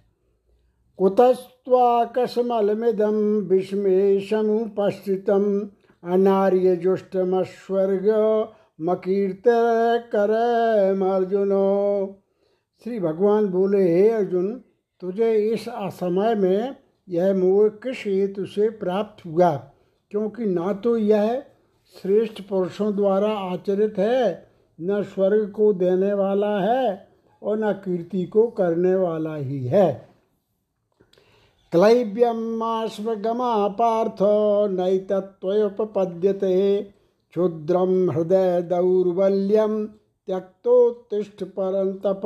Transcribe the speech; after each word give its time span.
कुतस्त्वाकस्मलमिदं 0.99 3.41
विस्मेशमुपस्थितम् 3.49 5.67
अनार्यजुष्टमस्वर्ग 6.03 8.07
मकीर्त 8.79 9.47
अर्जुनो 11.07 12.15
श्री 12.83 12.99
भगवान 12.99 13.47
बोले, 13.47 13.83
हे 13.83 14.09
अर्जुन, 14.09 14.63
तुझे 15.01 15.53
इस 15.53 15.67
असमय 15.67 16.35
में 16.35 16.75
यह 17.09 17.33
मोह 17.33 17.67
किस 17.83 18.03
हेतु 18.05 18.45
से 18.45 18.69
प्राप्त 18.69 19.25
हुआ, 19.25 19.49
क्योंकि 20.11 20.45
ना 20.45 20.73
तो 20.73 20.97
यह 20.97 21.41
श्रेष्ठ 21.95 22.41
पुरुषों 22.41 22.95
द्वारा 22.95 23.29
आचरित 23.29 23.97
है, 23.97 24.49
न 24.79 25.01
स्वर्ग 25.03 25.49
को 25.51 25.71
देने 25.73 26.13
वाला 26.13 26.59
है 26.59 27.07
और 27.41 27.57
न 27.59 27.71
कीर्ति 27.85 28.23
को 28.25 28.47
करने 28.51 28.95
वाला 28.95 29.35
ही 29.35 29.65
है। 29.65 30.09
क्लैब्यमाश्वगमा 31.73 33.67
पार्थ 33.67 34.21
नैतत्वोपपद्यते 34.71 36.55
क्षुद्रम 37.33 38.11
हृदय 38.11 38.61
दौर्बल्यम 38.61 39.85
त्यक्तोत्तिष्ठ 39.85 41.43
परंतप 41.43 42.21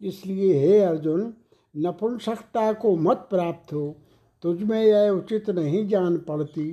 इसलिए 0.00 0.58
हे 0.58 0.80
अर्जुन 0.80 1.22
नपुंसकता 1.74 2.72
को 2.72 2.94
मत 2.96 3.26
प्राप्त 3.30 3.72
हो 3.72 3.96
तुझमें 4.44 4.82
यह 4.82 5.10
उचित 5.10 5.50
नहीं 5.50 5.86
जान 5.88 6.16
पड़ती। 6.18 6.66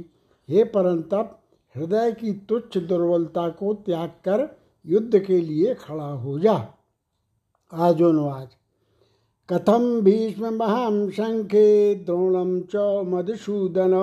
हे 0.50 0.64
परंतप, 0.64 1.40
हृदय 1.76 2.12
की 2.12 2.32
तुच्छ 2.50 2.78
दुर्बलता 2.78 3.48
को 3.50 3.74
त्याग 3.76 4.10
कर 4.26 4.48
युद्ध 4.86 5.20
के 5.20 5.40
लिए 5.42 5.74
खड़ा 5.74 6.12
हो 6.14 6.38
जा। 6.40 6.54
आजोनवाज 7.74 8.48
कथम 9.50 10.02
भीष्म 10.02 10.50
महाम 10.54 11.10
शंखे 11.10 11.96
द्रोणम 11.96 12.60
च 12.62 12.76
मधुसूदन 13.08 13.94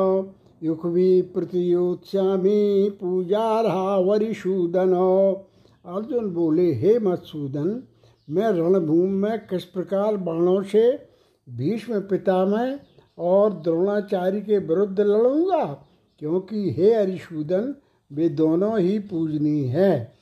युखवी 0.63 1.23
प्रतियोत्स्यामी 1.23 2.91
पूजारहा 2.91 3.97
वरिशूदन 3.99 4.95
अर्जुन 5.85 6.31
बोले, 6.31 6.73
हे 6.73 6.99
मधुसूदन 6.99 7.83
मैं 8.31 8.51
रणभूमि 8.51 9.09
में 9.09 9.39
किस 9.39 9.65
प्रकार 9.65 10.17
बाणों 10.17 10.63
से 10.63 11.07
भीष्म 11.49 12.01
पितामह 12.01 12.79
और 13.19 13.53
द्रोणाचार्य 13.53 14.41
के 14.41 14.59
विरुद्ध 14.59 15.01
लड़ूँगा? 15.01 15.87
क्योंकि 16.19 16.71
हे 16.71 16.93
अरिशूदन, 16.93 17.75
वे 18.13 18.29
दोनों 18.29 18.79
ही 18.79 18.99
पूजनीय 18.99 19.67
हैं। 19.67 20.13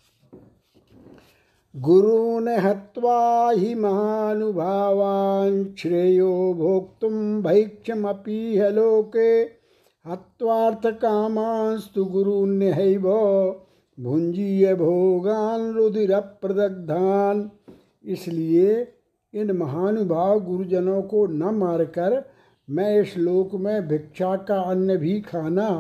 गुरु 1.77 2.41
ने 2.41 2.56
हत्वा 2.56 3.50
ही 3.50 3.75
महानुभावान 3.75 5.75
श्रेयो 5.78 6.55
भोक्तुम 6.59 7.43
भैक्षमपीह 7.43 8.69
लोके। 8.69 9.62
हत्वार्थ 10.10 10.87
कामांस्तु 10.87 12.05
गुरु 12.05 12.47
निहैव 12.47 13.03
भुंजीय 14.00 14.75
भोगान 14.75 15.72
रुधिर 15.72 16.21
प्रदग्धान 16.21 17.50
इसलिए 18.04 18.92
इन 19.34 19.50
महानुभाव 19.52 20.40
गुरुजनों 20.40 21.02
को 21.02 21.26
न 21.26 21.54
मारकर 21.54 22.22
मैं 22.68 23.00
इस 23.00 23.16
लोक 23.16 23.54
में 23.54 23.88
भिक्षा 23.88 24.36
का 24.36 24.60
अन्न 24.60 24.96
भी 24.96 25.20
खाना 25.20 25.70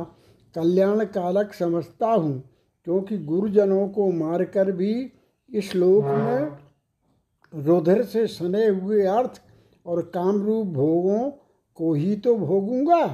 कल्याणकारक 0.54 1.52
समझता 1.54 2.06
हूँ 2.06 2.42
क्योंकि 2.84 3.18
गुरुजनों 3.18 3.88
को 3.88 4.10
मारकर 4.12 4.72
भी 4.72 5.12
इस 5.50 5.74
लोक 5.74 6.04
में 6.04 7.64
रुधिर 7.64 8.02
से 8.02 8.26
सने 8.26 8.66
हुए 8.66 9.02
अर्थ 9.06 9.40
और 9.86 10.02
कामरूप 10.14 10.66
भोगों 10.66 11.30
को 11.76 11.92
ही 11.94 12.16
तो 12.16 12.34
भोगूँगा। 12.36 13.04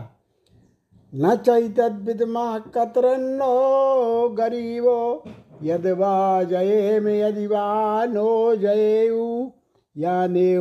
न 1.15 1.37
चैतद्विदमा 1.37 2.59
कतरन्नो 2.59 4.29
गरीबो 4.29 5.25
यद 5.63 5.87
वा 5.87 6.43
जये 6.43 6.99
में 7.01 7.21
यदि 7.21 7.47
वा 7.47 8.05
नो 8.05 8.57
जयेयु 8.57 9.51
याने 9.97 10.57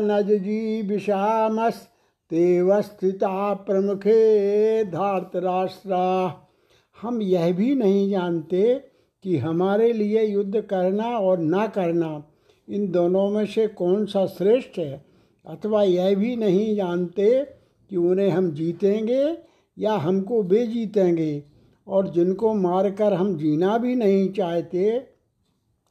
नजी 0.00 0.82
विषामस 0.82 1.74
तेवस्थिता 2.30 3.54
प्रमुखे 3.54 4.84
धार्तराष्ट्रा। 4.84 6.06
हम 7.02 7.22
यह 7.22 7.52
भी 7.52 7.74
नहीं 7.74 8.10
जानते 8.10 8.74
कि 9.24 9.36
हमारे 9.36 9.92
लिए 9.92 10.24
युद्ध 10.24 10.60
करना 10.60 11.04
और 11.04 11.38
ना 11.38 11.66
करना 11.66 12.22
इन 12.68 12.90
दोनों 12.90 13.28
में 13.30 13.46
से 13.46 13.66
कौन 13.66 14.04
सा 14.06 14.26
श्रेष्ठ 14.26 14.78
है, 14.78 15.04
अथवा 15.44 15.82
यह 15.82 16.14
भी 16.14 16.36
नहीं 16.36 16.74
जानते 16.76 17.44
कि 17.90 17.96
उन्हें 17.96 18.28
हम 18.30 18.50
जीतेंगे 18.50 19.36
या 19.78 19.92
हमको 19.94 20.42
वे 20.42 20.66
जीतेंगे। 20.66 21.32
और 21.90 22.08
जिनको 22.08 22.54
मारकर 22.54 23.14
हम 23.14 23.36
जीना 23.36 23.78
भी 23.78 23.94
नहीं 23.94 24.32
चाहते, 24.32 25.06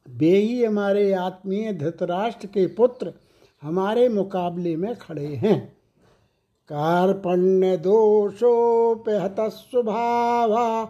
वे 0.08 0.30
ही 0.30 0.64
हमारे 0.64 1.12
आत्मीय 1.12 1.72
धृतराष्ट्र 1.72 2.46
के 2.46 2.66
पुत्र 2.66 3.12
हमारे 3.62 4.08
मुकाबले 4.08 4.76
में 4.76 4.96
खड़े 4.96 5.26
हैं। 5.26 5.76
कार्पण्य 6.68 7.76
दोषोपहत 7.76 9.36
स्वभाव 9.40 10.84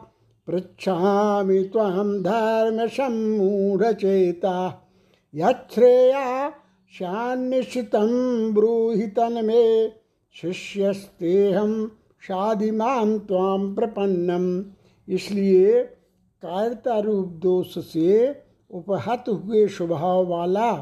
पृछामि 0.46 1.58
तम 1.58 2.22
धर्म 2.22 2.86
सम्मूढ़ 2.86 3.92
चेता। 3.92 4.88
यश्रेया 5.34 6.50
शान्निश्चित 6.92 7.90
में 9.44 9.92
शिष्यस्तेहम 10.34 11.90
शादी 12.20 12.70
माम 12.70 13.18
ताम 13.18 13.74
प्रपन्नम। 13.74 14.74
इसलिए 15.10 15.82
कायरता 16.42 16.98
रूप 16.98 17.28
दोष 17.28 17.78
से 17.92 18.30
उपहत 18.70 19.24
हुए 19.28 19.66
स्वभाव 19.68 20.26
वाला 20.26 20.72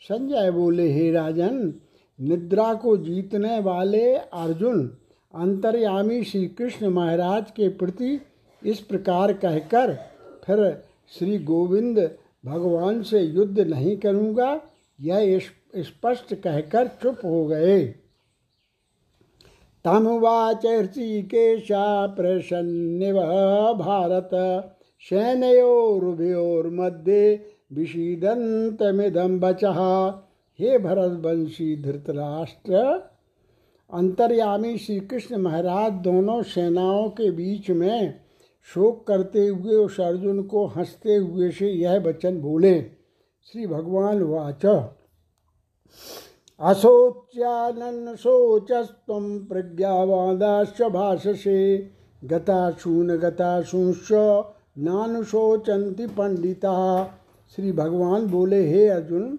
संजय 0.00 0.50
बोले, 0.50 0.92
हे 0.92 1.10
राजन, 1.12 1.74
निद्रा 2.20 2.74
को 2.74 2.96
जीतने 2.96 3.60
वाले 3.60 4.14
अर्जुन, 4.14 4.86
अंतर्यामी 5.34 6.22
श्री 6.24 6.46
कृष्ण 6.48 6.88
महाराज 6.88 7.50
के 7.50 7.68
प्रति 7.68 8.20
इस 8.62 8.80
प्रकार 8.80 9.32
कहकर 9.32 9.92
फिर 10.44 10.82
श्री 11.18 11.38
गोविंद 11.38 11.98
भगवान 12.48 13.02
से 13.02 13.20
युद्ध 13.20 13.58
नहीं 13.60 13.96
करूँगा, 13.96 14.60
यह 14.98 15.38
स्पष्ट 15.76 16.34
कहकर 16.34 16.86
चुप 17.02 17.18
हो 17.24 17.44
गए। 17.46 17.78
तमुवाच 19.84 20.64
ऋषिकेशा 20.66 22.06
प्रसन्निव 22.06 23.16
भारत 23.78 24.30
सैनयोरुभयोर्मध्ये 25.02 26.24
विषीदन्तमिदं 27.72 29.38
वचः 29.40 29.78
हे 30.58 30.78
भरतवंशी 30.78 31.76
धृतराष्ट्र, 31.82 32.74
अंतर्यामी 33.90 34.76
श्री 34.78 34.98
कृष्ण 35.00 35.36
महाराज 35.36 35.92
दोनों 36.02 36.42
सेनाओं 36.44 37.08
के 37.10 37.30
बीच 37.30 37.70
में 37.70 38.20
शोक 38.74 39.06
करते 39.06 39.46
हुए 39.48 39.74
उस 39.74 40.00
अर्जुन 40.00 40.42
को 40.42 40.66
हँसते 40.66 41.16
हुए 41.16 41.50
से 41.50 41.70
यह 41.70 42.00
वचन 42.00 42.40
बोले, 42.40 42.80
श्री 43.44 43.66
भगवान 43.66 44.22
वाच। 44.22 44.66
अशोच्यानन 46.60 48.16
शोचस्तम 48.16 49.46
प्रज्ञावादाश्च 49.48 50.82
भाषसे, 50.82 51.90
गताशून 52.24 53.16
गताशूंश्च 53.16 54.12
नानुशोचंति 54.78 56.06
पंडिता। 56.06 57.06
श्री 57.56 57.72
भगवान 57.72 58.26
बोले, 58.26 58.70
हे 58.70 58.88
अर्जुन, 58.88 59.38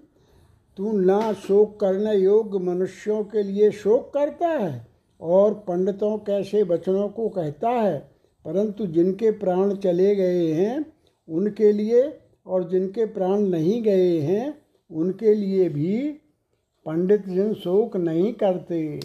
तू 0.77 0.91
ना 0.91 1.33
शोक 1.33 1.79
करने 1.79 2.15
योग्य 2.15 2.59
मनुष्यों 2.59 3.23
के 3.23 3.43
लिए 3.43 3.71
शोक 3.71 4.13
करता 4.13 4.47
है 4.47 4.87
और 5.21 5.53
पंडितों 5.53 6.17
कैसे 6.17 6.63
वचनों 6.63 7.09
को 7.09 7.29
कहता 7.29 7.69
है? 7.69 8.18
परंतु 8.45 8.85
जिनके 8.87 9.31
प्राण 9.31 9.75
चले 9.75 10.15
गए 10.15 10.51
हैं, 10.51 10.85
उनके 11.27 11.71
लिए 11.71 12.19
और 12.45 12.69
जिनके 12.69 13.05
प्राण 13.05 13.39
नहीं 13.39 13.81
गए 13.83 14.19
हैं, 14.19 14.61
उनके 14.91 15.33
लिए 15.35 15.69
भी 15.69 15.97
पंडित 16.85 17.25
जन 17.25 17.53
शोक 17.53 17.97
नहीं 17.97 18.33
करते। 18.33 18.99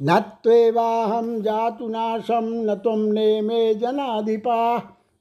न 0.00 0.18
त्वेवाहम 0.42 1.40
जातु 1.42 1.88
नाशम 1.88 2.48
न 2.70 2.74
तुम 2.74 3.00
ने 3.00 3.40
मे 3.40 3.74
जनाधिपा, 3.74 4.76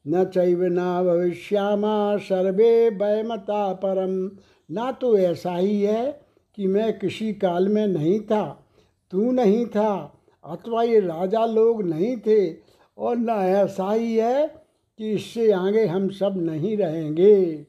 न 0.05 0.23
चैव 0.25 0.63
न 0.63 1.03
भविष्यामा, 1.03 2.17
सर्वे 2.17 2.89
वयमता 2.89 3.73
परम 3.73 4.31
ना 4.69 4.91
तो 4.91 5.17
ऐसा 5.17 5.55
ही 5.55 5.81
है 5.81 6.11
कि 6.57 6.67
मैं 6.67 6.99
किसी 6.99 7.33
काल 7.33 7.67
में 7.67 7.87
नहीं 7.87 8.19
था, 8.19 8.65
तू 9.11 9.31
नहीं 9.31 9.65
था 9.65 10.18
अथवा 10.43 10.83
ये 10.83 10.99
राजा 10.99 11.45
लोग 11.45 11.83
नहीं 11.83 12.17
थे 12.17 12.53
और 12.97 13.17
न 13.17 13.29
ऐसा 13.29 13.91
ही 13.91 14.15
है 14.15 14.47
कि 14.97 15.11
इससे 15.11 15.51
आगे 15.51 15.85
हम 15.85 16.09
सब 16.09 16.33
नहीं 16.37 16.77
रहेंगे। 16.77 17.65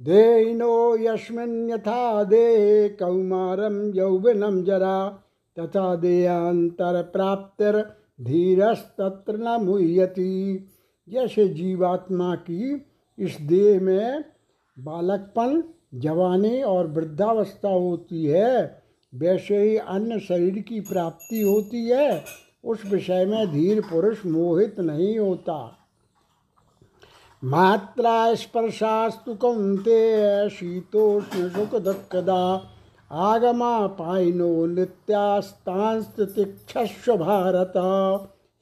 देनो 0.00 0.96
यस्मिन 0.96 1.70
यथा 1.70 2.24
दे 2.24 2.88
कौमारम 2.88 3.94
यौवनम 3.94 4.62
जरा, 4.62 5.22
तथा 5.58 5.94
देयांतर 5.94 7.02
प्राप्तिर 7.02 7.78
धीरस्तत्र 8.20 9.36
न 9.36 9.64
मुह्यति। 9.64 10.68
जैसे 11.08 11.48
जीवात्मा 11.48 12.34
की 12.34 12.86
इस 13.18 13.36
देह 13.40 13.80
में 13.80 14.24
बालकपन, 14.78 15.62
जवानी 15.94 16.62
और 16.62 16.86
वृद्धावस्था 16.86 17.68
होती 17.68 18.24
है 18.24 18.82
वैसे 19.14 19.62
ही 19.62 19.76
अन्य 19.76 20.20
शरीर 20.20 20.62
की 20.62 20.80
प्राप्ति 20.80 21.42
होती 21.42 21.88
है, 21.88 22.24
उस 22.64 22.86
विषय 22.86 23.26
में 23.26 23.52
धीर 23.52 23.80
पुरुष 23.80 24.26
मोहित 24.26 24.80
नहीं 24.80 25.18
होता। 25.18 25.78
मात्रा 27.44 28.34
स्पर्शास्तु 28.34 29.34
कौंते 29.34 30.50
शीतोष्ण 30.50 31.48
सुख 31.48 31.80
दुखदा 31.80 32.72
आगमा 33.12 33.86
पाइनो 33.86 34.66
नृत्यास्तांस्तिक्षस्व 34.66 37.16
भारत। 37.16 37.72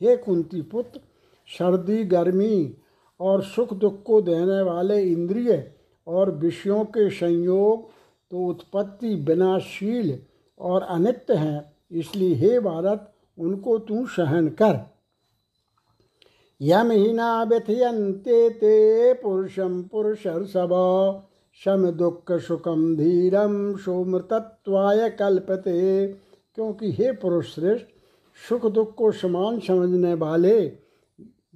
हे 0.03 0.17
कुंती 0.17 0.63
पुत्र, 0.63 1.01
सर्दी, 1.49 2.05
गर्मी 2.05 2.77
और 3.21 3.43
सुख 3.43 3.75
दुख 3.75 4.03
को 4.03 4.23
देने 4.23 4.63
वाले 4.63 5.03
इंद्रिय 5.03 5.73
और 6.07 6.31
विषयों 6.31 6.85
के 6.85 7.11
संयोग 7.11 7.91
तो 8.31 8.47
उत्पत्ति 8.47 9.15
विनाशील 9.15 10.19
और 10.59 10.83
अनित्य 10.83 11.35
हैं, 11.35 11.73
इसलिए 11.93 12.35
हे 12.35 12.61
भारत, 12.61 13.13
उनको 13.39 13.79
तू 13.79 14.07
सहन 14.07 14.49
कर। 14.49 14.95
यम 16.63 16.91
हिना 16.91 17.43
व्यथयंते 17.43 18.51
ते 18.51 19.13
पुरुषम 19.13 19.83
पुरुषर्षभ 19.83 20.71
शम 21.65 21.91
दुख 21.91 22.33
सुखम 22.33 22.97
धीरम 22.97 23.77
सोमृतत्वाय 23.77 25.11
कल्पते। 25.11 26.07
क्योंकि 26.55 26.93
हे 26.93 27.13
पुरुष 27.13 27.55
श्रेष्ठ, 27.55 27.85
सुख 28.49 28.67
दुख 28.67 28.95
को 28.95 29.13
समान 29.13 29.61
समझने 29.61 30.15
वाले, 30.15 30.73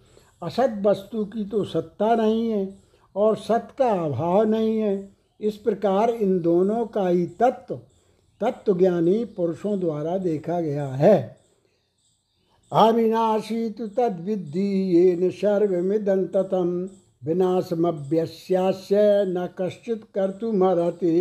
असत 0.44 0.80
वस्तु 0.82 1.26
की 1.26 1.46
तो 1.46 1.64
सत्ता 1.64 2.16
नहीं 2.16 2.50
है 2.50 2.80
और 3.16 3.36
सत 3.36 3.68
का 3.80 3.90
अभाव 3.90 4.44
नहीं 4.44 4.80
है। 4.80 5.16
इस 5.42 5.58
प्रकार 5.58 6.10
इन 6.10 6.40
दोनों 6.40 6.86
का 6.86 7.08
ही 7.08 7.26
तत्व, 7.26 7.80
तत्वज्ञानी 8.42 9.26
पुरुषों 9.26 9.80
द्वारा 9.80 10.18
देखा 10.18 10.62
गया 10.62 10.88
है। 10.88 11.43
अविनाशी 12.74 13.70
तो 13.70 13.88
तद्विद्धि 13.88 14.96
येन 14.96 15.30
सर्वमिदं 15.32 16.26
ततं 16.26 16.70
न 19.28 19.50
कश्चित 19.58 20.02
कर्तुमर्हति। 20.16 21.14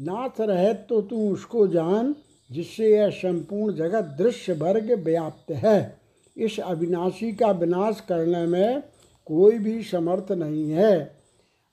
नाथ 0.00 0.40
रहे 0.40 0.72
तो 0.74 1.00
तू 1.02 1.32
उसको 1.32 1.66
जान, 1.66 2.14
जिससे 2.50 2.90
यह 2.96 3.10
संपूर्ण 3.10 3.74
जगत 3.74 4.04
दृश्य 4.18 4.52
वर्ग 4.52 4.92
व्याप्त 5.04 5.52
है। 5.52 5.98
इस 6.36 6.58
अविनाशी 6.60 7.32
का 7.32 7.50
विनाश 7.50 8.00
करने 8.08 8.46
में 8.46 8.82
कोई 9.26 9.58
भी 9.58 9.82
समर्थ 9.82 10.32
नहीं 10.32 10.70
है। 10.70 10.98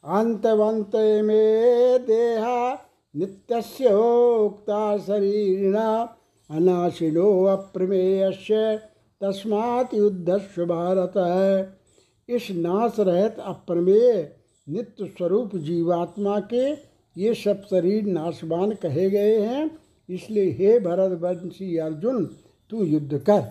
अंतवंत 0.03 0.95
में 1.25 2.05
देहा 2.05 2.73
नित्योक्ता 3.15 4.97
शरीरिणा, 4.97 6.15
अनाशिनो 6.49 7.43
अप्रमेयस्य 7.45 8.79
तस्मात 9.21 9.93
युद्धस्व 9.93 10.73
है 11.17 11.77
इस 12.29 12.47
नाश 12.51 12.99
रहित 12.99 13.39
अप्रमेय 13.39 14.31
नित्य 14.67 15.05
स्वरूप 15.07 15.55
जीवात्मा 15.55 16.39
के 16.53 16.69
ये 17.15 17.33
सब 17.33 17.61
शरीर 17.61 18.05
नाशवान 18.05 18.71
कहे 18.73 19.09
गए 19.09 19.39
हैं, 19.39 19.69
इसलिए 20.09 20.51
हे 20.51 20.79
भरत 20.79 21.19
वंशी 21.21 21.77
अर्जुन, 21.77 22.25
तू 22.71 22.83
युद्ध 22.83 23.17
कर। 23.19 23.43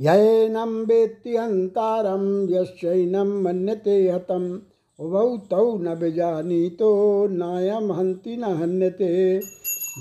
यैनम 0.00 0.76
वेत्ति 0.84 1.36
हंतारम 1.36 2.26
यश्चैनम 2.50 3.32
मन्यते 3.42 3.96
हतम। 4.10 4.50
उभौ 4.98 5.36
तौ 5.50 5.76
न 5.78 5.94
बेजानी 5.94 6.68
तो 6.70 7.26
नायम 7.28 7.92
हंति 7.92 8.36
न 8.36 8.44
हन्यते। 8.44 9.40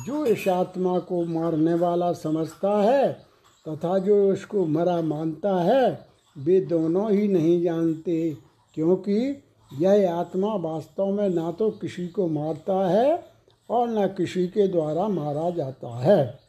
जो 0.06 0.26
इस 0.26 0.48
आत्मा 0.48 1.00
को 1.00 1.24
मारने 1.26 1.74
वाला 1.74 2.12
समझता 2.14 2.82
है 2.82 3.29
तथा 3.70 3.98
जो 3.98 4.34
उसको 4.34 4.66
मरा 4.66 5.02
मानता 5.02 5.64
है, 5.64 6.08
वे 6.38 6.62
दोनों 6.62 7.12
ही 7.12 7.28
नहीं 7.28 7.64
जानते, 7.64 8.38
क्योंकि 8.74 9.44
यह 9.72 10.14
आत्मा 10.14 10.56
वास्तव 10.56 11.06
में 11.06 11.30
ना 11.30 11.52
तो 11.52 11.72
किसी 11.72 12.08
को 12.08 12.28
मारता 12.28 12.90
है 12.90 13.24
और 13.70 13.90
न 13.90 14.08
किसी 14.08 14.48
के 14.48 14.68
द्वारा 14.68 15.08
मारा 15.08 15.50
जाता 15.50 16.00
है। 16.00 16.40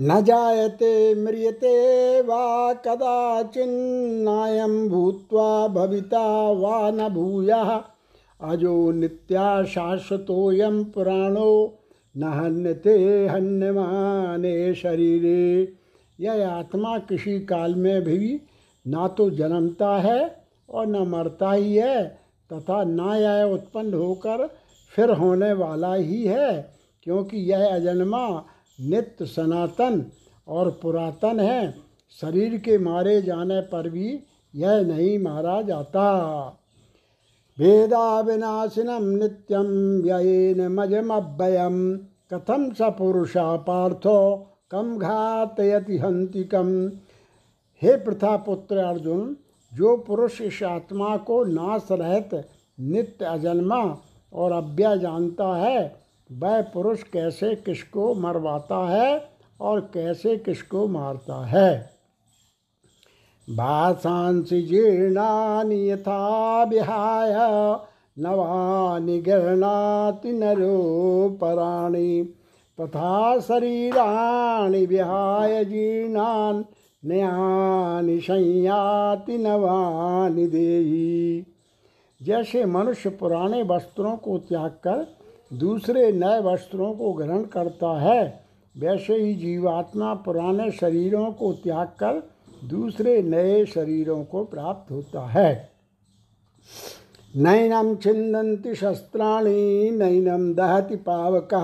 न 0.00 0.24
जायते 0.24 1.14
म्रियते 1.14 2.20
वा 2.20 2.74
कदाचिन्नायं 2.74 4.88
भूत्वा 4.88 5.68
भविता 5.68 6.50
वा 6.50 6.90
न 6.90 7.08
भूय, 7.08 7.82
अजो 8.40 8.92
नित्या 8.92 9.64
शाश्वतोऽयं 9.64 10.84
पुराणो 10.84 11.79
न 12.16 12.22
हन्यते 12.22 13.26
हन्यमाने 13.28 14.74
शरीरे। 14.74 15.72
यह 16.18 16.48
आत्मा 16.48 16.98
किसी 16.98 17.40
काल 17.40 17.74
में 17.74 18.02
भी 18.02 18.40
ना 18.86 19.08
तो 19.08 19.30
जन्मता 19.30 19.96
है 19.98 20.44
और 20.68 20.86
न 20.86 21.06
मरता 21.08 21.52
ही 21.52 21.76
है, 21.76 22.04
तथा 22.50 22.84
ना 22.84 23.16
यह 23.16 23.42
उत्पन्न 23.44 23.94
होकर 23.94 24.46
फिर 24.92 25.10
होने 25.10 25.52
वाला 25.52 25.94
ही 25.94 26.24
है, 26.24 26.74
क्योंकि 27.02 27.36
यह 27.36 27.74
अजन्मा 27.74 28.44
नित्य 28.80 29.26
सनातन 29.26 30.04
और 30.48 30.70
पुरातन 30.82 31.40
है। 31.40 31.74
शरीर 32.20 32.56
के 32.58 32.78
मारे 32.78 33.22
जाने 33.22 33.60
पर 33.60 33.88
भी 33.88 34.08
यह 34.54 34.80
नहीं 34.80 35.18
मारा 35.18 35.62
जाता। 35.62 36.06
वेदा 37.60 38.20
विनाशिनम 38.20 39.04
नित्यम 39.04 39.66
व्ययन 40.02 40.68
मजमव्ययम 40.68 41.96
कथम 42.32 42.72
स 42.72 42.82
पुरुषा 42.82 43.56
पार्थो 43.56 44.46
कम 44.70 44.98
घातयति 44.98 45.98
हंतिकम 45.98 46.90
हे 47.82 47.96
प्रथा 47.96 48.36
पुत्र 48.36 48.76
अर्जुन, 48.76 49.36
जो 49.74 49.96
पुरुष 49.96 50.40
इस 50.40 50.62
आत्मा 50.62 51.16
को 51.16 51.44
नाश 51.44 51.88
रहित 51.90 52.48
नित्य 52.80 53.24
अजन्मा 53.24 53.98
और 54.34 54.52
अव्यय 54.52 54.98
जानता 54.98 55.56
है, 55.56 55.96
वह 56.32 56.62
पुरुष 56.62 57.02
कैसे 57.02 57.54
किसको 57.54 58.14
मरवाता 58.14 58.88
है 58.88 59.30
और 59.60 59.80
कैसे 59.80 60.36
किसको 60.36 60.86
मारता 60.86 61.46
है? 61.46 61.89
भाषांसि 63.48 64.60
जीर्णानि 64.62 65.88
यथा 65.90 66.64
विहाय 66.64 67.34
नवानि 68.18 69.20
गृह्णाति 69.20 70.32
नरोपराणि 70.32 72.22
तथा 72.78 73.38
शरीराणि 73.40 74.84
विहाय 74.86 75.64
जीर्णान् 75.64 76.62
नयानि 77.04 78.18
संयाति 78.20 79.38
नवानि 79.38 80.46
देही। 80.46 81.46
जैसे 82.20 82.64
मनुष्य 82.64 83.10
पुराने 83.10 83.62
वस्त्रों 83.62 84.16
को 84.16 84.38
त्याग 84.38 84.70
कर 84.86 85.06
दूसरे 85.52 86.10
नए 86.12 86.40
वस्त्रों 86.42 86.92
को 86.94 87.12
ग्रहण 87.12 87.42
करता 87.44 87.98
है, 88.00 88.40
वैसे 88.74 89.14
ही 89.16 89.34
जीवात्मा 89.34 90.14
पुराने 90.14 90.70
शरीरों 90.70 91.30
को 91.32 91.52
त्याग 91.52 91.86
कर 91.86 92.22
दूसरे 92.64 93.22
नए 93.22 93.64
शरीरों 93.66 94.24
को 94.24 94.44
प्राप्त 94.44 94.90
होता 94.92 95.26
है। 95.26 95.70
नैनम 97.36 97.94
छिंदंती 97.96 98.74
शस्त्राणी 98.74 99.90
नैनम 99.90 100.52
दहति 100.54 100.96
पावक, 100.96 101.54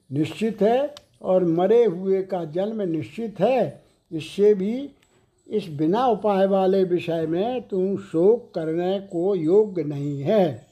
निश्चित 0.09 0.61
है 0.61 0.93
और 1.21 1.43
मरे 1.45 1.83
हुए 1.85 2.21
का 2.21 2.43
जन्म 2.45 2.81
निश्चित 2.81 3.39
है, 3.39 3.83
इससे 4.11 4.53
भी 4.53 4.89
इस 5.47 5.67
बिना 5.69 6.05
उपाय 6.07 6.45
वाले 6.47 6.83
विषय 6.83 7.25
में 7.27 7.67
तुम 7.67 7.97
शोक 7.97 8.51
करने 8.55 8.99
को 8.99 9.35
योग्य 9.35 9.83
नहीं 9.83 10.21
है। 10.21 10.67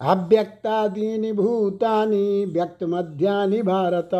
अव्यक्तादीनि 0.00 1.32
भूतानि, 1.32 2.44
व्यक्तमध्यानि 2.44 3.62
भारत। 3.62 4.10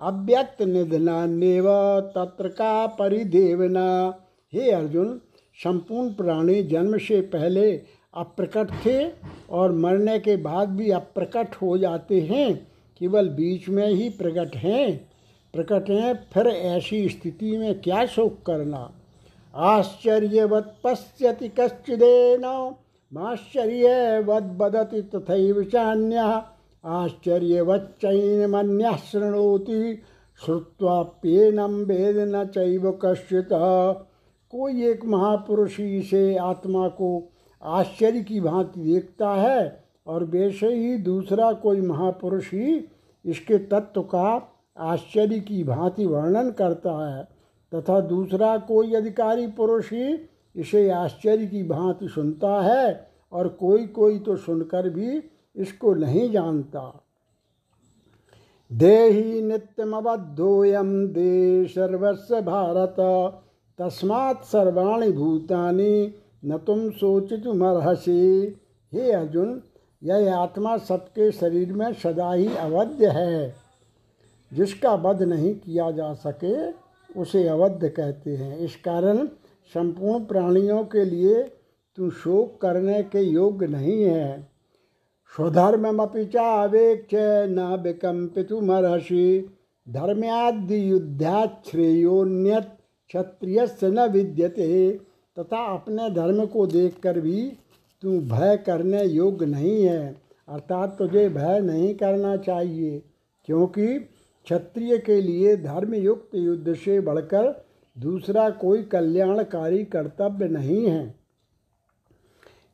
अव्यक्त 0.00 0.62
निधनान्यव 0.62 1.64
तत्र 2.00 2.48
का 2.48 2.86
परिदेवना। 2.86 4.14
हे 4.52 4.70
अर्जुन, 4.70 5.20
संपूर्ण 5.64 6.08
प्राणी 6.08 6.62
जन्म 6.62 6.98
से 6.98 7.20
पहले 7.20 7.82
अप्रकट 8.14 8.70
थे 8.86 9.10
और 9.50 9.72
मरने 9.72 10.18
के 10.18 10.36
बाद 10.36 10.68
भी 10.68 10.90
अप्रकट 10.90 11.54
हो 11.54 11.78
जाते 11.78 12.20
हैं, 12.20 12.66
केवल 12.98 13.28
बीच 13.28 13.68
में 13.68 13.88
ही 13.88 14.08
प्रकट 14.08 14.56
हैं। 14.56 15.10
प्रकट 15.52 15.90
हैं, 15.90 16.26
फिर 16.32 16.46
ऐसी 16.46 17.08
स्थिति 17.08 17.58
में 17.58 17.80
क्या 17.80 18.06
शोक 18.06 18.38
करना? 18.46 18.90
आश्चर्यवत 19.54 20.76
पश्यति 20.84 21.48
कश्चिदेन। 21.48 22.74
माश्चर्यवद्वदति 23.14 25.02
तथैव 25.14 25.64
चान्यः। 25.64 26.42
आश्चर्यवच्चैनमन्यः 26.84 28.96
शृणोति 29.10 30.02
श्रुत्वाप्येनं 30.40 31.84
वेद 31.84 32.16
न 32.28 32.46
चैव 32.46 33.00
कश्चित। 33.04 33.48
कोई 34.52 34.84
एक 34.84 35.04
महापुरुष 35.04 35.76
से 36.10 36.36
आत्मा 36.36 36.88
को 36.88 37.32
आश्चर्य 37.62 38.22
की 38.22 38.40
भांति 38.40 38.82
देखता 38.82 39.30
है 39.30 39.84
और 40.06 40.24
वैसे 40.24 40.74
ही 40.74 40.98
दूसरा 40.98 41.52
कोई 41.52 41.80
महापुरुष 41.80 42.52
ही 42.52 42.90
इसके 43.24 43.58
तत्व 43.58 44.02
का 44.02 44.50
आश्चर्य 44.78 45.40
की 45.40 45.64
भांति 45.64 46.06
वर्णन 46.06 46.50
करता 46.50 47.08
है, 47.08 47.28
तथा 47.72 48.00
दूसरा 48.00 48.58
कोई 48.58 48.94
अधिकारी 48.94 49.46
पुरुष 49.46 49.92
ही 49.92 50.14
इसे 50.56 50.90
आश्चर्य 50.90 51.46
की 51.46 51.62
भांति 51.62 52.08
सुनता 52.08 52.62
है 52.62 53.10
और 53.32 53.48
कोई 53.48 53.86
कोई 53.86 54.18
तो 54.18 54.36
सुनकर 54.36 54.90
भी 54.90 55.22
इसको 55.56 55.94
नहीं 55.94 56.30
जानता। 56.30 57.04
देही 58.72 59.42
नित्यमबद्धोयम 59.42 61.06
दे 61.06 61.66
सर्वस्व 61.66 62.40
भारत, 62.40 62.96
तस्मात् 63.78 64.44
सर्वाणी 64.44 65.12
भूतानि 65.12 66.14
न 66.44 66.58
तुम 66.58 66.90
सोचित 66.90 67.46
मरहसी 67.46 68.56
हे 68.92 69.12
अर्जुन, 69.12 69.62
यह 70.04 70.36
आत्मा 70.36 70.76
सबके 70.76 71.32
शरीर 71.32 71.72
में 71.72 71.92
सदा 71.92 72.32
ही 72.32 72.56
अवध्य 72.56 73.06
है। 73.06 73.54
जिसका 74.52 74.94
वध 74.94 75.22
नहीं 75.22 75.54
किया 75.54 75.90
जा 75.90 76.14
सके, 76.14 76.70
उसे 77.20 77.48
अवध 77.48 77.92
कहते 77.96 78.36
हैं। 78.36 78.58
इस 78.58 78.76
कारण 78.76 79.28
संपूर्ण 79.72 80.24
प्राणियों 80.24 80.84
के 80.84 81.04
लिए 81.04 81.42
तू 81.98 82.10
शोक 82.10 82.60
करने 82.60 83.02
के 83.02 83.20
योग्य 83.20 83.66
नहीं 83.66 84.02
है। 84.02 84.48
स्वधर्म 85.36 85.82
स्वधर्ममपि 85.82 86.24
चावेक्ष 86.24 87.14
न 87.50 87.80
विकम्पितुमर्हसि 87.82 89.54
धर्म्यादि 89.88 90.90
युद्धाश्रेयोन्यत 90.90 92.76
क्षत्रिय 93.08 93.66
न 93.84 94.08
विद्यते। 94.08 94.90
तथा 95.38 95.64
अपने 95.74 96.10
धर्म 96.10 96.46
को 96.46 96.66
देखकर 96.66 97.20
भी 97.20 97.52
तू 98.02 98.20
भय 98.20 98.56
करने 98.56 99.04
योग्य 99.04 99.46
नहीं 99.46 99.82
है। 99.84 100.16
अर्थात 100.48 100.96
तुझे 100.98 101.28
भय 101.28 101.60
नहीं 101.60 101.94
करना 101.94 102.36
चाहिए, 102.36 103.02
क्योंकि 103.44 103.86
क्षत्रिय 104.46 104.98
के 104.98 105.20
लिए 105.20 105.56
धर्मयुक्त 105.56 106.34
युद्ध 106.34 106.74
से 106.74 107.00
बढ़कर 107.00 107.63
दूसरा 107.98 108.50
कोई 108.50 108.82
कल्याणकारी 108.82 109.84
कर्तव्य 109.84 110.48
नहीं 110.48 110.86
है। 110.86 111.14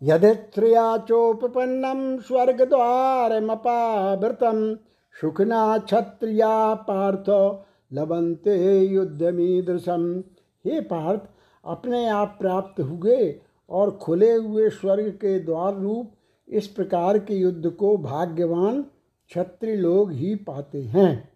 यदि 0.03 0.35
श्रिया 0.35 0.99
चोपन्नम 0.99 2.19
स्वर्ग 2.19 2.65
द्वारमपावृतम 2.65 4.77
सुखना 5.21 5.79
क्षत्रिया 5.79 6.75
पार्थ 6.75 7.59
लबंते 7.93 8.79
युद्धमीदृशम। 8.79 10.25
हे 10.65 10.81
पार्थ, 10.81 11.21
अपने 11.65 12.09
आप 12.09 12.37
प्राप्त 12.41 12.81
हुए 12.81 13.41
और 13.71 13.91
खुले 13.91 14.33
हुए 14.33 14.71
स्वर्ग 14.71 15.09
के 15.09 15.41
द्वार 15.41 15.75
रूप 15.75 16.13
इस 16.49 16.67
प्रकार 16.67 17.19
के 17.19 17.35
युद्ध 17.35 17.71
को 17.71 17.97
भाग्यवान 17.97 18.83
क्षत्रिय 18.83 19.77
लोग 19.77 20.13
ही 20.13 20.35
पाते 20.35 20.83
हैं। 20.83 21.30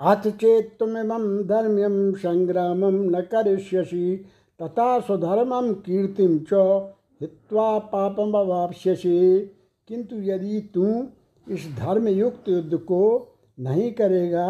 अथ 0.00 0.28
चेत 0.30 0.76
तुमिमं 0.78 1.26
धर्म्यम 1.46 2.12
संग्रामम 2.14 2.96
न 3.10 3.20
करिष्यसि, 3.32 4.24
तथा 4.60 4.98
स्वधर्मम 5.00 5.72
कीर्तिम 5.80 6.38
च 6.52 6.52
हित्वा 7.20 7.78
पापम 7.78 8.32
अवाप्स्यसि 8.32 9.20
किंतु 9.90 10.16
यदि 10.22 10.60
तू 10.74 10.84
इस 11.46 11.66
धर्मयुक्त 11.78 12.48
युद्ध 12.48 12.76
को 12.78 13.02
नहीं 13.58 13.90
करेगा 13.92 14.46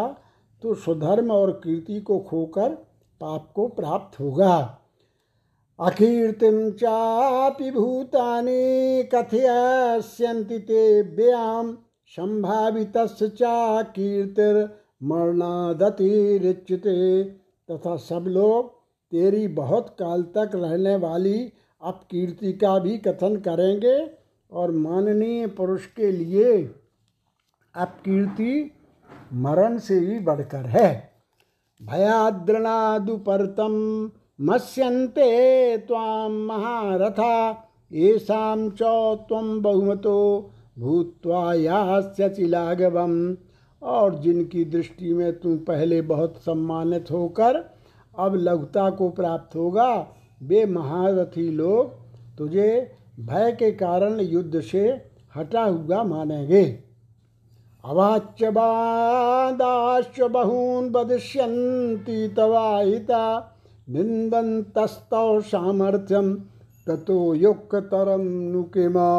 तो 0.63 0.75
स्वधर्म 0.75 1.31
और 1.31 1.51
कीर्ति 1.65 2.01
को 2.01 2.19
खोकर 2.21 2.69
पाप 3.21 3.51
को 3.55 3.67
प्राप्त 3.69 4.19
होगा। 4.21 4.57
अकीर्तिम 5.79 6.71
चापि 6.73 7.71
भूतानि 7.71 9.09
कथयस्यन्ति 9.15 10.59
ते 10.59 11.03
व्याम 11.17 11.73
संभावित 12.13 12.97
चा 12.97 13.83
कीर्तिर्मरणादतिरिच्यते 15.05 17.25
तथा 17.71 17.97
सब 17.97 18.25
लोग 18.29 18.85
तेरी 19.11 19.49
बहुत 19.49 19.89
काल 19.89 20.23
तक 20.23 20.51
रहने 20.55 20.97
वाली 20.97 21.53
अपकीर्ति 21.83 22.53
का 22.53 22.79
भी 22.79 22.99
कथन 22.99 23.37
करेंगे 23.37 24.11
और 24.53 24.71
माननीय 24.71 25.47
पुरुष 25.47 25.87
के 25.87 26.13
लिए 26.13 26.75
अपकीर्ति 27.75 28.71
मरण 29.33 29.79
से 29.79 30.01
भी 30.01 30.19
बढ़कर 30.19 30.57
है। 30.57 31.13
भयाद्रणादुपरतम 31.83 34.11
मत्स्यन्ते 34.41 35.79
त्वां 35.79 36.31
महारथा, 36.31 37.69
येषां 37.93 38.71
च 38.71 38.79
त्वं 39.29 39.63
बहुमतो 39.63 40.51
भूत्वा 40.79 41.55
यास्यचि 41.55 42.47
लाघवम्। 42.47 43.37
और 43.85 44.15
जिनकी 44.15 44.65
दृष्टि 44.65 45.13
में 45.13 45.41
तू 45.41 45.57
पहले 45.59 46.01
बहुत 46.03 46.37
सम्मानित 46.39 47.11
होकर 47.11 47.57
अब 48.19 48.35
लघुता 48.35 48.89
को 48.91 49.09
प्राप्त 49.11 49.57
होगा, 49.57 50.07
वे 50.43 50.65
महारथी 50.67 51.49
लोग 51.51 51.93
तुझे 52.39 52.71
भय 53.21 53.53
के 53.53 53.71
कारण 53.73 54.21
युद्ध 54.21 54.61
से 54.61 54.89
हटा 55.37 55.65
हुआ 55.65 56.03
मानेंगे। 56.03 56.65
अवाच्च 57.85 58.43
बादाश्च 58.45 60.21
बहून् 60.21 60.91
वदिष्यन्ति 60.95 62.35
तवाहिता 62.37 63.25
निन्दन्तस्तव 63.89 65.41
सामर्थ्यम 65.41 66.35
ततो 66.87 67.35
युक्तरम 67.35 68.23
नुकिमा 68.53 69.11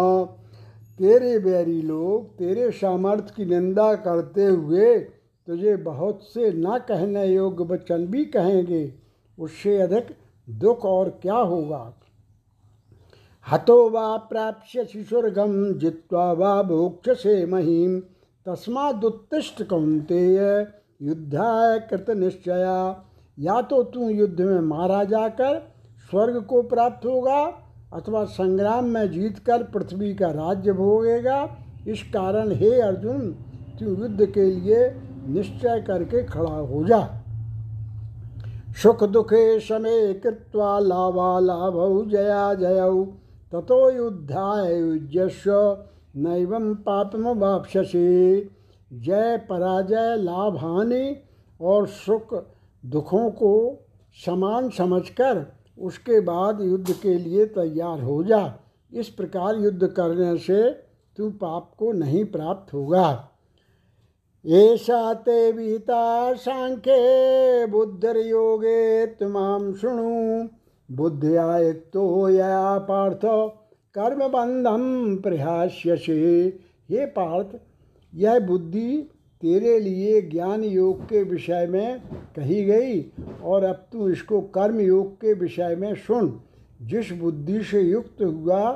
तेरे 1.00 1.40
बैरी 1.40 1.82
लोग 1.82 2.28
तेरे 2.38 2.72
सामर्थ्य 2.72 3.34
की 3.38 3.46
निंदा 3.46 3.94
करते 3.96 4.46
हुए 4.46 5.00
तुझे 5.48 5.76
बहुत 5.78 6.20
से 6.24 6.52
न 6.52 6.78
कहने 6.78 7.26
योग्य 7.26 7.64
वचन 7.64 8.06
भी 8.08 8.26
कहेंगे। 8.26 8.94
उससे 9.40 9.78
अधिक 9.82 10.16
दुख 10.50 10.86
और 10.86 11.10
क्या 11.22 11.36
होगा? 11.36 11.94
हतो 13.52 13.90
वा 13.90 14.18
प्राप्य 14.18 14.86
स्वर्गम 14.86 15.74
जित्वा 15.74 16.32
वा 16.32 16.62
भोक्ष 16.64 17.24
से 17.24 17.46
महीम 17.46 18.00
तस्मादुत्तिष्ठ 18.46 19.64
कौंतेय 19.64 20.68
युद्धाय 21.02 21.80
कृत 21.80 22.10
निश्चया। 22.10 23.06
या 23.40 23.62
तो 23.62 23.84
तू 23.84 24.10
युद्ध 24.10 24.42
में 24.42 24.60
मारा 24.60 25.04
जाकर 25.04 25.60
स्वर्ग 26.10 26.42
को 26.44 26.62
प्राप्त 26.62 27.06
होगा 27.06 27.65
अथवा 27.96 28.26
संग्राम 28.26 28.86
में 28.86 29.12
जीतकर 29.12 29.64
पृथ्वी 29.64 30.14
का 30.16 30.28
राज्य 30.28 30.72
भोगेगा, 30.72 31.58
इस 31.88 32.04
कारण 32.04 32.52
हे 32.52 32.82
अर्जुन, 32.82 33.32
तू 33.80 33.86
युद्ध 33.86 34.26
के 34.26 34.52
लिए 34.52 34.96
निश्चय 35.28 35.84
करके 35.88 36.24
खड़ा 36.24 36.52
हो 36.52 36.86
जा। 36.86 37.22
सुख 38.84 39.04
दुखे 39.04 39.60
समय 39.60 40.14
कृत्वा 40.14 40.80
लाभा 40.80 41.40
लाभ, 41.40 42.10
जया 42.10 42.54
जय, 42.54 43.06
ततो 43.52 43.92
युद्धाय 43.92 44.80
युजस्व 44.80 45.86
नैवम 46.16 46.76
पापम 46.76 47.28
वापसी 47.28 48.40
जय 48.94 49.38
पराजय 49.50 50.16
लाभ 50.18 50.58
हानि 50.58 51.16
और 51.62 51.88
सुख 51.88 52.46
दुखों 52.86 53.30
को 53.30 53.84
समान 54.26 54.70
समझकर 54.70 55.46
उसके 55.78 56.20
बाद 56.20 56.62
युद्ध 56.62 56.94
के 56.94 57.18
लिए 57.18 57.46
तैयार 57.46 58.02
हो 58.02 58.24
जा। 58.24 58.42
इस 58.94 59.10
प्रकार 59.10 59.56
युद्ध 59.56 59.88
करने 59.88 60.38
से 60.38 60.64
तू 61.18 61.30
पाप 61.32 61.72
को 61.78 61.92
नहीं 61.92 62.26
प्राप्त 62.26 62.74
होगा। 62.74 63.08
ऐसा 64.46 65.14
ते 65.14 65.52
विहिता 65.52 66.34
सांख्ये 66.34 67.66
बुद्धिर्योगे 67.68 69.06
तमाम 69.06 69.74
शुणु 69.74 70.48
बुद्धिया 70.90 71.72
तो 71.94 72.30
या 72.30 72.78
पार्थ 72.80 73.22
कर्म 73.96 74.28
बंधम 74.28 74.84
प्रहास्यसे। 75.16 76.46
ये 76.90 77.06
पार्थ, 77.06 77.58
यह 78.14 78.40
बुद्धि 78.40 79.10
तेरे 79.46 79.80
लिए 79.80 80.22
ज्ञान 80.22 80.64
योग 80.64 81.04
के 81.06 81.24
विषय 81.24 81.68
में 81.70 82.02
कही 82.36 82.66
गई, 82.66 83.12
और 83.44 83.64
अब 83.64 83.76
तू 83.76 84.10
इसको 84.10 84.42
कर्म 84.42 84.80
योग 84.80 85.16
के 85.16 85.34
विषय 85.34 85.76
में 85.80 85.96
सुन। 85.96 86.40
जिस 86.82 87.12
बुद्धि 87.12 87.64
से 87.64 87.82
युक्त 87.82 88.24
हुआ, 88.24 88.72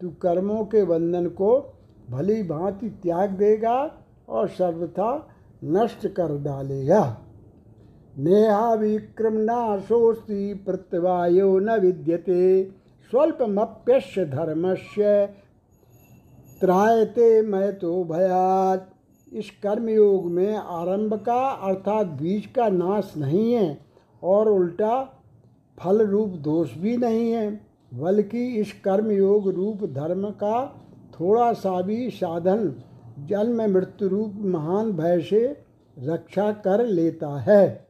तू 0.00 0.10
कर्मों 0.10 0.64
के 0.64 0.84
बंधन 0.84 1.26
को 1.26 1.74
भली 2.10 2.42
भांति 2.42 2.88
त्याग 2.88 3.30
देगा 3.30 4.04
और 4.28 4.48
सर्वथा 4.48 5.28
नष्ट 5.64 6.06
कर 6.06 6.38
डालेगा। 6.42 7.20
नेहा 8.18 8.74
विक्रम 8.74 9.34
नाशोस्ती 9.34 10.54
प्रत्यवायो 10.54 11.58
न 11.58 11.70
विद्यते, 11.70 12.64
स्वल्पमप्यस्य 13.10 14.24
धर्मस्य 14.24 15.26
त्रायते 16.60 17.42
मैं 17.42 17.78
तो 17.78 18.04
भयात। 18.04 18.93
इस 19.34 19.50
कर्मयोग 19.62 20.30
में 20.30 20.56
आरंभ 20.56 21.14
का 21.14 21.40
अर्थात 21.62 22.06
बीज 22.06 22.46
का 22.46 22.68
नाश 22.68 23.12
नहीं 23.16 23.52
है 23.52 23.78
और 24.22 24.48
उल्टा 24.48 25.02
फल 25.78 26.06
रूप 26.06 26.28
दोष 26.28 26.74
भी 26.74 26.96
नहीं 26.96 27.30
है, 27.32 27.50
बल्कि 27.92 28.46
इस 28.56 28.72
कर्मयोग 28.84 29.48
रूप 29.50 29.84
धर्म 29.84 30.30
का 30.30 30.64
थोड़ा 31.20 31.52
सा 31.52 31.80
भी 31.82 32.10
साधन 32.10 32.74
जन्म 33.28 33.62
मृत्यु 33.72 34.08
रूप 34.08 34.34
महान 34.44 34.92
भय 34.92 35.20
से 35.20 35.44
रक्षा 35.96 36.50
कर 36.52 36.86
लेता 36.86 37.28
है। 37.40 37.88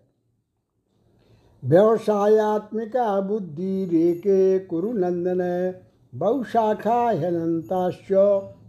व्यवसायत्मिका 1.63 3.21
बुद्धि 3.21 3.85
रेके 3.85 4.59
कुरुनंदन 4.59 5.41
बहुशाखा 6.13 7.01
हनंताश्च 7.11 8.13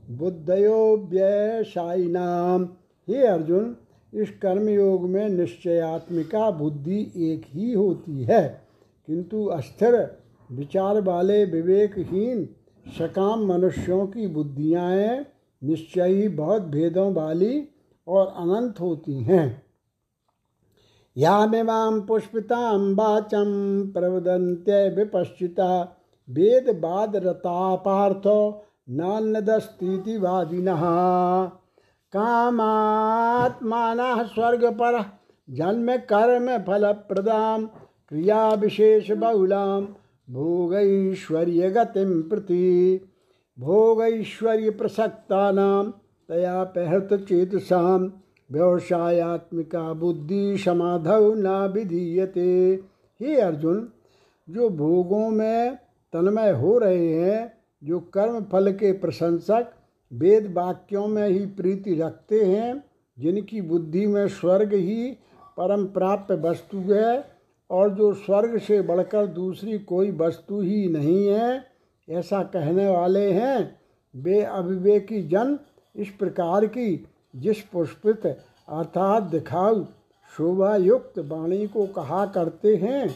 बुद्धयो 0.09 1.07
व्ययशाइनाम 1.09 2.63
हे 3.09 3.25
अर्जुन, 3.27 3.77
इस 4.13 4.29
कर्मयोग 4.41 5.09
में 5.09 5.29
निश्चयात्मिका 5.29 6.51
बुद्धि 6.51 7.11
एक 7.15 7.41
ही 7.47 7.73
होती 7.73 8.23
है, 8.23 8.61
किंतु 9.07 9.45
अस्थिर, 9.45 10.17
विचार 10.51 11.01
वाले, 11.01 11.45
विवेकहीन, 11.45 12.49
सकाम 12.99 13.45
मनुष्यों 13.45 14.07
की 14.07 14.27
बुद्धियाँ 14.27 15.25
निश्चय 15.63 16.07
ही 16.07 16.27
बहुत 16.27 16.61
भेदों 16.61 17.13
वाली 17.13 17.67
और 18.07 18.27
अनंत 18.27 18.79
होती 18.79 19.23
हैं। 19.23 19.63
यामिमां 21.17 22.01
पुष्पितां 22.01 22.95
वाचं 22.95 23.91
प्रवदन्त्य 23.91 24.89
विपश्चिता 24.89 25.97
वेदवादरता 26.29 27.75
पार्थो 27.75 28.61
नान्यदस्तीति 28.89 30.17
वादिनः 30.17 30.81
कामात्मानः 32.13 34.23
स्वर्गपर, 34.23 35.05
जन्म 35.49 35.97
कर्म 35.97 36.57
फलप्रदां 36.57 37.65
क्रिया 38.09 38.49
विशेष 38.49 39.11
बहुलां 39.11 39.81
भोगैश्वर्य 40.29 41.69
गतिं 41.69 42.29
प्रति। 42.29 43.01
भोगैश्वर्य 43.59 44.69
प्रसक्तानां 44.69 45.91
तया 46.29 46.63
प्रहृत 46.63 47.13
चेतसां, 47.13 48.09
व्यवसायत्मिका 48.51 49.93
बुद्धि 49.93 50.57
समाधव 50.57 51.33
न 51.37 51.71
विधीयते 51.73 52.83
हे 53.21 53.35
अर्जुन, 53.35 53.89
जो 54.49 54.69
भोगों 54.69 55.29
में 55.29 55.77
तन्मय 56.13 56.51
हो 56.51 56.77
रहे 56.77 57.13
हैं 57.13 57.54
जो 57.85 57.99
कर्म 57.99 58.41
फल 58.41 58.71
के 58.71 58.91
प्रशंसक 58.91 59.71
वेद 60.11 60.53
वाक्यों 60.53 61.07
में 61.07 61.27
ही 61.29 61.45
प्रीति 61.45 61.95
रखते 61.95 62.45
हैं, 62.45 62.83
जिनकी 63.19 63.61
बुद्धि 63.61 64.05
में 64.07 64.27
स्वर्ग 64.27 64.73
ही 64.73 65.11
परम 65.57 65.85
प्राप्त 65.85 66.31
वस्तु 66.31 66.77
है, 66.77 67.35
और 67.69 67.89
जो 67.89 68.13
स्वर्ग 68.13 68.57
से 68.57 68.81
बढ़कर 68.81 69.27
दूसरी 69.27 69.79
कोई 69.79 70.11
वस्तु 70.11 70.61
ही 70.61 70.87
नहीं 70.87 71.27
है, 71.27 71.63
ऐसा 72.09 72.43
कहने 72.43 72.87
वाले 72.87 73.31
हैं, 73.31 73.79
वे 74.15 74.41
अविवेकी 74.41 75.27
जन 75.27 75.59
इस 75.95 76.09
प्रकार 76.09 76.65
की 76.65 77.05
जिस 77.35 77.61
पुष्पित 77.61 78.25
अर्थात 78.25 79.23
दिखाऊ 79.23 79.83
शोभा 80.37 80.75
युक्त 80.75 81.19
वाणी 81.19 81.67
को 81.67 81.85
कहा 81.85 82.25
करते 82.25 82.75
हैं, 82.75 83.15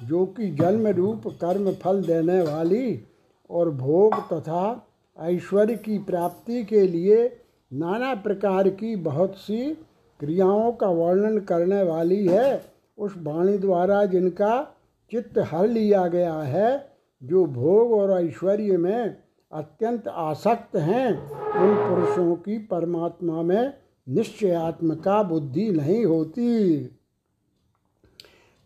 जो 0.00 0.26
कि 0.26 0.50
जन्म 0.50 0.86
रूप 0.86 1.26
कर्म 1.26 1.72
फल 1.72 2.02
देने 2.02 2.40
वाली 2.42 3.06
और 3.50 3.70
भोग 3.70 4.14
तथा 4.32 4.86
ऐश्वर्य 5.20 5.74
की 5.74 5.98
प्राप्ति 5.98 6.64
के 6.64 6.80
लिए 6.80 7.40
नाना 7.72 8.14
प्रकार 8.14 8.68
की 8.68 8.96
बहुत 8.96 9.36
सी 9.36 9.74
क्रियाओं 10.20 10.72
का 10.72 10.86
वर्णन 10.86 11.38
करने 11.38 11.82
वाली 11.82 12.26
है। 12.26 12.64
उस 12.98 13.14
वाणी 13.18 13.58
द्वारा 13.58 14.04
जिनका 14.06 14.76
चित्त 15.10 15.38
हर 15.38 15.68
लिया 15.68 16.06
गया 16.06 16.34
है, 16.34 16.96
जो 17.22 17.44
भोग 17.44 17.92
और 17.92 18.24
ऐश्वर्य 18.24 18.76
में 18.76 19.16
अत्यंत 19.52 20.08
आसक्त 20.08 20.76
हैं, 20.76 21.30
उन 21.52 21.74
पुरुषों 21.76 22.36
की 22.36 22.58
परमात्मा 22.58 23.42
में 23.42 23.72
निश्चयात्मका 24.08 25.22
बुद्धि 25.22 25.70
नहीं 25.70 26.04
होती। 26.04 26.78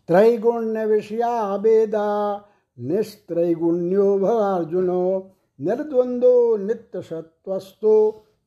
त्रैगुण्य 0.07 0.85
विषया 0.85 1.55
वेदा 1.55 2.35
निस्त्रैगुण्यो 2.77 4.17
भवार्जुनो 4.19 5.31
निर्द्वंदो 5.59 6.35
नित्य 6.57 7.01
सत्वस्तो 7.01 7.93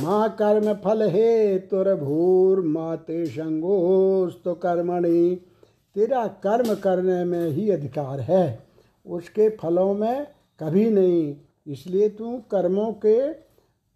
माँ 0.00 0.36
कर्म 0.38 0.74
फल 0.74 1.10
हे 1.10 1.58
तुरभूर 1.58 2.60
माते 2.60 3.26
संगोस्त 3.26 4.42
कर्मणि। 4.48 5.40
तेरा 5.94 6.26
कर्म 6.26 6.74
करने 6.74 7.24
में 7.24 7.48
ही 7.48 7.70
अधिकार 7.70 8.20
है। 8.20 8.66
उसके 9.06 9.48
फलों 9.48 9.94
में 9.94 10.26
कभी 10.60 10.90
नहीं। 10.90 11.36
इसलिए 11.66 12.08
तू 12.08 12.42
कर्मों 12.50 12.92
के 12.92 13.32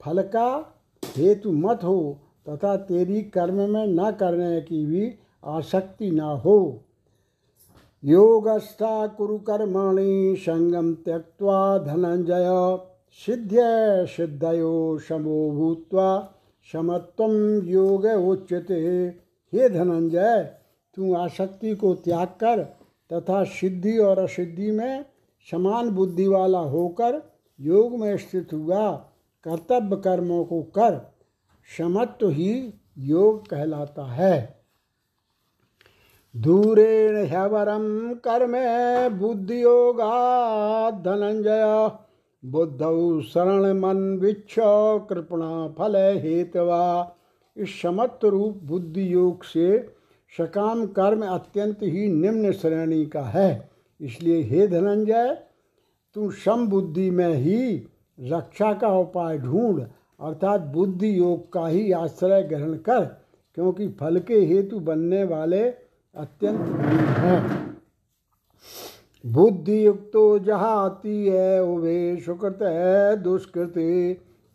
फल 0.00 0.22
का 0.22 0.76
हेतु 1.16 1.52
मत 1.52 1.80
हो, 1.84 2.18
तथा 2.48 2.76
तेरी 2.76 3.22
कर्म 3.22 3.54
में 3.54 3.86
न 3.86 4.10
करने 4.10 4.60
की 4.60 4.86
भी 4.86 5.14
आसक्ति 5.44 6.10
न 6.10 6.20
हो। 6.20 6.84
योगस्था 8.04 9.06
कुरु 9.06 9.38
कर्माणि 9.38 10.36
संगम 10.38 10.94
त्यक्त्वा 10.94 11.78
धनंजय। 11.78 12.78
सिद्ध्य 13.12 13.58
सिद्धयो 14.06 14.98
समो 14.98 15.50
भूत्वा 15.50 16.34
समत्वम 16.72 17.62
योग 17.68 18.04
उच्यते। 18.04 19.06
हे 19.52 19.68
धनंजय, 19.68 20.54
तू 20.94 21.14
आसक्ति 21.14 21.74
को 21.74 21.94
त्याग 21.94 22.28
कर 22.28 22.62
तथा 23.12 23.44
सिद्धि 23.44 23.98
और 23.98 24.18
असिद्धि 24.18 24.70
में 24.70 25.04
समान 25.50 25.90
बुद्धि 25.90 26.28
वाला 26.28 26.58
होकर 26.58 27.22
योग 27.60 27.92
में 27.92 28.16
स्थित 28.16 28.52
हुआ। 28.52 28.96
कर्तव्य 29.44 29.96
कर्मों 29.96 30.44
को 30.44 30.62
कर। 30.62 31.14
समत्व 31.78 32.28
ही 32.28 32.74
योग 32.98 33.48
कहलाता 33.48 34.04
है। 34.04 34.57
दूरेण 36.38 37.16
ह्यवरम 37.26 37.84
कर्म 38.24 38.52
बुद्धियोगा 39.18 40.10
धनंजय। 41.04 41.64
बुद्धौ 42.42 43.20
शरण 43.20 43.72
मन 43.78 44.02
विच्छ, 44.18 44.54
कृपणा 45.08 45.68
फल 45.68 45.96
हेतवा। 46.18 47.16
इस 47.56 47.80
समत्व 47.82 48.28
रूप 48.28 48.60
बुद्धि 48.64 49.12
योग 49.14 49.44
से 49.44 49.78
सकाम 50.32 50.84
कर्म 50.92 51.24
अत्यंत 51.26 51.82
ही 51.82 52.06
निम्न 52.08 52.52
श्रेणी 52.52 53.04
का 53.06 53.22
है। 53.22 53.70
इसलिए 54.00 54.42
हे 54.42 54.66
धनंजय, 54.68 55.36
तू 56.16 56.30
सम 56.30 56.66
बुद्धि 56.66 57.10
में 57.10 57.34
ही 57.34 57.76
रक्षा 58.18 58.72
का 58.72 58.88
उपाय 58.98 59.38
ढूंढ, 59.38 59.80
अर्थात 60.20 60.60
बुद्धि 60.60 61.18
योग 61.18 61.52
का 61.52 61.66
ही 61.66 61.90
आश्रय 61.92 62.42
ग्रहण 62.42 62.74
कर, 62.74 63.04
क्योंकि 63.56 63.88
फल 64.00 64.18
के 64.18 64.40
हेतु 64.46 64.80
बनने 64.80 65.24
वाले 65.24 65.87
अत्यंत 66.14 66.60
दूर 66.60 67.08
है। 67.16 67.36
बुद्धि 69.24 69.86
युक्तो 69.86 70.38
जहाती 70.38 71.26
है 71.26 71.62
उभे 71.64 72.16
सुकृत 72.20 72.58
है 72.62 73.16
दुष्कृत। 73.16 73.74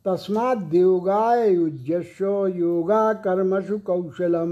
तस्मात 0.06 0.58
देवगाय 0.58 1.50
युजस्व 1.50 2.48
योगा 2.48 3.14
कर्मसु 3.14 3.78
कौशलम। 3.80 4.52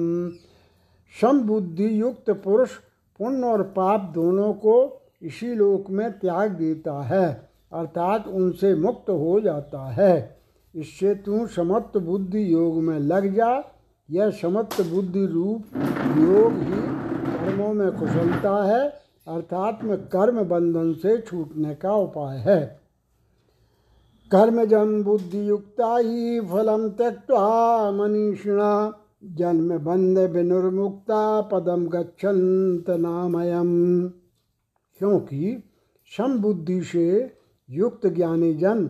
समबुद्धि 1.16 1.90
युक्त 2.02 2.30
पुरुष 2.44 2.76
पुण्य 3.20 3.48
और 3.48 3.64
पाप 3.64 4.12
दोनों 4.14 4.54
को 4.54 4.76
इसी 5.22 5.54
लोक 5.56 5.90
में 5.90 6.12
त्याग 6.12 6.52
देता 6.52 7.02
है, 7.02 7.28
अर्थात 7.72 8.28
उनसे 8.28 8.74
मुक्त 8.76 9.10
हो 9.10 9.40
जाता 9.40 9.86
है। 9.92 10.38
इससे 10.76 11.16
तू 11.16 11.46
समत्व 11.48 12.00
बुद्धि 12.00 12.54
योग 12.54 12.82
में 12.84 12.98
लग 13.00 13.34
जा 13.34 13.52
यह 14.12 14.30
समत्व 14.30 14.84
बुद्धि 14.84 15.26
रूप 15.26 15.64
योग 16.18 16.54
ही 16.54 16.82
कर्मों 17.38 17.74
में 17.74 17.92
कुशलता 17.92 18.64
है, 18.66 18.90
अर्थात 19.28 19.80
में 19.84 19.98
कर्म 19.98 20.44
बंधन 20.44 20.94
से 20.94 21.22
छूटने 21.22 21.76
का 21.76 21.96
उपाय 21.96 22.38
है। 22.38 22.82
कर्मजम 24.32 25.04
बुद्धि 25.04 25.50
युक्ता 25.50 25.98
ही 25.98 26.40
फलम 26.40 26.90
त्यक्ता 26.90 27.92
मनीषिणा, 27.92 28.94
जन्म 29.26 29.78
बंध 29.78 30.18
विनुर्मुक्ता 30.18 31.42
पदम 31.42 31.88
गच्छन्त 31.88 32.90
नामयम। 32.90 34.08
क्योंकि 34.98 35.64
सम 36.18 36.40
बुद्धि 36.40 36.82
से 36.82 37.38
युक्त 37.70 38.08
ज्ञानी 38.08 38.54
जन 38.54 38.86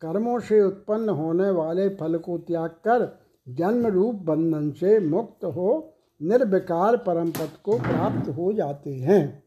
कर्मों 0.00 0.40
से 0.40 0.62
उत्पन्न 0.62 1.08
होने 1.08 1.50
वाले 1.50 1.88
फल 1.88 2.18
को 2.18 2.38
त्याग 2.38 2.70
कर 2.70 3.25
जन्म 3.48 3.86
रूप 3.86 4.14
बंधन 4.14 4.70
से 4.70 4.98
मुक्त 5.00 5.44
हो 5.44 5.92
निर्विकार 6.22 6.96
परम 6.96 7.30
पद 7.30 7.50
को 7.64 7.78
प्राप्त 7.78 8.28
हो 8.28 8.52
जाते 8.52 8.90
हैं। 8.90 9.42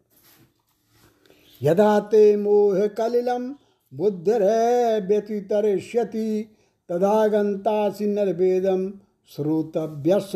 यदा 1.62 2.00
ते 2.00 2.36
मोह 2.38 2.88
कलिलम, 2.88 3.56
बुद्धिर 3.94 4.44
व्यतितरिष्यति 5.08 6.56
तदा 6.90 7.28
गंतासी 7.28 8.06
निर्वेदम 8.06 8.90
श्रोतभ्यस 9.28 10.32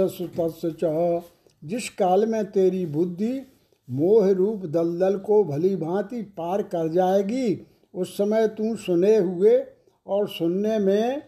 च। 0.83 1.21
जिस 1.63 1.89
काल 1.89 2.25
में 2.25 2.45
तेरी 2.51 2.85
बुद्धि 2.85 3.41
मोह 3.89 4.31
रूप 4.31 4.65
दलदल 4.65 5.17
को 5.17 5.43
भली 5.43 5.75
भांति 5.75 6.21
पार 6.21 6.61
कर 6.61 6.87
जाएगी, 6.87 7.67
उस 7.93 8.17
समय 8.17 8.47
तू 8.47 8.75
सुने 8.75 9.17
हुए 9.17 9.65
और 10.07 10.27
सुनने 10.27 10.79
में 10.79 11.21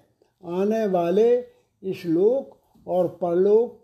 आने 0.43 0.87
वाले 0.87 1.54
श्लोक 1.93 2.57
और 2.87 3.07
परलोक 3.07 3.81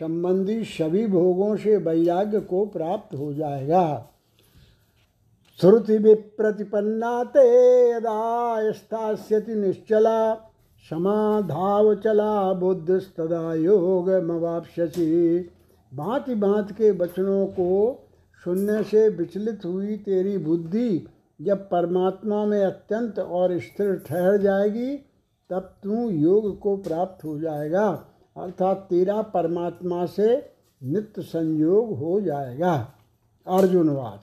संबंधी 0.00 0.64
सभी 0.64 1.06
भोगों 1.06 1.56
से 1.56 1.76
वैराग्य 1.76 2.40
को 2.40 2.66
प्राप्त 2.66 3.14
हो 3.14 3.34
जाएगा। 3.34 4.08
श्रुति 5.60 5.98
विप्रतिपन्ना 5.98 7.24
ते 7.24 7.46
यदा 7.90 8.60
निश्चला, 9.48 10.34
समाधाव 10.90 11.94
चला 11.94 12.52
बुद्धिस्तदा 12.52 13.54
योग 13.54 14.10
मवापसी 14.10 15.38
भांति 15.94 16.34
भांति 16.34 16.74
के 16.74 16.90
वचनों 16.90 17.46
को 17.46 18.06
सुनने 18.44 18.82
से 18.82 19.08
विचलित 19.08 19.64
हुई 19.64 19.96
तेरी 19.96 20.38
बुद्धि 20.38 21.06
जब 21.42 21.68
परमात्मा 21.68 22.44
में 22.44 22.64
अत्यंत 22.64 23.18
और 23.18 23.58
स्थिर 23.58 23.94
ठहर 24.06 24.36
जाएगी 24.36 25.07
तब 25.50 25.74
तू 25.82 26.10
योग 26.10 26.58
को 26.58 26.76
प्राप्त 26.76 27.24
हो 27.24 27.38
जाएगा। 27.40 27.88
अर्थात 28.36 28.86
तेरा 28.90 29.22
परमात्मा 29.22 30.06
से 30.06 30.52
नित्य 30.84 31.22
संयोग 31.22 31.98
हो 31.98 32.20
जाएगा। 32.20 32.94
अर्जुनवाच 33.46 34.20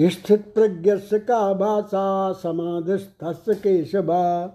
स्थित 0.00 0.54
प्रज्ञ 0.54 0.96
का 1.14 1.52
भाषा 1.52 2.32
समाधिस्थ 2.32 3.60
केशभा 3.62 4.54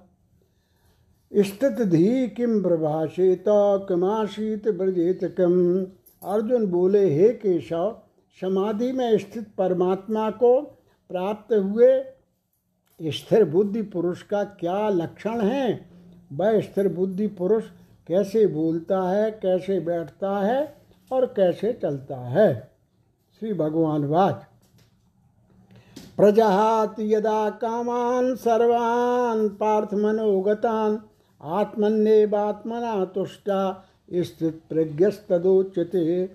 स्थित 1.35 1.81
धी 1.81 2.27
किम 2.27 2.61
प्रभाषेत, 2.61 3.43
किमाशीत 3.47 4.67
ब्रजेत 4.67 5.19
किम 5.23 5.85
अर्जुन 6.23 6.65
बोले, 6.65 7.15
हे 7.15 7.29
केशव, 7.29 8.01
समाधि 8.41 8.91
में 8.91 9.17
स्थित 9.17 9.47
परमात्मा 9.57 10.29
को 10.31 10.61
प्राप्त 11.09 11.53
हुए 11.53 12.12
स्थिर 13.05 13.45
बुद्धि 13.45 13.81
पुरुष 13.81 14.21
का 14.21 14.43
क्या 14.43 14.89
लक्षण 14.89 15.41
है? 15.41 15.89
वह 16.33 16.61
स्थिर 16.61 16.87
बुद्धि 16.87 17.27
पुरुष 17.27 17.63
कैसे 18.07 18.47
बोलता 18.47 19.09
है, 19.09 19.31
कैसे 19.31 19.79
बैठता 19.79 20.37
है 20.37 20.75
और 21.11 21.25
कैसे 21.25 21.73
चलता 21.73 22.17
है? 22.17 22.71
श्री 23.39 23.53
भगवान 23.53 24.05
वाच। 24.05 24.45
प्रजहात 26.17 26.95
यदा 26.99 27.49
कामान 27.49 28.35
सर्वान 28.35 29.49
पार्थ 29.49 29.93
मनोगतान 29.93 30.99
आत्मन्यवात्मना 31.41 33.05
तुष्टा 33.05 33.85
स्थित 34.13 34.61
प्रज्ञस्तोच्यते 34.69 36.27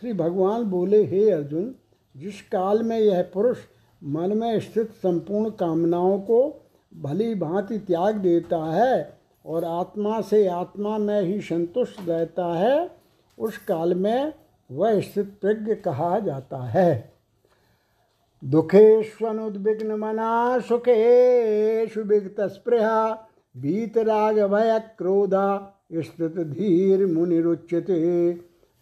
श्री 0.00 0.12
भगवान 0.12 0.62
बोले, 0.62 1.04
हे 1.04 1.30
अर्जुन, 1.30 1.74
जिस 2.16 2.42
काल 2.42 2.82
में 2.82 2.98
यह 2.98 3.30
पुरुष 3.34 3.58
मन 4.04 4.38
में 4.38 4.60
स्थित 4.60 4.90
संपूर्ण 4.90 5.50
कामनाओं 5.50 6.18
को 6.18 6.62
भली 6.96 7.34
भांति 7.34 7.78
त्याग 7.78 8.16
देता 8.16 8.56
है 8.56 9.18
और 9.46 9.64
आत्मा 9.64 10.20
से 10.20 10.46
आत्मा 10.46 10.98
में 10.98 11.22
ही 11.22 11.40
संतुष्ट 11.40 12.08
रहता 12.08 12.46
है, 12.54 12.90
उस 13.38 13.58
काल 13.58 13.94
में 13.94 14.32
वह 14.72 15.00
स्थित 15.00 15.38
प्रज्ञ 15.40 15.74
कहा 15.74 16.18
जाता 16.18 16.58
है। 16.58 17.12
दुखेष्वनुद्विग्न 18.44 19.92
मना 19.92 20.58
सुखेशु 20.58 22.00
विगत 22.00 22.40
स्पृहा 22.40 23.28
वीतराग 23.56 24.40
भय 24.40 24.78
क्रोधा, 24.98 25.76
स्थित 25.94 26.38
धीर 26.38 27.06
मुनिरुचित 27.06 27.86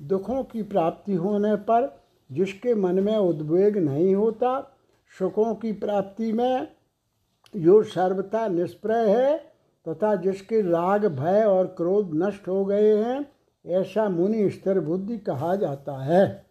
दुखों 0.02 0.44
की 0.44 0.62
प्राप्ति 0.62 1.14
होने 1.14 1.56
पर 1.56 2.02
जिसके 2.32 2.74
मन 2.74 3.00
में 3.00 3.16
उद्वेग 3.16 3.78
नहीं 3.78 4.14
होता 4.14 4.71
सुखों 5.18 5.54
की 5.54 5.72
प्राप्ति 5.72 6.32
में 6.32 6.68
जो 7.56 7.82
सर्वथा 7.82 8.48
निष्प्रय 8.48 9.10
है 9.10 9.38
तथा 9.88 10.14
जिसके 10.14 10.60
राग, 10.62 11.06
भय 11.06 11.44
और 11.44 11.66
क्रोध 11.66 12.10
नष्ट 12.14 12.48
हो 12.48 12.64
गए 12.64 12.96
हैं, 12.96 13.32
ऐसा 13.66 14.08
मुनि 14.08 14.50
स्थिर 14.50 14.80
बुद्धि 14.80 15.18
कहा 15.18 15.56
जाता 15.56 15.92
है। 15.92 16.46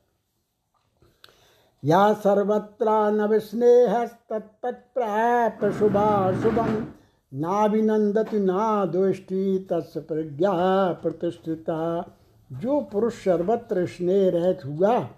या 1.86 2.14
सर्वत्र 2.14 2.86
न 2.90 3.28
विस्नेह 3.28 4.06
तत्प्राप्त 4.06 5.66
शुभा 5.66 6.42
शुभम 6.42 6.88
नाभिनंदति 7.34 8.40
ना 8.40 8.86
दोष्टि 8.86 9.68
तस् 9.70 9.98
प्रज्ञा 9.98 10.52
प्रतिष्ठिता। 10.94 12.12
जो 12.52 12.82
पुरुष 12.82 13.14
सर्वत्र 13.26 13.86
स्नेह 13.86 14.30
रहत 14.30 14.60
हुआ 14.66 15.10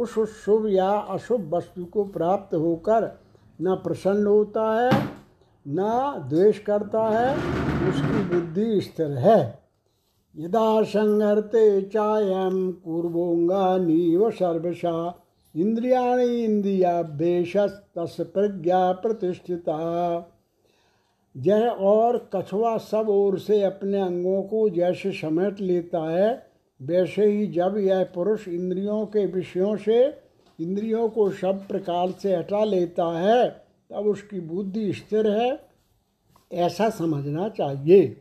उस 0.00 0.44
शुभ 0.44 0.66
या 0.68 0.90
अशुभ 0.90 1.54
वस्तु 1.54 1.84
को 1.84 2.04
प्राप्त 2.04 2.54
होकर 2.54 3.18
न 3.62 3.74
प्रसन्न 3.74 4.26
होता 4.26 4.80
है, 4.80 5.08
न 5.68 5.80
द्वेष 6.28 6.58
करता 6.58 7.08
है, 7.08 7.34
उसकी 7.88 8.22
बुद्धि 8.28 8.80
स्थिर 8.80 9.10
है। 9.10 9.58
यदा 10.36 10.82
संहरते 10.82 11.82
चायम 11.82 12.76
नीव 13.86 14.30
सर्वशा 14.30 15.14
इंद्रिया 15.56 16.20
इंद्रियाभ्येश 16.20 17.56
तस् 17.56 18.20
प्रज्ञा 18.20 18.92
प्रतिष्ठिता। 18.92 19.78
जय 21.36 21.66
और 21.80 22.30
कछुआ 22.36 22.76
सब 22.76 23.06
ओर 23.08 23.38
से 23.38 23.62
अपने 23.62 24.00
अंगों 24.00 24.42
को 24.42 24.68
जैसे 24.68 25.12
समेट 25.12 25.60
लेता 25.60 26.00
है 26.10 26.49
वैसे 26.82 27.26
ही 27.26 27.46
जब 27.46 27.76
यह 27.78 28.04
पुरुष 28.04 28.48
इंद्रियों 28.48 29.06
के 29.06 29.26
विषयों 29.26 29.76
से, 29.76 30.04
इंद्रियों 30.60 31.08
को 31.08 31.30
सब 31.30 31.68
प्रकार 31.68 32.10
से 32.10 32.36
हटा 32.36 32.64
लेता 32.64 33.18
है, 33.18 33.50
तब 33.90 33.96
उसकी 33.96 34.40
बुद्धि 34.40 34.92
स्थिर 34.92 35.30
है। 35.30 35.60
ऐसा 36.52 36.90
समझना 36.90 37.48
चाहिए। 37.48 38.16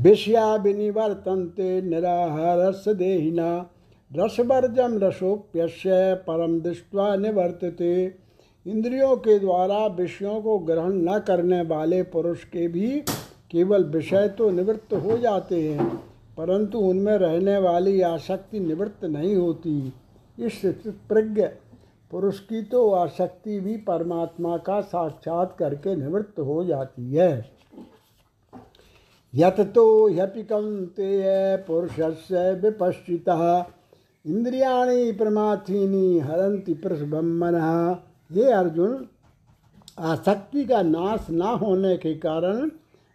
विषया 0.00 0.54
विनिवर्तनते 0.54 1.82
निराहारस 1.82 2.84
देहिना 2.88 3.70
रसवर्जम 4.16 4.98
रसोप्यस्य 4.98 6.14
परम 6.14 6.60
दृष्टवा 6.60 7.16
निवर्तते। 7.16 8.14
इंद्रियों 8.66 9.16
के 9.16 9.38
द्वारा 9.38 9.86
विषयों 9.86 10.42
को 10.42 10.58
ग्रहण 10.58 10.92
न 10.92 11.18
करने 11.18 11.62
वाले 11.62 12.02
पुरुष 12.02 12.44
के 12.44 12.68
भी 12.68 13.00
केवल 13.50 13.84
विषय 13.84 14.28
तो 14.28 14.50
निवृत्त 14.50 14.94
हो 14.94 15.18
जाते 15.18 15.72
हैं। 15.72 16.13
परंतु 16.36 16.78
उनमें 16.80 17.16
रहने 17.18 17.58
वाली 17.58 18.00
आसक्ति 18.02 18.60
निवृत्त 18.60 19.04
नहीं 19.04 19.34
होती। 19.36 19.92
इस 20.38 20.60
प्रज्ञ 21.08 21.46
पुरुष 22.10 22.38
की 22.40 22.62
तो 22.62 22.90
आसक्ति 22.92 23.58
भी 23.60 23.76
परमात्मा 23.84 24.56
का 24.56 24.80
साक्षात 24.80 25.54
करके 25.58 25.94
निवृत्त 25.96 26.38
हो 26.40 26.64
जाती 26.64 27.14
है। 27.14 27.32
यत 29.34 29.60
तो 29.74 29.84
ह्यपि 30.08 30.42
कौंते 30.42 31.56
पुरुष 31.66 31.98
से 32.22 32.52
विपश्चिता। 32.60 33.38
इंद्रियाणी 34.24 35.10
प्रमाथीनी 35.12 36.18
हरंती 36.18 36.74
प्रसबम्मन 36.74 37.56
ये 38.30 38.50
अर्जुन 38.52 39.06
आसक्ति 40.02 40.64
का 40.64 40.82
नाश 40.82 41.26
ना 41.30 41.50
होने 41.54 41.96
के 41.96 42.14
कारण 42.14 42.70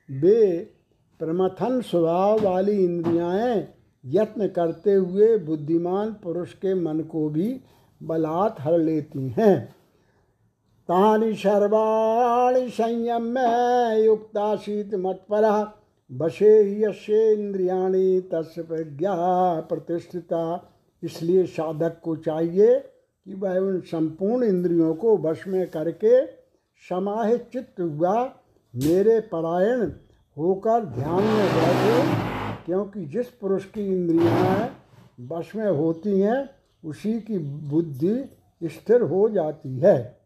वे 0.10 0.40
प्रमथन 1.20 1.82
स्वभाव 1.82 2.40
वाली 2.42 2.84
इंद्रियाएँ 2.86 3.68
यत्न 4.06 4.48
करते 4.48 4.94
हुए 4.94 5.38
बुद्धिमान 5.38 6.12
पुरुष 6.14 6.54
के 6.54 6.74
मन 6.74 7.00
को 7.00 7.30
भी 7.30 7.62
बलात् 8.04 8.62
हर 8.62 8.78
लेती 8.78 9.30
हैं। 9.30 9.76
तानि 10.90 11.34
सर्वाणि 11.34 12.70
संयम 12.70 13.24
में 13.24 14.06
युक्ता 14.06 14.56
शीत 14.56 14.96
मत्पर 14.96 15.46
बशे 16.12 16.82
यशेन्द्रियाणी 16.84 18.22
तस् 18.22 18.60
प्रज्ञा 18.60 19.16
प्रतिष्ठिता। 19.60 20.44
इसलिए 21.04 21.46
साधक 21.46 22.00
को 22.04 22.16
चाहिए 22.16 22.80
कि 22.80 23.34
वह 23.34 23.58
उन 23.58 23.80
संपूर्ण 23.82 24.44
इंद्रियों 24.44 24.94
को 24.96 25.18
वश 25.18 25.48
में 25.48 25.68
करके 25.68 26.26
समाहित 26.90 27.50
चित्त 27.54 27.80
हुआ, 27.82 28.24
मेरे 28.74 29.20
परायण 29.20 29.92
होकर 30.38 30.86
ध्यान 30.86 31.24
में 31.24 31.48
बैठे, 31.48 32.66
क्योंकि 32.66 33.06
जिस 33.06 33.30
पुरुष 33.30 33.66
की 33.66 33.86
इंद्रियाँ 33.86 34.70
वश 35.22 35.56
में 35.56 35.70
होती 35.70 36.20
हैं, 36.20 36.50
उसी 36.84 37.20
की 37.22 37.38
बुद्धि 37.38 38.30
स्थिर 38.64 39.02
हो 39.02 39.30
जाती 39.30 39.78
है। 39.80 40.20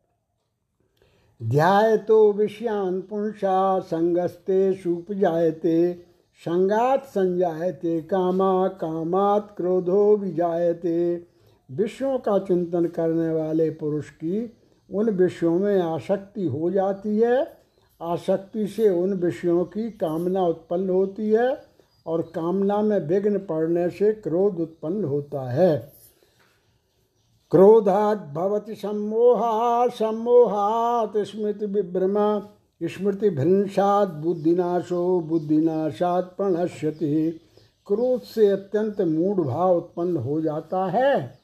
ध्याय 1.44 1.98
तो 1.98 2.32
विषयान 2.34 3.02
पुंसा 3.02 3.80
संगस्ते 3.80 4.74
सुप 4.74 5.12
जायते 5.12 5.94
संगात 6.42 7.04
संजायते, 7.06 8.02
कामा 8.02 8.68
कामात 8.68 9.54
क्रोधो 9.58 10.16
विजायते। 10.18 11.28
विषयों 11.70 12.18
का 12.20 12.38
चिंतन 12.40 12.86
करने 12.86 13.30
वाले 13.30 13.70
पुरुष 13.70 14.10
की 14.10 14.54
उन 14.90 15.10
विषयों 15.10 15.60
में 15.60 15.82
आसक्ति 15.82 16.46
हो 16.46 16.72
जाती 16.72 17.18
है 17.20 17.63
आसक्ति 18.04 18.68
से 18.68 18.90
उन 18.90 19.14
विषयों 19.14 19.66
की 19.66 19.92
कामना 19.92 20.46
उत्पन्न 20.46 20.90
होती 20.90 21.30
है 21.30 21.64
और 22.08 22.22
कामना 22.22 22.82
में 22.82 23.00
विघ्न 23.00 23.38
पड़ने 23.38 23.90
से 23.90 24.14
क्रोध 24.14 24.60
उत्पन्न 24.60 25.04
होता 25.04 25.52
है। 25.52 25.94
क्रोधात 27.52 28.18
भवति 28.18 28.76
सम्मोहा 28.76 29.88
सम्मोहात 29.88 31.14
स्मृति 31.18 31.66
विभ्रम, 31.66 32.42
स्मृति 32.84 33.30
भ्रंशात 33.30 34.08
बुद्धिनाशो 34.08 35.20
बुद्धिनाशात 35.20 36.34
प्रणश्यति। 36.38 37.42
क्रोध 37.88 38.22
से 38.22 38.48
अत्यंत 38.48 39.02
मूढ़ 39.02 39.48
भाव 39.48 39.78
उत्पन्न 39.78 40.18
हो 40.18 40.42
जाता 40.42 40.86
है। 40.86 41.40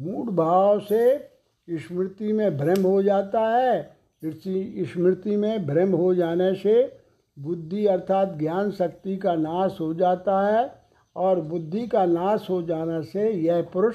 मूढ़ 0.00 0.30
भाव 0.30 0.80
से 0.80 1.30
स्मृति 1.70 2.32
में 2.32 2.58
भ्रम 2.58 2.82
हो 2.82 3.02
जाता 3.02 3.40
है। 3.40 3.97
स्मृति 4.24 5.36
में 5.36 5.66
भ्रम 5.66 5.92
हो 5.92 6.14
जाने 6.14 6.54
से 6.54 6.98
बुद्धि 7.38 7.86
अर्थात 7.86 8.36
ज्ञान 8.38 8.70
शक्ति 8.70 9.16
का 9.16 9.34
नाश 9.34 9.76
हो 9.80 9.94
जाता 9.94 10.40
है 10.46 10.82
और 11.16 11.40
बुद्धि 11.40 11.86
का 11.86 12.06
नाश 12.06 12.46
हो 12.50 12.62
जाने 12.62 13.02
से 13.02 13.30
यह 13.30 13.62
पुरुष 13.62 13.94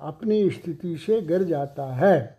अपनी 0.00 0.50
स्थिति 0.50 0.96
से 0.96 1.22
गिर 1.22 1.42
जाता 1.42 1.94
है। 1.94 2.38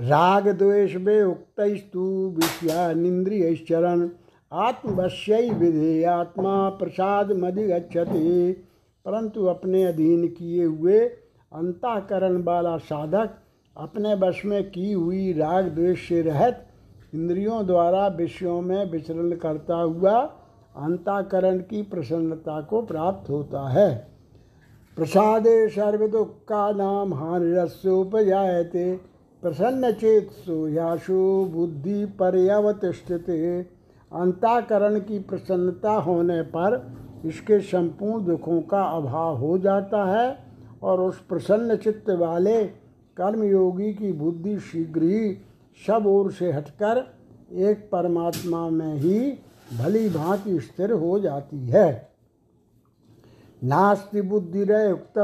राग 0.00 0.48
द्वेष 0.48 0.94
में 0.94 1.22
उक्तस्तु 1.22 2.34
विषयानिंद्रिय 2.36 3.56
चरण 3.56 4.08
आत्मवश्य 4.52 5.50
विधे 5.50 6.04
आत्मा 6.04 6.68
प्रसाद 6.68 7.32
मधिगछति 7.32 8.52
परंतु 9.04 9.44
अपने 9.44 9.84
अधीन 9.84 10.28
किए 10.28 10.64
हुए 10.64 11.00
अंताकरण 11.52 12.42
वाला 12.42 12.76
साधक 12.78 13.30
अपने 13.78 14.14
वश 14.14 14.44
में 14.44 14.70
की 14.70 14.92
हुई 14.92 15.32
राग 15.32 15.68
द्वेष 15.68 16.08
से 16.08 16.20
रहत, 16.22 16.66
इंद्रियों 17.14 17.66
द्वारा 17.66 18.06
विषयों 18.08 18.60
में 18.60 18.90
विचरण 18.90 19.30
करता 19.36 19.76
हुआ 19.76 20.18
अंताकरण 20.76 21.58
की 21.60 21.82
प्रसन्नता 21.82 22.60
को 22.60 22.82
प्राप्त 22.82 23.30
होता 23.30 23.68
है। 23.68 24.08
प्रसादे 24.96 25.68
सर्व 25.68 26.06
दुख 26.08 26.30
का 26.48 26.70
नाम 26.72 27.14
हानिरस्योपजायते 27.14 28.92
प्रसन्न 29.42 29.92
चेत 29.92 30.30
याशु 30.68 31.14
बुद्धि 31.50 32.04
पर्यवतिष्ठित। 32.20 33.30
अंताकरण 34.12 34.98
की 35.00 35.18
प्रसन्नता 35.20 35.92
होने 35.92 36.40
पर 36.42 36.80
इसके 37.24 37.60
संपूर्ण 37.60 38.24
दुखों 38.24 38.60
का 38.62 38.82
अभाव 38.96 39.36
हो 39.36 39.58
जाता 39.58 40.04
है 40.04 40.38
और 40.82 41.00
उस 41.00 41.18
प्रसन्न 41.20 41.76
चित्त 41.76 42.10
वाले 42.10 42.62
कर्मयोगी 43.18 43.92
की 43.94 44.12
बुद्धि 44.12 44.58
शीघ्र 44.60 45.02
ही 45.02 45.36
सब 45.86 46.06
ओर 46.06 46.30
से 46.32 46.52
हटकर 46.52 47.04
एक 47.66 47.88
परमात्मा 47.92 48.68
में 48.70 48.94
ही 48.94 49.18
भली 49.78 50.08
भांति 50.08 50.58
स्थिर 50.60 50.92
हो 50.92 51.18
जाती 51.20 51.68
है। 51.68 52.08
नास्ति 53.64 54.20
बुद्धिरयुक्त 54.22 55.18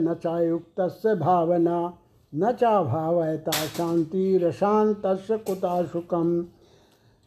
न 0.00 0.14
चायुक्त 0.14 0.80
भावना, 1.20 1.98
न 2.32 2.52
चा 2.52 2.82
भावयता 2.82 3.50
शांति 3.50 4.36
रशांत 4.38 5.02
कुता 5.32 5.82
सुखम। 5.84 6.46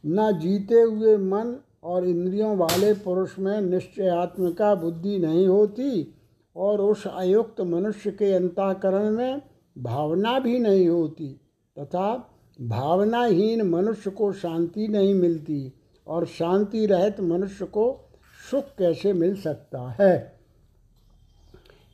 न 0.03 0.31
जीते 0.39 0.81
हुए 0.81 1.17
मन 1.17 1.55
और 1.83 2.05
इंद्रियों 2.05 2.55
वाले 2.57 2.93
पुरुष 2.93 3.37
में 3.39 3.61
निश्चयात्मिका 3.61 4.73
बुद्धि 4.75 5.17
नहीं 5.19 5.47
होती 5.47 6.15
और 6.55 6.81
उस 6.81 7.05
अयुक्त 7.07 7.61
मनुष्य 7.61 8.11
के 8.11 8.33
अंताकरण 8.33 9.09
में 9.11 9.41
भावना 9.77 10.39
भी 10.39 10.59
नहीं 10.59 10.87
होती, 10.87 11.41
तथा 11.79 12.29
भावनाहीन 12.61 13.61
मनुष्य 13.61 14.09
को 14.09 14.33
शांति 14.33 14.87
नहीं 14.87 15.13
मिलती, 15.13 15.73
और 16.07 16.25
शांति 16.25 16.85
रहित 16.85 17.19
मनुष्य 17.19 17.65
को 17.65 18.09
सुख 18.51 18.63
कैसे 18.63 19.13
मिल 19.13 19.35
सकता 19.35 19.95
है? 20.01 20.39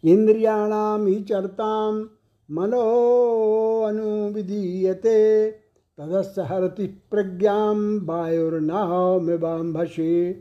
इंद्रियाणाम 0.04 1.08
ही 1.08 1.24
चरताम 1.24 2.10
मनो 2.52 3.82
अनुविधीयते 3.82 5.52
तदस्य 5.98 6.42
हरति 6.42 6.88
प्रज्ञा 6.88 7.72
वायुर्नाव 8.04 9.20
में 9.20 9.40
बाम्भसे 9.40 10.34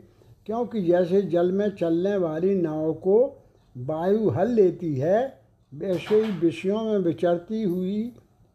क्योंकि 0.45 0.81
जैसे 0.81 1.21
जल 1.21 1.51
में 1.51 1.69
चलने 1.69 2.17
वाली 2.17 2.55
नाव 2.55 2.93
को 2.93 3.45
वायु 3.77 4.29
हल 4.29 4.51
लेती 4.51 4.95
है 4.95 5.44
वैसे 5.75 6.23
ही 6.23 6.31
विषयों 6.31 6.83
में 6.83 6.97
विचरती 6.97 7.63
हुई 7.63 8.13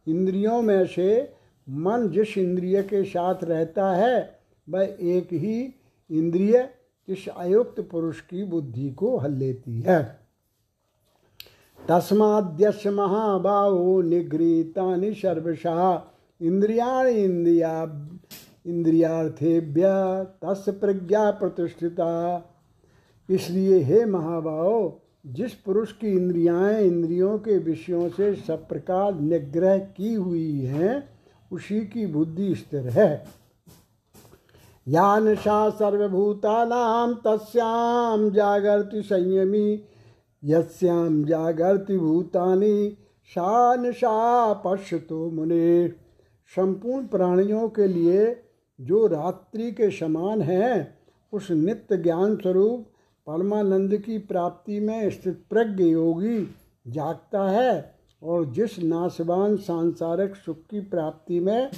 इंद्रियों 0.09 0.62
में 0.62 0.87
से 0.87 1.35
मन 1.68 2.09
जिस 2.09 2.38
इंद्रिय 2.38 2.83
के 2.83 3.04
साथ 3.04 3.44
रहता 3.44 3.92
है, 3.92 4.40
वह 4.70 4.96
एक 5.00 5.33
ही 5.33 5.74
इंद्रिय 6.11 6.70
इस 7.09 7.28
अयुक्त 7.28 7.80
पुरुष 7.80 8.20
की 8.20 8.44
बुद्धि 8.44 8.90
को 8.90 9.16
हल 9.18 9.33
लेती 9.33 9.80
है। 9.80 10.20
तस्माद्यश 11.88 12.87
महाबाहो 12.87 14.02
निगृता 14.02 15.12
सर्वशा 15.12 16.12
इंद्रिया 16.42 17.02
इंद्रिया 17.02 17.83
इंद्रियार्थेभ्य 18.66 19.83
तस् 20.44 20.68
प्रज्ञा 20.68 21.30
प्रतिष्ठिता। 21.30 22.11
इसलिए 23.30 23.78
हे 23.78 24.04
महाबाहो 24.04 24.99
जिस 25.26 25.54
पुरुष 25.54 25.92
की 25.92 26.09
इंद्रियाँ 26.09 26.72
इंद्रियों 26.72 27.38
के 27.38 27.59
विषयों 27.59 28.09
से 28.09 28.35
सब 28.35 28.68
प्रकार 28.68 29.14
निग्रह 29.14 29.78
की 29.78 30.14
हुई 30.14 30.61
हैं, 30.61 31.09
उसी 31.52 31.80
की 31.80 32.06
बुद्धि 32.06 32.54
स्थिर 32.54 32.88
है। 32.88 33.26
या 34.88 35.18
नशा 35.18 35.70
सर्वभूतानाम 35.70 37.14
तस्याम 37.14 38.30
जागृति 38.30 39.02
संयमी 39.02 39.83
यस्याम 40.44 41.24
जागृति 41.24 41.98
भूतानी 41.98 42.96
सा 43.24 44.52
पश्य 44.52 44.98
तो 44.98 45.30
मुने। 45.30 45.88
संपूर्ण 46.56 47.06
प्राणियों 47.06 47.68
के 47.68 47.88
लिए 47.88 48.42
जो 48.80 49.06
रात्रि 49.06 49.72
के 49.72 49.90
समान 49.90 50.42
हैं, 50.42 50.98
उस 51.33 51.50
नित्य 51.50 51.96
ज्ञान 51.96 52.37
स्वरूप 52.37 52.89
परमानंद 53.30 53.96
की 53.96 54.18
प्राप्ति 54.18 54.80
में 54.80 55.10
स्थित 55.10 55.44
प्रज्ञ 55.50 55.84
योगी 55.84 56.56
जागता 56.86 57.50
है 57.50 57.94
और 58.22 58.44
जिस 58.44 58.78
नाशवान 58.78 59.56
सांसारिक 59.56 60.36
सुख 60.36 60.56
की 60.56 60.80
प्राप्ति 60.80 61.40
में 61.40 61.70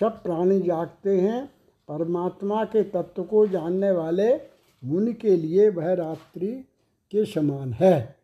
सब 0.00 0.22
प्राणी 0.22 0.60
जागते 0.60 1.20
हैं, 1.20 1.46
परमात्मा 1.88 2.64
के 2.64 2.82
तत्व 2.82 3.22
को 3.22 3.46
जानने 3.46 3.90
वाले 3.90 4.34
मुनि 4.84 5.12
के 5.12 5.36
लिए 5.36 5.68
वह 5.68 5.92
रात्रि 5.94 6.52
के 7.10 7.24
समान 7.24 7.72
है। 7.72 8.16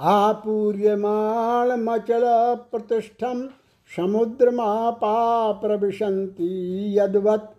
आपूर्यमाण 0.00 1.72
मचल 1.76 2.22
प्रतिष्ठम 2.70 3.48
समुद्र 3.96 4.50
मापा 4.50 5.52
प्रविशंति 5.52 6.98
यदवत 6.98 7.53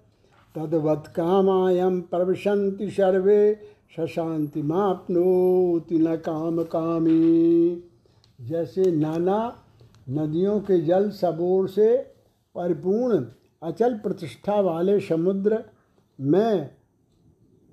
तद्वत् 0.56 1.08
कामायम 1.08 2.02
प्रविशंति 2.02 2.90
सर्वे 2.90 3.58
सशांति 3.98 4.62
मापनोति 4.62 6.00
न 6.00 6.16
काम 6.16 6.64
कामी 6.64 7.84
जैसे 8.42 8.92
नाना 8.92 9.64
नदियों 10.10 10.60
के 10.60 10.82
जल 10.82 11.10
सबोर 11.10 11.68
से 11.70 11.98
परिपूर्ण 12.56 13.26
अचल 13.64 13.94
प्रतिष्ठा 13.94 14.60
वाले 14.60 15.00
समुद्र, 15.00 15.64
में 16.22 16.70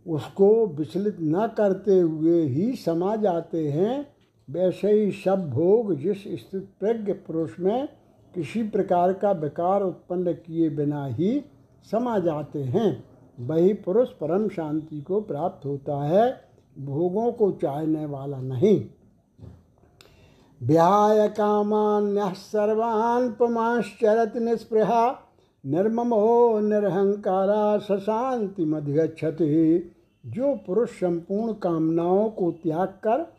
उसको 0.06 0.66
विचलित 0.66 1.16
न 1.20 1.46
करते 1.56 1.98
हुए 2.00 2.42
ही 2.42 2.76
समा 2.76 3.16
जाते 3.16 3.68
हैं, 3.68 4.06
वैसे 4.50 4.92
ही 4.92 5.10
सब 5.12 5.50
भोग 5.50 5.94
जिस 5.94 6.22
स्थित 6.22 6.68
प्रज्ञ 6.80 7.12
पुरुष 7.12 7.60
में 7.60 7.88
किसी 8.34 8.62
प्रकार 8.62 9.12
का 9.12 9.32
विकार 9.32 9.82
उत्पन्न 9.82 10.32
किए 10.32 10.70
बिना 10.70 11.06
ही 11.06 11.44
समा 11.90 12.18
जाते 12.18 12.62
हैं। 12.62 13.04
वही 13.40 13.72
पुरुष 13.74 14.08
परम 14.08 14.48
शांति 14.48 15.00
को 15.00 15.20
प्राप्त 15.20 15.66
होता 15.66 16.04
है, 16.04 16.40
भोगों 16.78 17.32
को 17.32 17.50
चाहने 17.52 18.06
वाला 18.06 18.40
नहीं। 18.40 18.84
व्याय 20.62 21.28
कामान्य 21.28 22.32
सर्वान् 22.34 23.32
पुमाश्चरत 23.32 24.36
निस्पृहा, 24.36 25.18
निर्ममो 25.66 26.60
निरहंकारा 26.60 27.78
सशांति 27.78 28.64
मधिगछति 28.64 29.92
जो 30.26 30.54
पुरुष 30.66 30.90
संपूर्ण 30.90 31.52
कामनाओं 31.52 32.28
को 32.30 32.50
त्याग 32.52 32.88
कर 32.88 33.32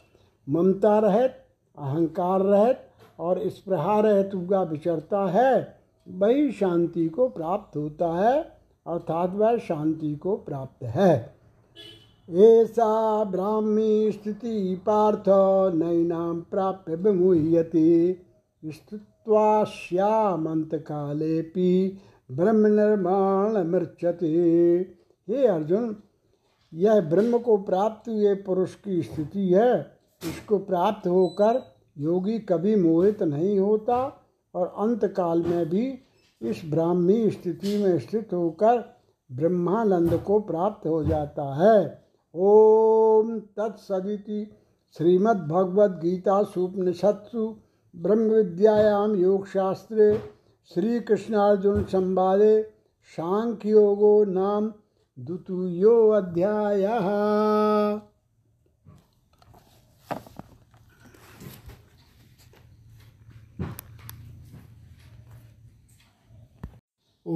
ममता 0.47 0.99
रहित, 0.99 1.31
अहंकार 1.77 2.41
रहित 2.41 2.79
और 3.19 3.49
स्पृहा 3.49 3.95
हुआ 4.35 4.63
विचरता 4.63 5.25
है 5.29 5.82
वही 6.07 6.51
शांति 6.51 7.09
को 7.09 7.27
प्राप्त 7.27 7.77
होता 7.77 8.17
है, 8.17 8.57
अर्थात 8.87 9.33
वह 9.33 9.57
शांति 9.57 10.15
को 10.15 10.35
प्राप्त 10.35 10.83
है। 10.83 11.35
ऐसा 12.29 13.23
ब्राह्मी 13.23 14.11
स्थिति 14.11 14.81
पार्थ 14.85 15.23
नैनाम 15.75 16.41
प्राप्य 16.41 16.95
विमुह्यति। 16.95 18.21
स्थित्वाश्यामंत 18.65 20.75
कालेपि 20.75 21.97
ब्रह्म 22.31 22.67
निर्माण 22.67 23.63
मृक्षति 23.63 24.95
हे 25.29 25.47
अर्जुन, 25.47 25.95
यह 26.73 27.01
ब्रह्म 27.01 27.37
को 27.37 27.57
प्राप्त 27.57 28.09
हुए 28.09 28.35
पुरुष 28.35 28.75
की 28.75 29.01
स्थिति 29.01 29.53
है। 29.53 29.97
इसको 30.23 30.57
प्राप्त 30.57 31.07
होकर 31.07 31.61
योगी 31.97 32.39
कभी 32.39 32.75
मोहित 32.75 33.23
नहीं 33.23 33.59
होता। 33.59 34.22
और 34.55 34.73
अंत 34.77 35.05
काल 35.05 35.41
में 35.41 35.69
भी 35.69 35.99
इस 36.41 36.61
ब्राह्मी 36.65 37.29
स्थिति 37.29 37.77
में 37.83 37.99
स्थित 37.99 38.33
होकर 38.33 38.83
ब्रह्मानंद 39.31 40.13
को 40.17 40.39
प्राप्त 40.39 40.87
हो 40.87 41.03
जाता 41.03 41.43
है। 41.55 42.03
ओम 42.35 43.39
तत्सदिति 43.39 44.45
श्रीमद्भगवद 44.95 45.99
गीता 46.03 46.41
सुपनिषत्सु 46.43 47.47
ब्रह्म 47.95 48.29
विद्यायाम 48.31 49.15
योग 49.15 49.47
शास्त्रे 49.47 50.13
श्री 50.71 50.99
कृष्णार्जुन 50.99 51.83
संवादे 51.83 52.61
सांख्य 53.17 53.69
योगो 53.69 54.23
नाम 54.23 54.71
द्वितीयो 55.17 56.09
अध्याय 56.09 56.85
ओम 67.27 67.35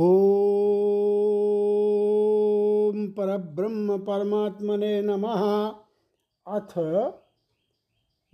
परब्रह्म 3.07 3.97
परमात्मने 3.97 5.01
नमः। 5.01 5.71
अथ 6.47 6.73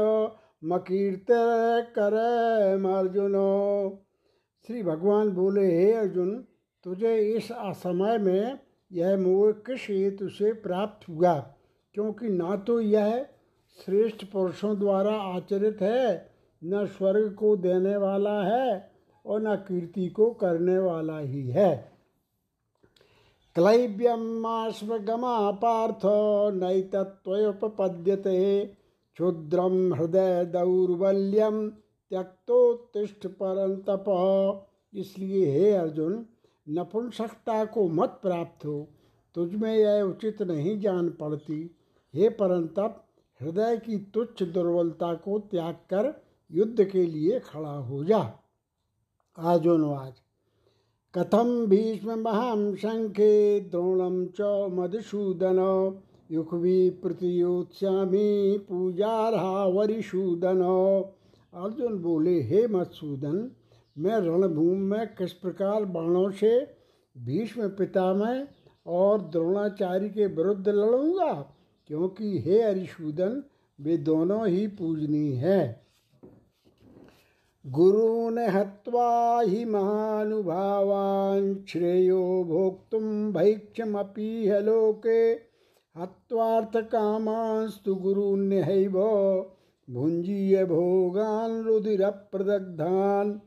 मकीर्त 0.64 1.32
अर्जुनो 2.92 4.02
श्री 4.68 4.84
भगवान 4.84 5.30
बोले, 5.30 5.68
हे 5.68 5.94
अर्जुन, 5.94 6.46
तुझे 6.86 7.18
इस 7.18 7.52
असमय 7.52 8.18
में 8.18 8.60
यह 8.92 9.18
मोह 9.18 9.52
किस 9.52 9.90
हेतु 9.90 10.30
से 10.30 10.54
प्राप्त 10.54 11.10
हुआ, 11.10 11.34
क्योंकि 11.96 12.30
ना 12.30 12.56
तो 12.56 12.80
यह 12.82 13.26
श्रेष्ठ 13.78 14.26
पुरुषों 14.26 14.78
द्वारा 14.80 15.14
आचरित 15.14 15.82
है, 15.82 16.32
न 16.62 16.86
स्वर्ग 16.88 17.34
को 17.34 17.56
देने 17.58 17.98
वाला 17.98 18.42
है 18.44 18.92
और 19.26 19.42
न 19.42 19.56
कीर्ति 19.68 20.08
को 20.10 20.30
करने 20.32 20.78
वाला 20.80 21.20
ही 21.20 21.48
है। 21.48 21.74
क्लैब्यमाश्वगमा 23.56 25.52
पार्थ 25.52 26.02
नैतत्वोपपद्यते 26.56 28.40
क्षुद्रम 28.66 29.94
हृदय 29.94 30.46
दौर्बल्यम 30.46 31.68
त्यक्तोत्तिष्ठ 32.12 33.28
परंतप 33.28 34.06
इसलिए 34.94 35.52
हे 35.52 35.72
अर्जुन 35.72 36.26
नपुंसकता 36.70 37.66
को 37.66 37.88
मत 37.88 38.20
प्राप्त 38.22 38.66
हो 38.66 38.88
तुझमें 39.36 39.78
यह 39.78 40.02
उचित 40.02 40.42
नहीं 40.42 40.80
जान 40.80 41.10
पड़ती। 41.10 41.76
हे 42.14 42.30
परंतप, 42.30 43.06
हृदय 43.42 43.78
की 43.78 43.98
तुच्छ 43.98 44.44
दुर्बलता 44.44 45.14
को 45.14 45.40
त्याग 45.40 45.74
कर 45.74 46.24
युद्ध 46.52 46.84
के 46.84 47.06
लिए 47.06 47.40
खड़ा 47.40 47.76
हो 47.78 48.04
जा। 48.04 48.34
आजोनवाज 49.38 50.14
कथम 51.16 51.66
भीष्म 51.66 52.16
महाम 52.20 52.76
शंखे 52.76 53.60
द्रोणम 53.60 54.26
च 54.26 54.42
मधुसूदन? 54.72 55.60
युखवी 56.32 56.90
प्रतियोत्स्यामी 56.90 58.58
पूजारहा 58.58 59.66
वरिशूदन 59.66 60.62
अर्जुन 61.54 62.00
बोले, 62.00 62.42
हे 62.42 62.68
मधुसूदन 62.68 63.52
मैं 63.98 64.12
रणभूमि 64.12 64.76
में 64.76 65.08
किस 65.08 65.34
प्रकार 65.34 65.86
बाणों 65.86 66.32
से 66.32 66.68
भीष्म 67.18 67.68
पितामह 67.68 68.48
और 68.88 69.22
द्रोणाचार्य 69.22 70.10
के 70.10 70.28
विरुद्ध 70.28 70.68
लड़ूँगा? 70.68 71.56
क्योंकि 71.88 72.40
हे 72.40 72.62
अरिशूदन, 72.62 73.44
वे 73.82 73.98
दोनों 73.98 74.48
ही 74.48 74.68
पूजनीय 74.68 75.34
हैं। 75.34 75.82
गुरु 77.68 78.30
ने 78.30 78.48
हत्वा 78.48 79.42
ही 79.42 79.66
महानुभावान 79.66 81.64
श्रेयो 81.68 82.46
भोक्तुम 82.48 83.34
भैक्षमपीह 83.34 84.60
लोके। 84.60 85.40
हत्वार्थ 86.00 86.78
कामांस्तु 86.78 87.96
गुरु 87.96 88.22
गुरुन्यहैव। 88.22 88.94
भुंजीय 89.90 90.66
भोगान 90.66 91.62
रुधिर 91.62 92.10
प्रदग्धान 92.10 93.42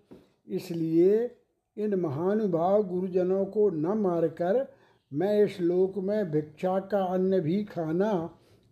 इसलिए 0.48 1.36
इन 1.76 1.94
महानुभाव 1.94 2.82
गुरुजनों 2.82 3.44
को 3.46 3.68
न 3.70 3.98
मारकर 3.98 4.66
मैं 5.12 5.44
इस 5.44 5.60
लोक 5.60 5.98
में 5.98 6.30
भिक्षा 6.30 6.78
का 6.80 7.02
अन्न 7.04 7.40
भी 7.40 7.62
खाना 7.64 8.12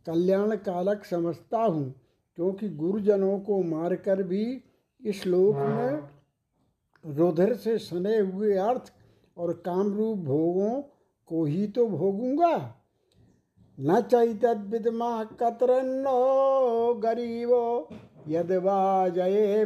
कल्याण 0.07 0.57
कालक 0.57 1.05
समझता 1.05 1.59
हूँ 1.59 1.95
क्योंकि 2.39 2.69
गुरुजनों 2.69 3.39
को 3.39 3.63
मारकर 3.63 4.23
भी 4.23 4.45
इस 5.03 5.27
लोक 5.27 5.57
में 5.57 7.15
रुधिर 7.17 7.55
से 7.55 7.77
सने 7.79 8.19
हुए 8.19 8.57
अर्थ 8.59 8.93
और 9.37 9.53
कामरूप 9.65 10.19
भोगों 10.19 10.81
को 11.29 11.45
ही 11.45 11.67
तो 11.67 11.87
भोगूँगा। 11.89 12.57
न 13.79 14.01
चैतद 14.01 14.67
विदमा 14.71 15.25
कतरन्नो 15.41 16.95
गरीबो 16.95 17.89
यद 18.27 18.53
वा 18.63 19.09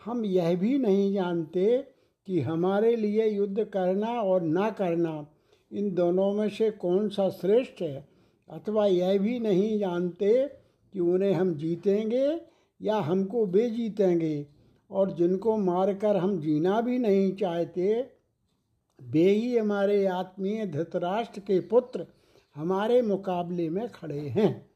हम 0.00 0.24
यह 0.24 0.56
भी 0.56 0.78
नहीं 0.78 1.14
जानते 1.14 1.84
कि 2.28 2.40
हमारे 2.40 2.96
लिए 2.96 3.26
युद्ध 3.26 3.64
करना 3.64 4.22
और 4.22 4.42
ना 4.42 4.72
करना 4.72 5.26
इन 5.70 5.94
दोनों 5.94 6.32
में 6.32 6.48
से 6.48 6.72
कौन 6.72 7.08
सा 7.08 7.30
श्रेष्ठ 7.30 7.82
है, 7.82 8.08
अथवा 8.50 8.86
यह 8.86 9.18
भी 9.18 9.38
नहीं 9.38 9.78
जानते 9.78 10.50
कि 10.94 11.00
उन्हें 11.00 11.32
हम 11.32 11.54
जीतेंगे 11.54 12.40
या 12.80 13.00
हमको 13.00 13.46
वे 13.46 13.70
जीतेंगे। 13.70 14.46
और 14.90 15.10
जिनको 15.10 15.56
मारकर 15.56 16.16
हम 16.16 16.40
जीना 16.40 16.80
भी 16.80 16.98
नहीं 16.98 17.36
चाहते, 17.36 18.10
वे 19.02 19.20
ही 19.20 19.58
हमारे 19.58 20.06
आत्मीय 20.06 20.66
धृतराष्ट्र 20.66 21.40
के 21.40 21.60
पुत्र 21.60 22.06
हमारे 22.56 23.02
मुकाबले 23.02 23.70
में 23.70 23.88
खड़े 23.88 24.18
हैं। 24.18 24.70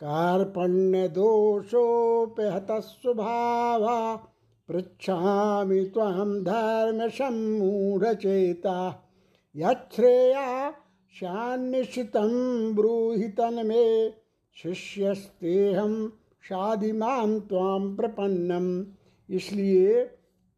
कार्पण्य 0.00 1.08
दोषोपहत 1.08 2.66
स्वभावा 2.70 4.28
पृच्छामि 4.68 5.90
त्वां 5.94 6.40
धर्मसम्मूढचेता। 6.40 9.08
यच्छ्रेया 9.56 10.74
शान्निश्चितं 11.12 12.74
ब्रूहि 12.74 13.22
तन्मे, 13.22 14.12
शिष्यस्तेहं 14.54 16.08
शादिमां 16.42 17.40
त्वां 17.40 17.96
प्रपन्नम। 17.96 18.86
इसलिए 19.28 20.04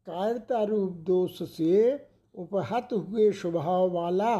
कायरता 0.07 0.63
रूप 0.63 0.91
दोष 0.91 1.41
से 1.49 2.07
उपहत 2.35 2.89
हुए 2.93 3.31
स्वभाव 3.31 3.89
वाला 3.91 4.37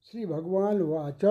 श्री 0.05 0.27
भगवान 0.27 0.83
वाच। 0.83 1.25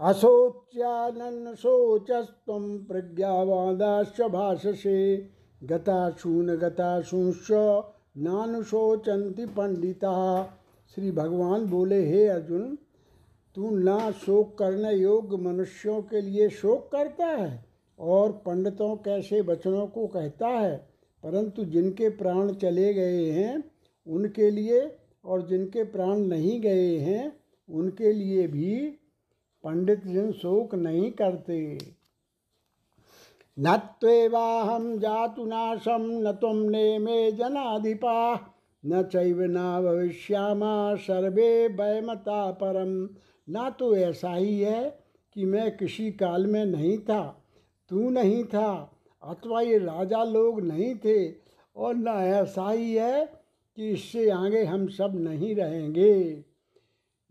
असोच्यानन 0.00 1.54
शोचस्व 1.54 2.60
प्रज्ञावादाश्च 2.88 4.20
भाषसे। 4.20 5.30
गताशून 5.64 6.46
गताशूंश्च 6.46 7.52
नानुशोचंती 8.18 9.46
पंडिता। 9.46 10.44
श्री 10.94 11.12
भगवान 11.12 11.66
बोले, 11.66 12.06
हे 12.06 12.26
अर्जुन, 12.26 12.78
तू 13.54 13.70
ना 13.70 14.10
शोक 14.10 14.58
करने 14.58 14.92
योग्य 14.92 15.36
मनुष्यों 15.36 16.02
के 16.02 16.20
लिए 16.20 16.48
शोक 16.48 16.92
करता 16.92 17.26
है 17.26 17.64
और 17.98 18.32
पंडितों 18.32 18.96
कैसे 18.96 19.40
वचनों 19.40 19.86
को 19.86 20.06
कहता 20.06 20.48
है। 20.48 20.89
परंतु 21.24 21.64
जिनके 21.64 22.08
प्राण 22.08 22.52
चले 22.52 22.92
गए 22.94 23.30
हैं, 23.30 23.62
उनके 24.06 24.50
लिए 24.50 24.80
और 25.24 25.46
जिनके 25.46 25.84
प्राण 25.84 26.18
नहीं 26.18 26.60
गए 26.60 26.96
हैं, 26.98 27.32
उनके 27.68 28.12
लिए 28.12 28.46
भी 28.46 28.74
पंडित 29.64 30.06
जन 30.06 30.30
शोक 30.32 30.74
नहीं 30.74 31.10
करते। 31.12 31.78
न 33.56 33.76
त्वेवाहम 34.00 34.96
जातु 34.98 35.44
नाशम 35.44 36.06
न 36.20 36.32
तुम 36.32 36.56
ने 36.70 36.98
मे 36.98 37.30
जनाधिपा, 37.32 38.34
न 38.84 39.02
चैव 39.02 39.42
न 39.42 39.82
भविष्यामा 39.84 40.94
सर्वे 40.96 41.66
वयमता 41.68 42.50
परम 42.52 42.92
ना 43.48 43.68
तो 43.70 43.94
ऐसा 43.96 44.34
ही 44.34 44.58
है 44.60 44.82
कि 45.36 45.44
मैं 45.44 45.76
किसी 45.76 46.10
काल 46.12 46.46
में 46.46 46.64
नहीं 46.64 46.98
था, 46.98 47.22
तू 47.90 48.10
नहीं 48.10 48.44
था 48.44 48.96
अथवा 49.22 49.60
ये 49.60 49.78
राजा 49.78 50.24
लोग 50.24 50.60
नहीं 50.60 50.94
थे 50.94 51.30
और 51.76 51.94
न 51.94 52.08
ऐसा 52.08 52.70
ही 52.70 52.94
है 52.94 53.24
कि 53.76 53.90
इससे 53.90 54.30
आगे 54.30 54.64
हम 54.64 54.86
सब 54.88 55.12
नहीं 55.14 55.54
रहेंगे। 55.54 56.44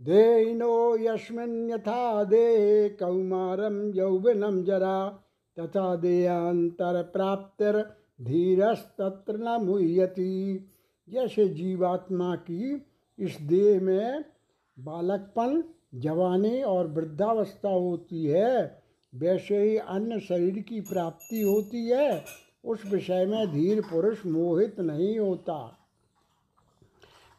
देनो 0.01 0.97
यस्मिन 0.97 1.69
यथा 1.69 2.23
दे 2.23 2.89
कौमारम 2.89 3.91
यौवनम 3.93 4.63
जरा, 4.63 5.09
तथा 5.57 5.95
देयांतर 5.95 7.01
प्राप्तिर 7.03 7.79
धीरस्तत्र 8.21 9.37
न 9.37 9.57
मुह्यति। 9.61 10.69
जैसे 11.09 11.47
जीवात्मा 11.47 12.35
की 12.35 12.85
इस 13.19 13.37
देह 13.41 13.81
में 13.81 14.25
बालकपन, 14.79 15.63
जवानी 15.95 16.61
और 16.61 16.87
वृद्धावस्था 16.87 17.69
होती 17.69 18.25
है 18.25 18.83
वैसे 19.15 19.63
ही 19.63 19.77
अन्य 19.77 20.19
शरीर 20.19 20.59
की 20.59 20.81
प्राप्ति 20.81 21.41
होती 21.41 21.89
है, 21.89 22.25
उस 22.65 22.85
विषय 22.85 23.25
में 23.25 23.51
धीर 23.51 23.81
पुरुष 23.81 24.25
मोहित 24.25 24.79
नहीं 24.79 25.19
होता। 25.19 25.77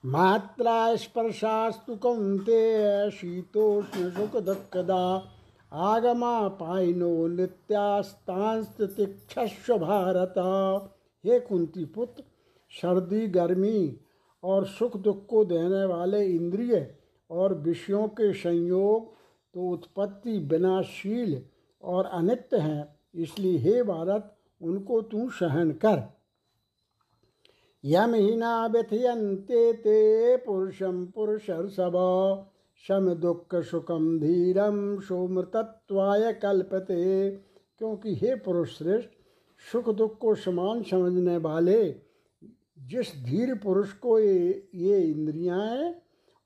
मात्रा 0.05 0.97
स्पर्शास्तु 0.97 1.97
कौंते 1.97 3.11
शीतोष्ण 3.11 4.11
सुख 4.11 4.43
दुखदा 4.43 5.31
आगमा 5.73 6.49
पाइनो 6.49 7.29
नित्यास्तांस्तिक्षस्व 7.29 9.79
भारत। 9.79 10.35
हे 11.27 11.41
कुंती 11.41 11.85
पुत्र, 11.85 12.25
सर्दी, 12.71 13.27
गर्मी 13.27 14.01
और 14.45 14.67
सुख 14.67 14.97
दुख 14.97 15.27
को 15.27 15.45
देने 15.45 15.85
वाले 15.85 16.27
इंद्रिय 16.27 16.95
और 17.31 17.55
विषयों 17.55 18.09
के 18.09 18.33
संयोग 18.33 19.15
तो 19.55 19.69
उत्पत्ति 19.69 20.39
विनाशील 20.39 21.43
और 21.83 22.05
अनित्य 22.05 22.57
हैं, 22.57 22.99
इसलिए 23.15 23.59
हे 23.59 23.83
भारत, 23.83 24.37
उनको 24.63 25.03
तू 25.03 25.31
सहन 25.31 25.71
कर। 25.71 26.21
यम 27.85 28.15
हिना 28.15 28.67
व्यथयंते 28.67 29.73
ते 29.73 30.37
पुरुषम 30.37 31.07
पुरुष 31.07 31.47
सब 31.51 31.95
शम 32.89 33.15
दुख 33.15 33.55
सुखम 33.55 34.19
धीरम 34.19 35.01
सोमृतत्वाय 35.01 36.33
कल्पते। 36.33 37.31
क्योंकि 37.79 38.15
हे 38.15 38.35
पुरुष 38.35 38.79
श्रेष्ठ, 38.79 39.09
सुख 39.73 39.89
दुख 39.89 40.19
को 40.19 40.35
समान 40.35 40.83
समझने 40.83 41.37
वाले, 41.37 41.95
जिस 42.79 43.25
धीर 43.25 43.55
पुरुष 43.55 43.93
को 43.93 44.19
ये 44.19 44.69
ये 44.75 45.01
इंद्रियाँ 45.01 45.95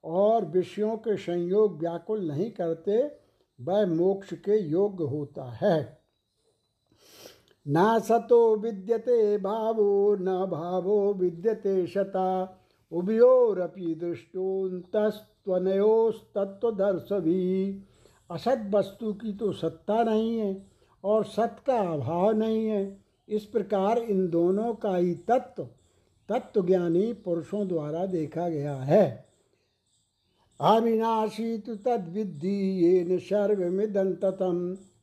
और 0.04 0.44
विषयों 0.44 0.96
के 0.96 1.16
संयोग 1.16 1.78
व्याकुल 1.80 2.28
नहीं 2.28 2.50
करते 2.50 3.23
वह 3.60 3.86
मोक्ष 3.86 4.34
के 4.34 4.60
योग्य 4.60 5.04
होता 5.04 5.44
है। 5.44 5.98
ना 7.68 7.98
सतो 7.98 8.56
विद्यते 8.56 9.38
भावो, 9.38 10.16
न 10.20 10.46
भावो 10.46 11.14
विद्यते 11.14 11.86
शता। 11.86 12.60
उभयोरपि 12.92 13.94
भी 17.12 17.82
असत 18.30 18.70
वस्तु 18.70 19.12
की 19.12 19.32
तो 19.32 19.52
सत्ता 19.52 20.02
नहीं 20.02 20.38
है 20.38 20.66
और 21.04 21.24
सत 21.24 21.56
का 21.66 21.78
अभाव 21.78 22.30
नहीं 22.30 22.66
है। 22.66 23.04
इस 23.28 23.44
प्रकार 23.44 23.98
इन 23.98 24.28
दोनों 24.28 24.74
का 24.74 24.96
ही 24.96 25.14
तत्व, 25.14 25.62
तत्वज्ञानी 26.28 27.12
पुरुषों 27.12 27.68
द्वारा 27.68 28.06
देखा 28.06 28.48
गया 28.48 28.76
है। 28.76 29.23
अविनाशी 30.60 31.58
तो 31.58 31.74
तद्विद्धि 31.74 32.84
येन 32.84 33.18
सर्वमिदं 33.18 34.12
ततं 34.14 34.58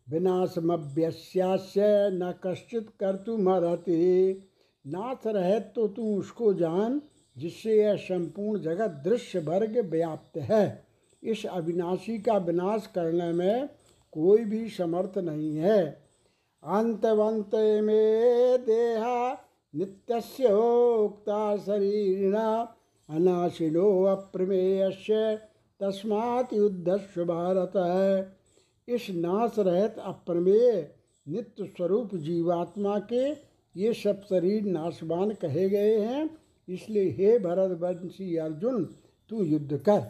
विनाशमभ्यस्यास्य 0.09 1.81
न 2.13 2.33
कश्चित 2.43 2.89
कर्तुमर्हति। 2.99 4.47
नाथ 4.87 5.27
रहे 5.27 5.59
तो 5.59 5.87
तू 5.87 6.15
उसको 6.17 6.53
जान, 6.53 7.01
जिससे 7.37 7.81
यह 7.81 7.95
संपूर्ण 7.95 8.61
जगत 8.61 9.01
दृश्य 9.05 9.39
वर्ग 9.39 9.77
व्याप्त 9.91 10.37
है। 10.37 10.83
इस 11.23 11.45
अविनाशी 11.45 12.17
का 12.17 12.37
विनाश 12.37 12.87
करने 12.95 13.31
में 13.31 13.69
कोई 14.13 14.45
भी 14.45 14.69
समर्थ 14.69 15.17
नहीं 15.17 15.55
है। 15.57 15.85
अंतवंत 16.63 17.55
में 17.83 18.65
देहा 18.65 19.47
नित्योक्ता 19.75 21.57
शरीरिणा 21.57 22.77
अनाशिनो 23.11 24.03
अप्रमेयस्य, 24.05 25.35
तस्मात् 25.79 26.53
युद्धस्व 26.53 27.23
भारत। 27.25 27.71
है 27.77 28.37
इस 28.87 29.07
नाश 29.09 29.55
रहित 29.59 29.95
अप्रमेय 29.99 30.89
नित्य 31.27 31.65
स्वरूप 31.67 32.15
जीवात्मा 32.15 32.97
के 33.13 33.29
ये 33.75 33.93
सब 33.93 34.21
शरीर 34.21 34.63
नाशवान 34.63 35.31
कहे 35.31 35.69
गए 35.69 35.97
हैं, 35.99 36.29
इसलिए 36.67 37.09
हे 37.09 37.37
भरत 37.39 37.77
वंशी 37.81 38.35
अर्जुन, 38.37 38.83
तू 39.31 39.43
युद्ध 39.43 39.77
कर। 39.79 40.01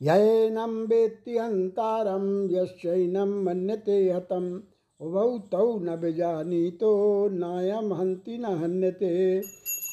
यैनम 0.00 0.70
वेत्ति 0.86 1.36
हंतारम 1.38 2.24
यश्चैनम 2.50 3.34
मन्यते 3.44 3.98
हतम। 4.10 4.62
उभौ 5.00 5.38
तौ 5.52 5.78
न 5.78 5.96
बेजानी 5.96 6.70
तो 6.70 7.28
नायम 7.28 7.92
हंति 7.94 8.38
न 8.38 8.44
हन्यते। 8.44 9.40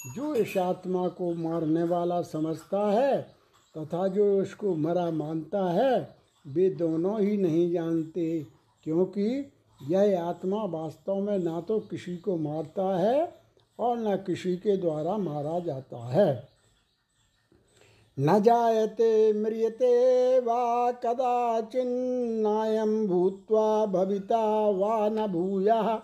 जो 0.08 0.36
इस 0.36 0.58
आत्मा 0.58 1.08
को 1.08 1.34
मारने 1.34 1.84
वाला 1.84 2.22
समझता 2.22 2.91
है 2.91 3.36
तथा 3.78 4.08
जो 4.08 4.41
उसको 4.41 4.76
मरा 4.76 5.12
मानता 5.12 5.72
है, 5.72 6.16
वे 6.47 6.70
दोनों 6.70 7.22
ही 7.22 7.38
नहीं 7.38 7.72
जानते, 7.72 8.45
क्योंकि 8.84 9.52
यह 9.89 10.24
आत्मा 10.24 10.64
वास्तव 10.64 11.16
में 11.16 11.39
ना 11.39 11.62
तो 11.62 11.80
किसी 11.80 12.18
को 12.18 12.38
मारता 12.38 12.97
है 12.97 13.36
और 13.80 13.99
न 13.99 14.16
किसी 14.16 14.58
के 14.58 14.78
द्वारा 14.78 15.18
मारा 15.18 15.60
जाता 15.60 15.97
है। 15.97 16.49
न 18.20 18.41
जायते 18.41 19.34
म्रियते 19.34 20.39
वा 20.39 20.91
कदाचिन्नायं 20.91 23.08
भूत्वा 23.08 23.86
भविता 23.86 24.70
वा 24.70 25.10
न 25.10 25.28
भूयः। 25.28 26.02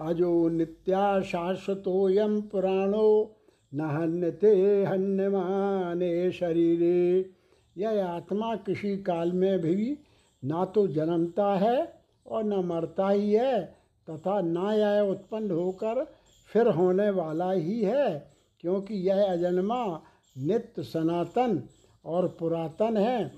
अजो 0.00 0.48
नित्या 0.48 1.20
शाश्वतोऽयं 1.20 2.40
पुराणो 2.42 3.36
न 3.74 3.80
हन्यते 3.80 4.84
हन्यमाने 4.84 6.30
शरीरे। 6.32 7.30
यह 7.76 8.06
आत्मा 8.06 8.54
किसी 8.56 8.96
काल 8.96 9.32
में 9.32 9.58
भी 9.58 9.98
ना 10.44 10.64
तो 10.64 10.86
जन्मता 10.86 11.54
है 11.54 11.92
और 12.26 12.44
न 12.44 12.64
मरता 12.64 13.08
ही 13.08 13.32
है, 13.32 13.64
तथा 14.08 14.40
न 14.40 14.56
यह 14.56 15.00
उत्पन्न 15.00 15.50
होकर 15.50 16.04
फिर 16.50 16.68
होने 16.68 17.10
वाला 17.10 17.50
ही 17.52 17.80
है, 17.80 18.32
क्योंकि 18.60 18.94
यह 18.94 19.24
अजन्मा 19.32 20.02
नित्य 20.38 20.82
सनातन 20.82 21.62
और 22.04 22.28
पुरातन 22.40 22.96
है। 22.96 23.28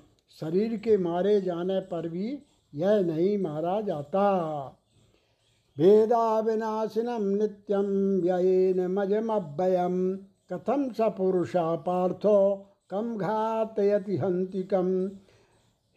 शरीर 0.41 0.77
के 0.77 0.97
मारे 0.97 1.41
जाने 1.41 1.81
पर 1.81 2.09
भी 2.09 2.39
यह 2.75 3.01
नहीं 3.01 3.39
मारा 3.39 3.81
जाता। 3.81 4.79
वेदा 5.79 6.41
विनाशिनम 6.41 7.23
नित्यम 7.23 7.87
व्ययन 8.23 8.87
मजमभयम 8.87 10.17
कथम 10.53 10.93
स 10.93 11.01
पुरुषा 11.01 11.77
पार्थो 11.77 12.67
कम 12.91 13.17
घातयति 13.17 14.17
हंतिकम 14.17 15.11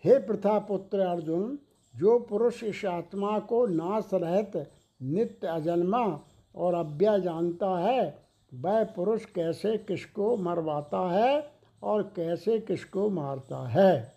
हे 0.05 0.17
प्रथा 0.17 0.59
पुत्र 0.59 0.99
अर्जुन, 0.99 1.59
जो 1.95 2.19
पुरुष 2.19 2.63
इस 2.63 2.86
आत्मा 2.86 3.39
को 3.39 3.65
नाश 3.65 4.09
रहित 4.13 4.71
नित्य 5.01 5.47
अजन्मा 5.47 6.19
और 6.55 6.73
अव्यय 6.73 7.19
जानता 7.19 7.80
है, 7.80 8.17
वह 8.53 8.84
पुरुष 8.84 9.26
कैसे 9.26 9.78
किसको 9.78 10.38
मरवाता 10.38 11.11
है 11.11 11.51
और 11.84 12.03
कैसे 12.15 12.59
किसको 12.59 13.09
मारता 13.09 13.67
है? 13.67 14.14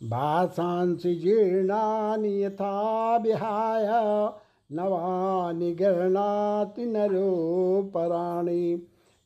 भाषांसि 0.00 1.14
जीर्णानि 1.14 2.42
यथा 2.42 3.16
विहाय 3.16 3.86
नवानि 4.72 5.72
गृह्णाति 5.72 6.86
नरो 6.86 7.82
पराणि 7.94 8.76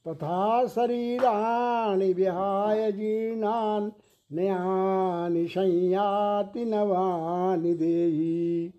तथा 0.07 0.67
शरीराणि 0.67 2.13
विहाय 2.13 2.93
जीर्णान् 2.93 3.91
नयानि 4.31 5.47
संयाति 5.47 6.65
नवानि 6.65 7.75
देही। 7.75 8.75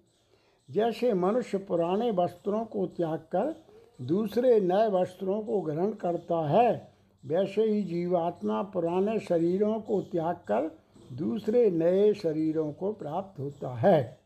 जैसे 0.70 1.14
मनुष्य 1.14 1.58
पुराने 1.58 2.12
वस्त्रों 2.12 2.64
को 2.66 2.86
त्याग 2.88 3.20
कर 3.36 3.54
दूसरे 4.02 4.60
नए 4.60 4.88
वस्त्रों 4.90 5.42
को 5.42 5.62
ग्रहण 5.62 5.92
करता 5.92 6.48
है, 6.48 6.92
वैसे 7.24 7.64
ही 7.64 7.82
जीवात्मा 7.84 8.62
पुराने 8.64 9.20
शरीरों 9.20 9.80
को 9.80 10.02
त्याग 10.02 10.36
कर 10.48 10.70
दूसरे 11.12 11.70
नए 11.72 12.14
शरीरों 12.14 12.72
को 12.74 12.92
प्राप्त 12.94 13.40
होता 13.40 13.76
है। 13.76 14.20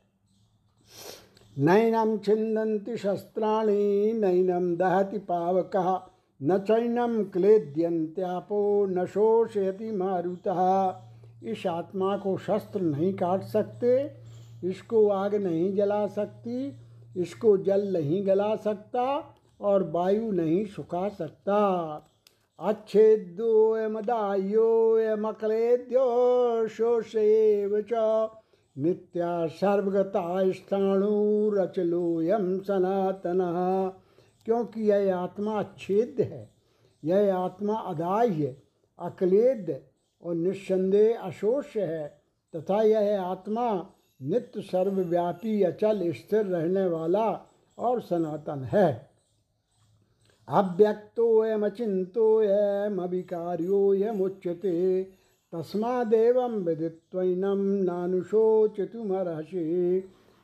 नैनम 1.60 2.18
छिंदंती 2.18 2.98
शस्त्राणी 2.98 4.14
नैनम 4.14 4.76
दहति 4.76 5.18
पावक, 5.18 5.72
न 6.44 6.58
चैनम 6.58 7.24
क्लेद्यंत्यापो 7.24 8.86
न 8.86 9.06
शोषयति 9.06 9.92
मारुतः। 9.92 11.02
इस 11.44 11.68
आत्मा 11.68 12.18
को 12.18 12.38
शस्त्र 12.38 12.82
नहीं 12.82 13.14
काट 13.14 13.44
सकते, 13.44 14.12
इसको 14.64 15.08
आग 15.10 15.36
नहीं 15.36 15.76
जला 15.76 16.08
सकती, 16.08 16.74
इसको 17.18 17.58
जल 17.58 17.94
नहीं 17.94 18.28
गला 18.28 18.56
सकता 18.56 19.36
और 19.62 19.92
वायु 19.92 20.32
नहीं 20.32 20.66
सुखा 20.66 21.10
सकता। 21.10 21.58
अच्छेद्यो 22.60 23.90
मदायो 23.90 25.18
मकलेद्यो 25.18 26.68
शोषेव 26.68 27.86
च 27.94 28.30
नित्या 28.78 29.48
सर्वगता 29.48 30.52
स्थाणुरचलोयम 30.52 32.60
सनातन। 32.60 33.92
क्योंकि 34.46 34.82
यह 34.82 35.18
आत्मा 35.18 35.60
अच्छेद 35.60 36.16
है, 36.20 36.50
यह 37.06 37.36
आत्मा 37.36 37.74
अदाह्य, 37.74 38.58
अक्लेद 39.00 39.82
और 40.24 40.36
निस्संदेह 40.36 41.20
अशोष 41.20 41.78
है, 41.78 42.22
तथा 42.56 42.82
यह 42.82 43.22
आत्मा 43.22 43.90
नित्य 44.22 44.62
सर्वव्यापी, 44.62 45.64
अचल, 45.64 46.12
स्थिर 46.12 46.46
रहने 46.46 46.88
वाला 46.88 47.42
और 47.78 48.02
सनातन 48.02 48.64
है। 48.64 49.15
अव्यक्तो 50.48 51.40
अचिंतो 51.66 52.26
अविकार्यो 53.02 53.94
यमुच्यते 53.94 55.04
तस्मादेव 55.54 56.40
विदित्वनम 56.42 57.62
नानुशोचितुमर्हसि। 57.84 59.64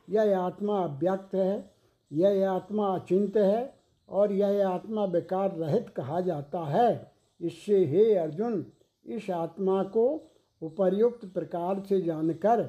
यह 0.09 0.39
आत्मा 0.39 0.79
अव्यक्त 0.79 1.35
है 1.35 1.71
यह 2.11 2.49
आत्मा 2.51 2.87
अचिंत 2.87 3.37
है, 3.37 3.73
और 4.09 4.31
यह 4.31 4.67
आत्मा 4.67 5.05
विकार 5.05 5.55
रहित 5.55 5.89
कहा 5.89 6.21
जाता 6.21 6.59
है। 6.59 7.11
इससे 7.41 7.85
हे 7.85 8.15
अर्जुन, 8.15 8.65
इस 9.05 9.29
आत्मा 9.29 9.83
को 9.83 10.31
उपर्युक्त 10.61 11.25
प्रकार 11.25 11.83
से 11.89 12.01
जानकर 12.01 12.63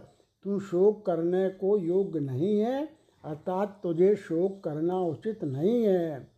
तू 0.45 0.61
शोक 0.61 1.05
करने 1.07 1.49
को 1.49 1.77
योग्य 1.79 2.21
नहीं 2.21 2.59
है, 2.61 2.89
अर्थात 3.25 3.81
तुझे 3.83 4.15
शोक 4.17 4.63
करना 4.65 5.01
उचित 5.01 5.45
नहीं 5.45 5.83
है। 5.85 6.32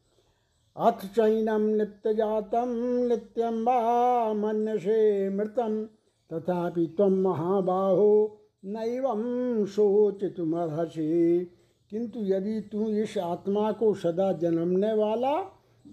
अथ 0.76 1.04
चैनम 1.06 1.62
नित्य 1.62 2.14
जातम 2.14 2.70
नित्यम 3.08 3.62
वा 3.62 4.32
मनसे 4.34 5.28
मृतम। 5.30 5.84
तथापि 6.30 6.86
तम 6.98 7.12
महाबाहो 7.12 8.40
नैवम 8.64 9.22
शोचितुमर्हसि। 9.66 11.50
किंतु 11.90 12.20
यदि 12.20 12.60
तू 12.60 12.88
इस 12.88 13.18
आत्मा 13.18 13.72
को 13.72 13.94
सदा 13.94 14.32
जन्मने 14.32 14.92
वाला 14.94 15.40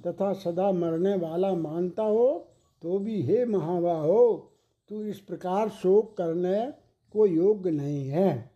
तथा 0.07 0.33
सदा 0.33 0.71
मरने 0.71 1.15
वाला 1.15 1.53
मानता 1.55 2.03
हो 2.03 2.47
तो 2.83 2.99
भी 2.99 3.21
हे 3.21 3.45
महाबाहो, 3.45 4.51
तू 4.89 5.03
इस 5.03 5.19
प्रकार 5.19 5.69
शोक 5.69 6.17
करने 6.17 6.65
को 7.13 7.25
योग्य 7.25 7.71
नहीं 7.71 8.07
है। 8.09 8.50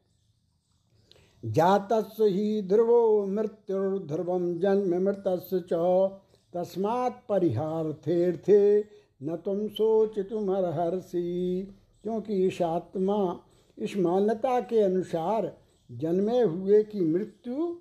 जातस् 1.45 2.21
ही 2.21 2.61
ध्रुवो 2.61 3.25
मृत्युर्ध्रुव 3.25 4.59
जन्म 4.59 5.03
मृत 5.03 5.23
च। 5.53 5.73
तस्मात् 6.53 7.27
परिहार्थेर्थे 7.29 8.79
न 9.23 9.35
तुम 9.35 9.67
तुम 9.67 10.51
हर्षि 10.51 11.67
क्योंकि 12.03 12.47
इस 12.47 12.61
आत्मा, 12.61 13.39
इस 13.77 13.97
मान्यता 13.97 14.59
के 14.59 14.81
अनुसार 14.81 15.57
जन्मे 15.91 16.41
हुए 16.41 16.83
की 16.83 17.01
मृत्यु 17.01 17.75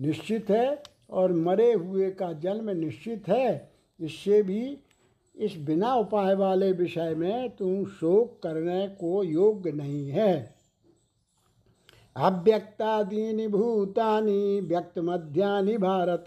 निश्चित 0.00 0.50
है 0.50 0.82
और 1.10 1.32
मरे 1.32 1.72
हुए 1.72 2.10
का 2.10 2.32
जन्म 2.32 2.70
निश्चित 2.70 3.28
है, 3.28 3.72
इससे 4.00 4.42
भी 4.42 4.78
इस 5.36 5.56
बिना 5.56 5.94
उपाय 5.94 6.34
वाले 6.34 6.72
विषय 6.72 7.14
में 7.14 7.56
तुम 7.56 7.84
शोक 7.84 8.40
करने 8.42 8.88
को 8.88 9.24
योग्य 9.24 9.72
नहीं 9.72 10.08
है। 10.08 10.55
अव्यक्तादीनि 12.16 13.48
भूतानि 13.48 14.60
व्यक्त 14.60 14.98
मध्यानि 14.98 15.78
भारत। 15.78 16.24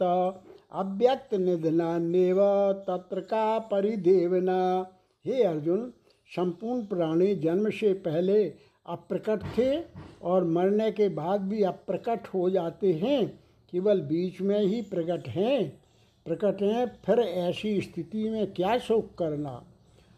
अव्यक्त 0.72 1.34
निधनान्यव 1.34 2.38
तत्र 2.74 3.20
का 3.20 3.60
परिदेवना। 3.60 4.88
हे 5.26 5.44
अर्जुन, 5.44 5.94
संपूर्ण 6.36 6.86
प्राणी 6.86 7.36
जन्म 7.36 7.70
से 7.70 7.94
पहले 7.94 8.54
अप्रकट 8.86 9.44
थे 9.58 9.84
और 10.24 10.44
मरने 10.44 10.92
के 10.92 11.10
बाद 11.10 11.42
भी 11.42 11.64
अप्रकट 11.64 12.28
हो 12.28 12.50
जाते 12.50 12.94
हैं, 12.94 13.40
केवल 13.72 14.02
बीच 14.02 14.42
में 14.42 14.60
ही 14.60 14.82
प्रकट 14.82 15.28
हैं। 15.28 15.82
प्रकट 16.26 16.62
हैं, 16.62 17.02
फिर 17.06 17.20
ऐसी 17.20 17.82
स्थिति 17.82 18.30
में 18.30 18.54
क्या 18.54 18.78
शोक 18.78 19.10
करना? 19.18 19.64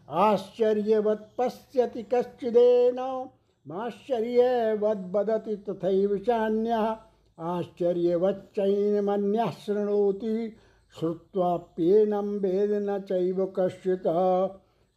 आश्चर्यवत 0.09 1.29
पश्यति 1.37 2.03
कश्चिदेन। 2.03 3.29
माश्चर्यवद 3.67 4.97
बदति 4.97 5.55
तथैव 5.55 6.17
चान्यः। 6.17 6.97
आश्चर्यवच्चैनमन्यः 7.39 9.51
शृणोति। 9.51 10.53
श्रुत्वाप्येनं 10.99 12.39
वेद 12.39 12.71
न 12.71 12.99
चैव 12.99 13.53
कश्चित। 13.59 14.03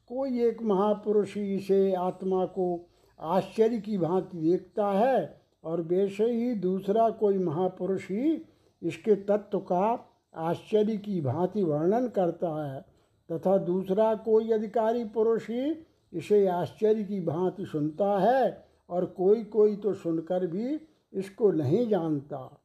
कोई 0.09 0.43
एक 0.43 0.63
महापुरुष 0.63 1.37
ही 1.37 1.59
से 1.59 1.93
आत्मा 1.93 2.45
को 2.45 2.89
आश्चर्य 3.21 3.79
की 3.79 3.99
भांति 3.99 4.39
देखता 4.39 4.93
है 4.93 5.41
और 5.65 5.81
वैसे 5.81 6.25
ही 6.25 6.55
दूसरा 6.55 7.11
कोई 7.11 7.39
महापुरुष 7.39 8.11
ही 8.11 8.43
इसके 8.83 9.15
तत्व 9.15 9.59
का 9.59 10.11
आश्चर्य 10.37 10.97
की 10.97 11.21
भांति 11.21 11.63
वर्णन 11.63 12.09
करता 12.09 12.73
है। 12.73 12.85
तथा 13.33 13.59
दूसरा 13.59 14.15
कोई 14.15 14.51
अधिकारी 14.51 15.05
पुरुष 15.05 15.51
ही 15.51 15.87
इसे 16.15 16.47
आश्चर्य 16.47 17.05
की 17.05 17.21
भांति 17.21 17.65
सुनता 17.67 18.19
है 18.19 18.65
और 18.91 19.05
कोई 19.05 19.45
कोई 19.45 19.77
तो 19.77 19.95
सुनकर 19.95 20.47
भी 20.47 20.81
इसको 21.13 21.51
नहीं 21.51 21.89
जानता। 21.89 22.61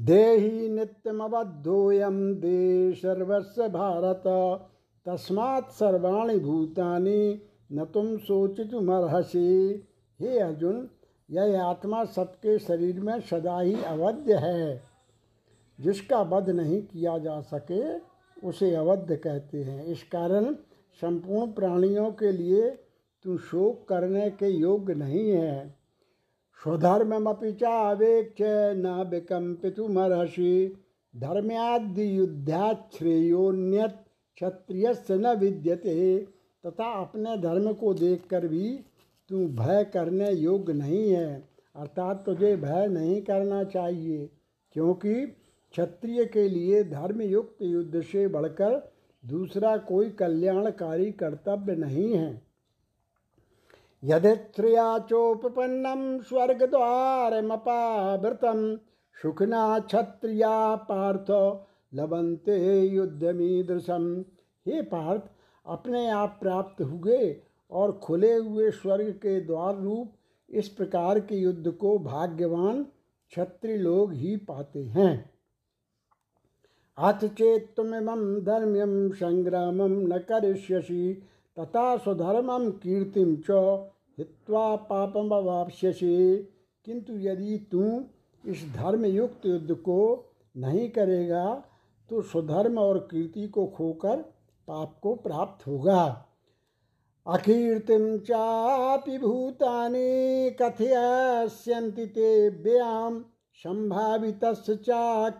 देही 0.00 0.68
नित्यमबद्धोयम 0.68 2.34
दे 2.34 2.92
सर्वस्व 2.92 3.68
भारत, 3.68 4.22
तस्मात् 5.06 5.72
सर्वाणी 5.72 6.38
भूतानि 6.38 7.42
न 7.72 7.84
तुम 7.84 8.16
सोचित 8.16 8.74
मरहसी 8.74 9.82
हे 10.20 10.38
अर्जुन, 10.38 10.90
यह 11.30 11.62
आत्मा 11.62 12.04
सबके 12.04 12.58
शरीर 12.58 13.00
में 13.00 13.20
सदा 13.20 13.60
ही 13.60 13.82
अवध्य 13.82 14.34
है। 14.34 14.82
जिसका 15.80 16.22
वध 16.22 16.50
नहीं 16.50 16.82
किया 16.82 17.18
जा 17.18 17.40
सके, 17.40 17.98
उसे 18.46 18.74
अवध 18.74 19.20
कहते 19.24 19.62
हैं। 19.62 19.84
इस 19.84 20.02
कारण 20.02 20.56
संपूर्ण 21.02 21.52
प्राणियों 21.52 22.10
के 22.12 22.32
लिए 22.32 22.70
तू 23.24 23.36
शोक 23.38 23.88
करने 23.88 24.30
के 24.30 24.48
योग्य 24.48 24.94
नहीं 24.94 25.30
है। 25.30 25.76
स्वधर्म 26.62 27.10
स्वधर्ममपि 27.10 27.52
चावेक्ष 27.52 28.42
न 28.76 29.08
विकम्पितुमर्हसि 29.10 30.76
धर्म्यादि 31.16 32.18
युद्धाश्रेयोन्यत 32.18 34.04
क्षत्रिय 34.36 34.94
न 35.10 35.34
विद्यते। 35.34 36.18
तथा 36.64 36.92
अपने 37.02 37.36
धर्म 37.36 37.72
को 37.72 37.94
देखकर 37.94 38.46
भी 38.48 38.80
तू 39.30 39.46
भय 39.46 39.84
करने 39.84 40.30
योग्य 40.32 40.72
नहीं 40.72 41.10
है। 41.10 41.48
अर्थात 41.76 42.22
तुझे 42.26 42.56
भय 42.56 42.86
नहीं 42.86 43.22
करना 43.22 43.62
चाहिए, 43.64 44.30
क्योंकि 44.72 45.14
क्षत्रिय 45.72 46.24
के 46.24 46.48
लिए 46.48 46.82
धर्मयुक्त 46.84 47.62
युद्ध 47.62 48.02
से 48.02 48.26
बढ़कर 48.28 48.93
दूसरा 49.24 49.76
कोई 49.76 50.10
कल्याणकारी 50.10 51.12
कर्तव्य 51.12 51.76
नहीं 51.76 52.14
है। 52.14 52.42
यदित्रिया 54.02 54.98
चोपन्नम 54.98 56.20
स्वर्गद्वारमपावृतम 56.20 58.78
सुखना 59.22 59.78
क्षत्रिया 59.78 60.76
पार्थ 60.76 61.60
लबंते 61.94 62.80
युद्धमीदृशम 62.80 64.24
हे 64.66 64.82
पार्थ, 64.82 65.22
अपने 65.66 66.10
आप 66.10 66.38
प्राप्त 66.40 66.82
हुए 66.82 67.40
और 67.70 67.92
खुले 67.92 68.34
हुए 68.34 68.70
स्वर्ग 68.70 69.12
के 69.12 69.40
द्वार 69.40 69.76
रूप, 69.76 70.12
इस 70.50 70.68
प्रकार 70.68 71.20
के 71.20 71.34
युद्ध 71.34 71.70
को 71.70 71.98
भाग्यवान 71.98 72.86
क्षत्रिय 73.32 73.76
लोग 73.76 74.12
ही 74.12 74.36
पाते 74.36 74.84
हैं। 74.84 75.33
अथ 76.98 77.24
चेत 77.28 77.72
तुम 77.76 77.90
धर्म्यम 78.40 78.92
संग्रामम 79.12 79.92
न 80.08 80.18
करिष्यसि, 80.28 81.22
तथा 81.56 81.96
स्वधर्मम 81.96 82.70
कीर्तिम 82.82 83.36
च 83.50 83.50
हित्वा 84.18 84.74
पापम 84.88 85.28
अवाप्यसे 85.30 86.36
किंतु 86.86 87.12
यदि 87.18 87.56
तू 87.72 87.82
इस 88.44 88.64
धर्म 88.74 89.04
युक्त 89.04 89.46
युद्ध 89.46 89.74
को 89.74 90.00
नहीं 90.54 90.88
करेगा 90.90 91.44
तो 92.10 92.22
स्वधर्म 92.22 92.78
और 92.78 92.98
कीर्ति 93.10 93.46
को 93.48 93.66
खोकर 93.66 94.16
पाप 94.68 94.98
को 95.02 95.14
प्राप्त 95.14 95.66
होगा। 95.66 96.04
अकीर्तिम 97.26 98.18
चापि 98.18 99.18
भूतानि 99.18 100.56
कथयस्यन्ति 100.60 102.06
ते 102.06 102.48
व्याम 102.62 103.18
संभावित 103.58 104.44
चा 104.44 105.30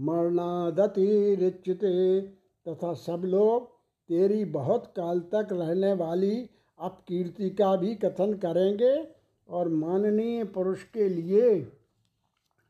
मरणादतिरिच्यते 0.00 2.20
तथा 2.68 2.94
सब 2.94 3.22
लोग 3.24 3.74
तेरी 4.08 4.44
बहुत 4.44 4.86
काल 4.86 5.20
तक 5.20 5.48
रहने 5.52 5.92
वाली 5.92 6.50
अपकीर्ति 6.80 7.50
का 7.50 7.76
भी 7.76 7.94
कथन 7.94 8.34
करेंगे 8.34 9.08
और 9.48 9.68
माननीय 9.68 10.44
पुरुष 10.44 10.82
के 10.82 11.08
लिए 11.08 11.72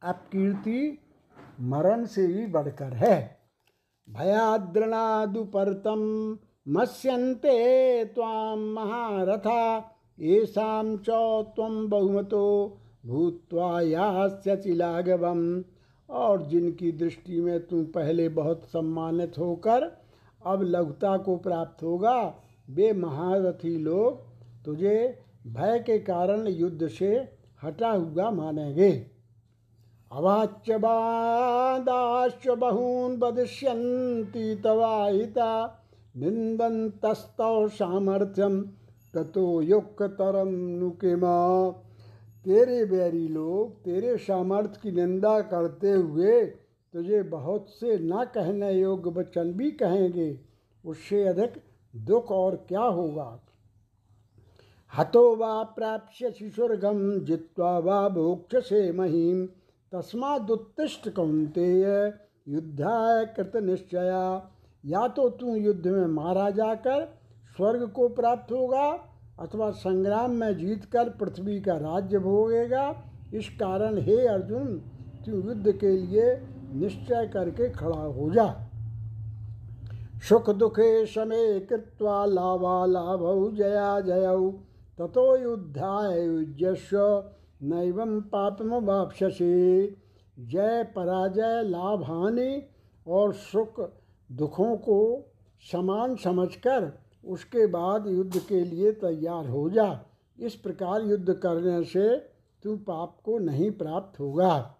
अपकीर्ति 0.02 0.98
मरण 1.60 2.04
से 2.04 2.26
भी 2.26 2.46
बढ़कर 2.46 2.84
है। 2.84 3.38
भयाद्रणादुपरतम 4.10 6.38
मत्स्यन्ते 6.68 8.04
ताम 8.04 8.58
महारथा। 8.58 9.90
येषा 10.20 10.96
च 10.96 11.06
तम 11.56 11.88
बहुमतो 11.88 12.78
भूत्वा 13.06 13.80
यास्यचिलागवम 13.80 15.64
और 16.14 16.42
जिनकी 16.42 16.92
दृष्टि 16.92 17.40
में 17.40 17.66
तू 17.66 17.82
पहले 17.84 18.28
बहुत 18.28 18.64
सम्मानित 18.64 19.38
होकर 19.38 19.90
अब 20.46 20.62
लघुता 20.62 21.16
को 21.16 21.36
प्राप्त 21.36 21.82
होगा, 21.82 22.34
वे 22.70 22.92
महारथी 22.92 23.76
लोग 23.78 24.22
तुझे 24.64 25.18
भय 25.46 25.78
के 25.78 25.98
कारण 25.98 26.46
युद्ध 26.46 26.88
से 26.88 27.16
हटा 27.62 27.90
हुआ 27.90 28.30
मानेंगे। 28.30 28.90
अवाच्य 30.12 30.78
बादाश्च 30.78 32.48
बहून 32.48 33.16
बदिष्यन्ति 33.16 34.60
तवाहिता 34.64 35.50
निंदन्तस्तव 36.16 37.68
सामर्थ्यम 37.68 38.60
ततो 39.14 39.62
युक्तरम 39.62 40.48
नुकिमा 40.78 41.34
तेरे 42.44 42.84
बैरी 42.84 43.28
लोग 43.28 43.76
तेरे 43.82 44.16
सामर्थ्य 44.16 44.80
की 44.82 44.92
निंदा 44.92 45.40
करते 45.40 45.90
हुए 45.90 46.44
तुझे 46.94 47.22
बहुत 47.22 47.68
से 47.68 47.98
न 47.98 48.24
कहने 48.24 48.72
योग्य 48.72 49.10
वचन 49.10 49.52
भी 49.52 49.70
कहेंगे। 49.70 50.40
उससे 50.84 51.24
अधिक 51.24 51.52
दुख 51.96 52.30
और 52.30 52.56
क्या 52.68 52.80
होगा? 52.80 53.40
हतो 54.96 55.36
वा 55.36 55.62
प्राप्य 55.62 56.30
स्वर्गम 56.30 57.20
जित्वा 57.20 57.78
वा 57.78 58.08
भोक्ष 58.08 58.68
से 58.68 58.92
महीम 58.92 59.46
तस्मादुत्तिष्ट 59.92 61.08
कौंतेय 61.08 62.12
युद्धाय 62.48 63.24
कृत 63.26 63.56
निश्चया। 63.56 64.50
या 64.84 65.08
तो 65.08 65.28
तू 65.30 65.54
युद्ध 65.56 65.86
में 65.86 66.06
मारा 66.06 66.50
जाकर 66.50 67.04
स्वर्ग 67.56 67.88
को 67.88 68.08
प्राप्त 68.08 68.52
होगा 68.52 69.13
अथवा 69.38 69.70
संग्राम 69.70 70.30
में 70.30 70.56
जीतकर 70.56 71.08
पृथ्वी 71.08 71.60
का 71.60 71.76
राज्य 71.76 72.18
भोगेगा, 72.18 73.04
इस 73.34 73.48
कारण 73.48 73.98
हे 73.98 74.26
अर्जुन, 74.26 74.82
तू 75.26 75.32
युद्ध 75.32 75.72
के 75.72 75.96
लिए 75.96 76.42
निश्चय 76.72 77.30
करके 77.32 77.70
खड़ा 77.70 78.00
हो 78.00 78.30
जा। 78.30 78.70
सुख 80.28 80.50
दुखे 80.50 81.06
समय 81.06 81.60
कृत्वा 81.60 82.26
लाभा 82.26 82.86
लाभ, 82.86 83.54
जया 83.54 84.00
जय, 84.00 84.52
ततो 84.98 85.36
युद्धाय 85.36 86.24
युजस्व 86.24 87.24
नैवम 87.62 88.20
पापम 88.20 88.74
वापसी 88.74 89.86
जय 90.38 90.82
पराजय 90.96 91.62
लाभ 91.64 92.02
हानि 92.02 92.62
और 93.06 93.32
सुख 93.32 93.90
दुखों 94.32 94.76
को 94.76 95.26
समान 95.72 96.16
समझकर 96.16 97.03
उसके 97.28 97.66
बाद 97.66 98.06
युद्ध 98.06 98.38
के 98.38 98.64
लिए 98.64 98.92
तैयार 98.92 99.46
हो 99.46 99.70
जा। 99.70 100.06
इस 100.38 100.54
प्रकार 100.54 101.02
युद्ध 101.02 101.32
करने 101.32 101.84
से 101.84 102.16
तू 102.62 102.76
पाप 102.76 103.16
को 103.24 103.38
नहीं 103.38 103.70
प्राप्त 103.70 104.20
होगा। 104.20 104.76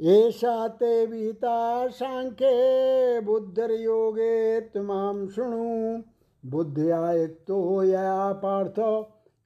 एषा 0.00 0.68
ते 0.68 1.06
विहिता 1.06 1.88
साङ्ख्ये 1.88 3.20
बुद्धिर्योगे 3.20 4.60
त्मां 4.60 5.28
शृणु 5.28 6.02
बुद्ध्या 6.46 7.12
युक्तो 7.12 7.82
या 7.82 8.32
पार्थ 8.32 8.74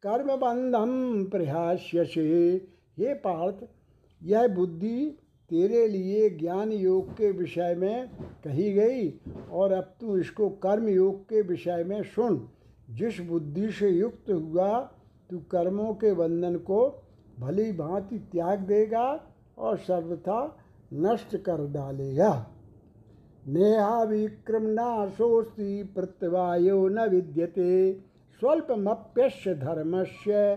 कर्मबन्धं 0.02 1.24
प्रहास्यसे। 1.24 2.54
हे 2.98 3.14
पार्थ, 3.14 3.56
यह 4.22 4.48
बुद्धि 4.48 5.18
तेरे 5.50 5.88
लिए 5.88 6.30
ज्ञान 6.30 6.72
योग 6.72 7.12
के 7.12 7.30
विषय 7.30 7.74
में 7.78 8.08
कही 8.44 8.72
गई, 8.72 9.20
और 9.50 9.72
अब 9.72 9.94
तू 10.00 10.16
इसको 10.18 10.48
कर्म 10.48 10.88
योग 10.88 11.22
के 11.22 11.42
विषय 11.42 11.84
में 11.84 12.02
सुन। 12.02 12.48
जिस 12.90 13.20
बुद्धि 13.20 13.70
से 13.70 13.90
युक्त 13.90 14.30
हुआ, 14.30 14.80
तू 15.30 15.38
कर्मों 15.38 15.94
के 15.94 16.12
बंधन 16.14 16.56
को 16.56 17.02
भली 17.40 17.72
भांति 17.72 18.18
त्याग 18.18 18.58
देगा 18.58 19.24
और 19.58 19.76
सर्वथा 19.76 20.56
नष्ट 20.94 21.36
कर 21.36 21.66
डालेगा। 21.66 22.50
नेहा 23.48 24.02
विक्रम 24.02 24.62
नाशोस्ति 24.62 25.82
प्रत्यवायो 25.94 26.88
न 26.88 27.08
विद्यते, 27.08 27.92
स्वल्पमप्यस्य 28.40 29.54
धर्मस्य 29.54 30.54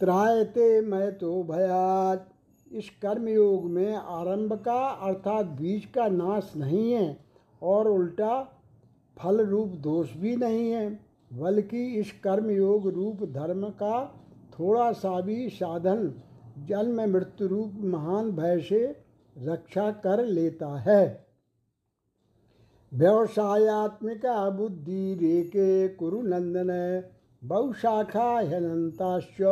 त्रायते 0.00 0.80
मैं 0.80 1.18
तो 1.18 1.42
भयात। 1.42 2.30
इस 2.72 2.88
कर्मयोग 3.02 3.64
में 3.70 3.94
आरंभ 3.94 4.52
का 4.52 4.78
अर्थात 4.88 5.46
बीज 5.46 5.84
का 5.84 6.08
नाश 6.08 6.52
नहीं 6.56 6.92
है 6.92 7.16
और 7.62 7.88
उल्टा 7.88 8.40
फल 9.16 9.44
रूप 9.46 9.68
दोष 9.68 10.12
भी 10.16 10.36
नहीं 10.36 10.70
है, 10.70 10.88
बल्कि 11.30 11.84
इस 11.94 12.12
कर्मयोग 12.24 12.88
रूप 12.88 13.22
धर्म 13.32 13.68
का 13.70 14.04
थोड़ा 14.58 14.92
सा 14.92 15.20
भी 15.20 15.48
साधन 15.48 16.12
जन्म 16.58 17.00
मृत्यु 17.10 17.48
रूप 17.48 17.72
महान 17.84 18.30
भय 18.32 18.60
से 18.60 18.84
रक्षा 19.36 19.90
कर 20.04 20.24
लेता 20.24 20.78
है। 20.78 21.26
व्यवसायत्मिका 22.92 24.50
बुद्धि 24.50 25.14
रेके 25.14 25.88
कुरु 25.88 26.22
नंदन, 26.22 27.02
बहुशाखा 27.42 28.30
हनंताश्च 28.32 29.42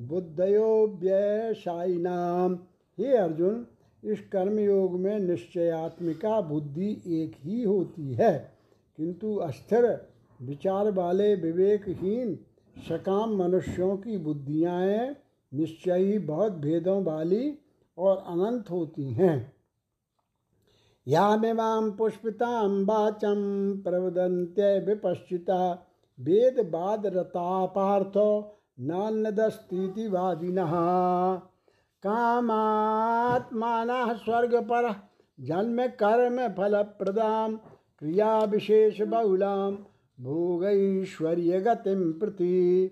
बुद्धयो 0.00 0.98
व्यवसायिनाम 1.00 2.58
हे 2.98 3.16
अर्जुन, 3.16 3.66
इस 4.04 4.20
कर्मयोग 4.32 5.00
में 5.00 5.18
निश्चयात्मिका 5.20 6.40
बुद्धि 6.40 7.02
एक 7.06 7.32
ही 7.38 7.62
होती 7.62 8.14
है, 8.14 8.52
किंतु 8.96 9.34
अस्थिर, 9.36 10.08
विचार 10.42 10.90
वाले, 10.90 11.34
विवेकहीन, 11.34 12.38
सकाम 12.88 13.36
मनुष्यों 13.36 13.96
की 13.96 14.18
बुद्धियाँ 14.18 15.14
निश्चय 15.54 15.98
ही 15.98 16.18
बहुत 16.18 16.52
भेदों 16.52 17.04
वाली 17.04 17.58
और 17.98 18.16
अनंत 18.16 18.70
होती 18.70 19.12
हैं। 19.12 19.52
यामिमां 21.08 21.90
पुष्पितां 21.90 22.84
वाचं 22.84 23.76
प्रवदन्त्य 23.82 24.78
विपश्चिता, 24.78 25.86
वेद 26.20 26.68
बाद 26.70 27.06
रता 27.06 27.66
नान्नदस्तीति 28.80 30.08
वादिनः 30.08 30.70
कामात्मानः 32.02 34.14
स्वर्गपर, 34.14 34.94
जन्म 35.40 35.86
कर्म 35.86 36.48
फलप्रदां 36.48 37.56
क्रिया 37.98 38.38
विशेष 38.38 39.02
बहुलां 39.02 39.72
भोगैश्वर्य 40.20 41.60
गतिं 41.60 42.12
प्रति। 42.12 42.90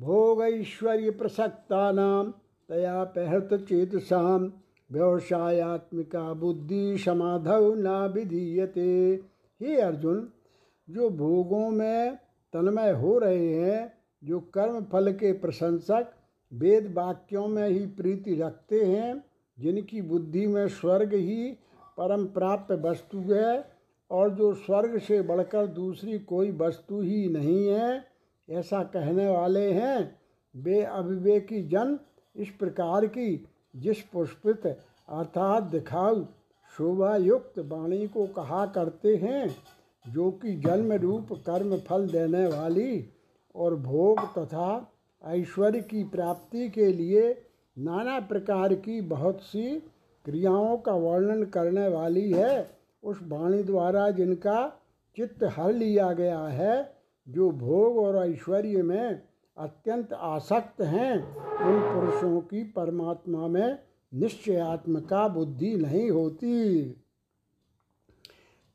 भोगैश्वर्य 0.00 1.10
प्रसक्तानां 1.10 2.24
तया 2.68 3.04
पहृत 3.04 3.66
चेतसां, 3.68 4.48
व्यवसायत्मिका 4.92 6.32
बुद्धि 6.32 6.98
समाधौ 6.98 7.74
न 7.74 7.88
विधीयते 7.88 9.20
हे 9.62 9.80
अर्जुन, 9.80 10.28
जो 10.90 11.10
भोगों 11.10 11.70
में 11.70 12.18
तन्मय 12.52 12.90
हो 12.90 13.18
रहे 13.18 13.54
हैं 13.54 13.97
जो 14.24 14.40
कर्म 14.40 14.84
फल 14.84 15.12
के 15.12 15.32
प्रशंसक 15.32 16.12
वेद 16.52 16.94
वाक्यों 16.94 17.48
में 17.48 17.68
ही 17.68 17.86
प्रीति 17.86 18.34
रखते 18.34 18.84
हैं, 18.84 19.24
जिनकी 19.58 20.02
बुद्धि 20.02 20.46
में 20.46 20.68
स्वर्ग 20.68 21.14
ही 21.14 21.50
परम 21.98 22.24
प्राप्त 22.24 22.72
वस्तु 22.72 23.18
है, 23.18 23.78
और 24.10 24.30
जो 24.30 24.54
स्वर्ग 24.54 24.98
से 24.98 25.22
बढ़कर 25.22 25.66
दूसरी 25.66 26.18
कोई 26.18 26.50
वस्तु 26.50 27.00
ही 27.00 27.28
नहीं 27.28 27.66
है, 27.66 28.04
ऐसा 28.50 28.82
कहने 28.82 29.28
वाले 29.28 29.72
हैं, 29.72 30.18
वे 30.54 30.82
अविवेकी 30.82 31.62
जन 31.68 31.98
इस 32.36 32.48
प्रकार 32.50 33.06
की 33.06 33.46
जिस 33.76 34.00
पुष्पित 34.02 34.66
अर्थात 34.66 35.62
दिखाऊ 35.62 36.24
शोभा 36.78 37.16
युक्त 37.16 37.58
वाणी 37.58 38.06
को 38.06 38.26
कहा 38.26 38.66
करते 38.66 39.16
हैं, 39.16 39.56
जो 40.04 40.30
कि 40.30 40.54
जन्म 40.56 40.92
रूप 40.92 41.32
कर्म 41.32 41.76
फल 41.78 42.06
देने 42.06 42.46
वाली 42.46 43.14
और 43.54 43.74
भोग 43.76 44.20
तथा 44.38 44.92
ऐश्वर्य 45.24 45.80
की 45.80 46.04
प्राप्ति 46.04 46.68
के 46.68 46.92
लिए 46.92 47.44
नाना 47.78 48.20
प्रकार 48.20 48.74
की 48.74 49.00
बहुत 49.00 49.40
सी 49.40 49.82
क्रियाओं 50.24 50.76
का 50.76 50.92
वर्णन 50.92 51.44
करने 51.44 51.88
वाली 51.88 52.32
है। 52.32 52.78
उस 53.02 53.20
वाणी 53.22 53.62
द्वारा 53.62 54.10
जिनका 54.10 54.82
चित्त 55.16 55.44
हर 55.44 55.72
लिया 55.72 56.12
गया 56.12 56.40
है, 56.40 56.96
जो 57.28 57.50
भोग 57.50 57.98
और 57.98 58.30
ऐश्वर्य 58.30 58.82
में 58.82 59.22
अत्यंत 59.56 60.12
आसक्त 60.12 60.80
हैं, 60.80 61.36
उन 61.36 61.80
पुरुषों 61.80 62.40
की 62.40 62.64
परमात्मा 62.64 63.46
में 63.46 63.78
निश्चयात्मका 64.14 65.28
बुद्धि 65.28 65.76
नहीं 65.76 66.10
होती। 66.10 66.90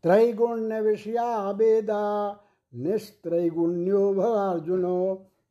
त्रैगुण्य 0.03 0.81
विषया 0.81 1.51
वेदा 1.51 2.31
निस्त्रैगुण्यो 2.73 4.13
भवार्जुनो 4.13 4.99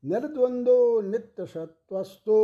निर्द्वंदो 0.05 1.01
नित्य 1.01 1.47
सत्वस्तो 1.47 2.39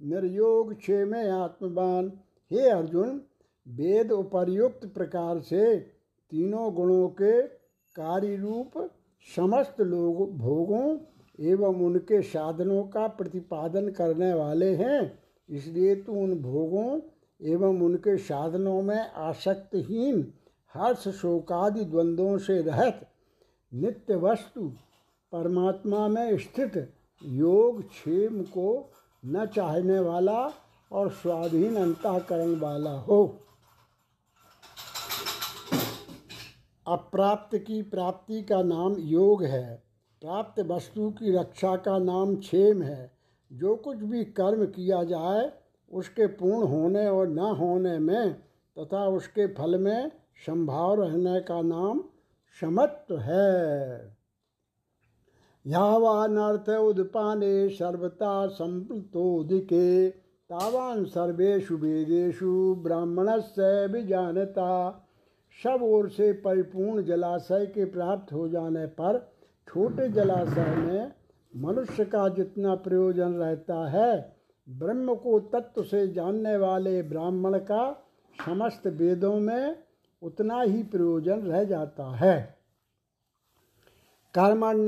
निर्योग 0.00 0.72
क्षेम 0.74 1.14
आत्मवान 1.14 2.12
हे 2.50 2.68
अर्जुन, 2.70 3.20
वेद 3.66 4.12
उपर्युक्त 4.12 4.86
प्रकार 4.94 5.40
से 5.40 5.76
तीनों 5.76 6.74
गुणों 6.74 7.08
के 7.08 7.40
कार्य 7.96 8.36
रूप 8.36 8.90
समस्त 9.28 9.80
लोग 9.80 10.36
भोगों 10.38 10.96
एवं 11.38 11.84
उनके 11.84 12.20
साधनों 12.22 12.82
का 12.84 13.06
प्रतिपादन 13.08 13.88
करने 13.90 14.32
वाले 14.34 14.74
हैं, 14.74 15.18
इसलिए 15.48 15.94
तू 15.96 16.12
उन 16.14 16.34
भोगों 16.42 17.00
एवं 17.40 17.80
उनके 17.82 18.16
साधनों 18.18 18.80
में 18.82 18.98
आसक्तहीन, 18.98 20.26
हर्ष 20.74 21.08
शोकादि 21.20 21.84
द्वंद्वों 21.84 22.36
से 22.38 22.60
रहत 22.62 23.06
नित्य 23.74 24.16
वस्तु 24.16 24.72
परमात्मा 25.32 26.08
में 26.08 26.38
स्थित 26.38 26.94
योग 27.24 27.88
क्षेम 27.88 28.42
को 28.42 28.92
न 29.26 29.46
चाहने 29.46 29.98
वाला 29.98 30.52
और 30.92 31.10
स्वाधीन 31.10 31.76
अंतकरण 31.76 32.60
वाला 32.60 32.90
हो। 32.90 33.38
अप्राप्त 36.86 37.58
की 37.58 37.82
प्राप्ति 37.82 38.42
का 38.42 38.62
नाम 38.62 38.94
योग 38.98 39.44
है। 39.44 39.82
प्राप्त 40.20 40.60
वस्तु 40.60 41.10
की 41.10 41.32
रक्षा 41.32 41.76
का 41.76 41.98
नाम 41.98 42.36
क्षेम 42.36 42.82
है। 42.82 43.16
जो 43.52 43.76
कुछ 43.76 43.96
भी 43.96 44.24
कर्म 44.24 44.66
किया 44.66 45.04
जाए, 45.04 45.52
उसके 45.92 46.26
पूर्ण 46.26 46.68
होने 46.68 47.08
और 47.08 47.28
न 47.28 47.38
होने 47.38 47.98
में 47.98 48.34
तथा 48.78 49.08
उसके 49.08 49.46
फल 49.46 49.78
में 49.78 50.08
संभाव 50.46 51.02
रहने 51.02 51.40
का 51.40 51.62
नाम 51.62 52.04
समत्व 52.56 53.16
है। 53.18 54.18
यावानर्थ 55.64 56.68
उदपाने 56.68 57.68
सर्वता 57.68 58.46
संप्लुतोदिके 58.48 60.10
तावान 60.10 61.04
सर्वेशु 61.04 61.76
वेदेशु 61.76 62.74
ब्राह्मण 62.74 63.40
से 63.40 63.88
भी 63.88 64.02
जानता 64.02 64.68
सब 65.64 65.82
ओर 65.82 66.08
से 66.08 66.32
परिपूर्ण 66.42 67.02
जलाशय 67.02 67.66
के 67.66 67.84
प्राप्त 67.84 68.32
हो 68.32 68.48
जाने 68.48 68.86
पर 68.86 69.18
छोटे 69.68 70.08
जलाशय 70.08 70.74
में 70.76 71.12
मनुष्य 71.54 72.04
का 72.04 72.28
जितना 72.28 72.74
प्रयोजन 72.74 73.32
रहता 73.34 73.88
है, 73.88 74.36
ब्रह्म 74.68 75.14
को 75.14 75.38
तत्व 75.52 75.82
से 75.82 76.06
जानने 76.08 76.56
वाले 76.56 77.02
ब्राह्मण 77.02 77.58
का 77.60 77.84
समस्त 78.36 78.86
वेदों 78.86 79.38
में 79.40 79.76
उतना 80.22 80.60
ही 80.62 80.82
प्रयोजन 80.82 81.40
रह 81.42 81.64
जाता 81.64 82.04
है। 82.16 82.56
कर्मण्येवाधिकारस्ते 84.34 84.78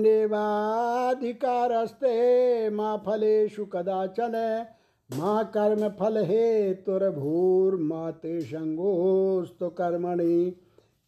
माँ 2.71 3.03
फलेशु 3.07 3.65
कदाचन, 3.65 4.67
माँ 5.11 5.45
कर्म 5.55 5.89
फल 5.89 6.19
हे 6.25 6.75
तुरभूर 6.75 7.77
माते 7.77 8.41
संगोस्त 8.41 9.59
कर्मणि। 9.79 10.57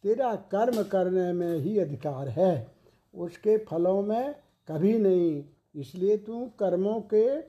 तेरा 0.03 0.35
कर्म 0.51 0.83
करने 0.83 1.33
में 1.33 1.57
ही 1.57 1.77
अधिकार 1.79 2.27
है। 2.29 2.75
उसके 3.13 3.57
फलों 3.57 4.01
में 4.01 4.35
कभी 4.67 4.97
नहीं, 4.99 5.43
इसलिए 5.75 6.17
तू 6.17 6.45
कर्मों 6.59 6.99
के 7.13 7.41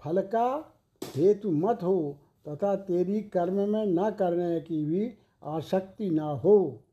फल 0.00 0.20
का 0.20 0.74
हेतु 1.02 1.50
मत 1.50 1.82
हो, 1.82 2.16
तथा 2.48 2.74
तेरी 2.76 3.20
कर्म 3.20 3.58
में 3.68 3.86
न 3.86 4.10
करने 4.10 4.60
की 4.60 4.84
भी 4.84 5.12
आसक्ति 5.42 6.10
ना 6.10 6.24
हो। 6.24 6.84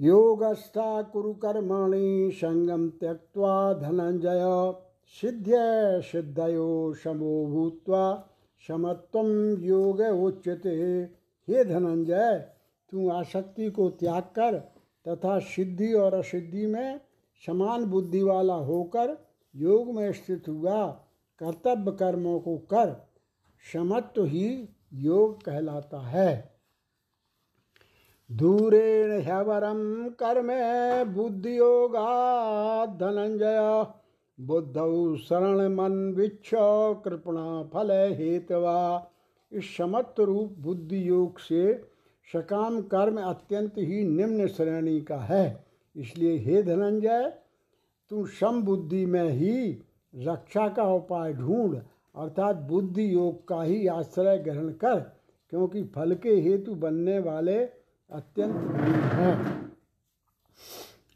योगस्था 0.00 1.02
कुरु 1.02 1.34
कर्माणि 1.34 2.30
संगम 2.34 2.90
त्यक्त्वा 2.90 3.74
धनंजय। 3.74 4.74
सिद्ध्य 5.20 5.54
सिद्धयो 6.02 6.94
समो 6.94 7.46
भूत्वा 7.46 8.28
समत्वम 8.68 9.62
योग 9.62 10.00
उच्यते। 10.00 10.70
हे 11.48 11.64
धनंजय, 11.64 12.48
तू 12.90 13.08
आसक्ति 13.08 13.70
को 13.70 13.90
त्याग 13.90 14.22
कर 14.22 14.58
तथा 15.08 15.38
सिद्धि 15.38 15.92
और 15.92 16.14
असिद्धि 16.14 16.66
में 16.66 17.00
समान 17.46 17.84
बुद्धि 17.84 18.22
वाला 18.22 18.54
होकर 18.54 19.26
योग 19.56 19.94
में 19.94 20.12
स्थित 20.12 20.48
हुआ। 20.48 20.86
कर्तव्य 21.38 21.92
कर्मों 21.92 22.40
को 22.40 22.58
कर। 22.58 23.08
समत्व 23.72 24.24
ही 24.24 24.68
योग 24.94 25.42
कहलाता 25.42 26.00
है। 26.00 26.55
दूरेण 28.30 29.10
ह्यवरम 29.20 29.82
कर्म 30.20 30.48
धनंजय 32.98 33.84
बुद्धौ 34.38 35.16
शरण 35.16 35.74
मन 35.74 35.92
विच्छ 36.16 36.50
कृपणा 37.04 37.62
फल 37.72 37.90
हेतवा। 38.14 38.78
इस 39.52 39.76
समत्व 39.76 40.22
रूप 40.24 40.56
बुद्धि 40.58 41.08
योग 41.08 41.38
से 41.38 41.62
सकाम 42.28 42.80
कर्म 42.88 43.20
अत्यंत 43.20 43.78
ही 43.78 44.02
निम्न 44.06 44.46
श्रेणी 44.48 45.00
का 45.00 45.18
है। 45.20 45.44
इसलिए 45.96 46.36
हे 46.38 46.62
धनंजय, 46.62 47.32
तू 48.10 48.26
सम 48.34 48.62
बुद्धि 48.62 49.04
में 49.06 49.28
ही 49.30 49.70
रक्षा 50.14 50.68
का 50.68 50.92
उपाय 50.94 51.32
ढूंढ, 51.32 51.74
अर्थात 52.14 52.56
बुद्धि 52.68 53.12
योग 53.14 53.46
का 53.48 53.62
ही 53.62 53.86
आश्रय 53.88 54.38
ग्रहण 54.38 54.68
कर, 54.74 55.00
क्योंकि 55.52 55.84
फल 55.94 56.14
के 56.14 56.34
हेतु 56.40 56.74
बनने 56.76 57.18
वाले 57.20 57.58
अत्यंत 58.10 58.54
है। 59.12 59.34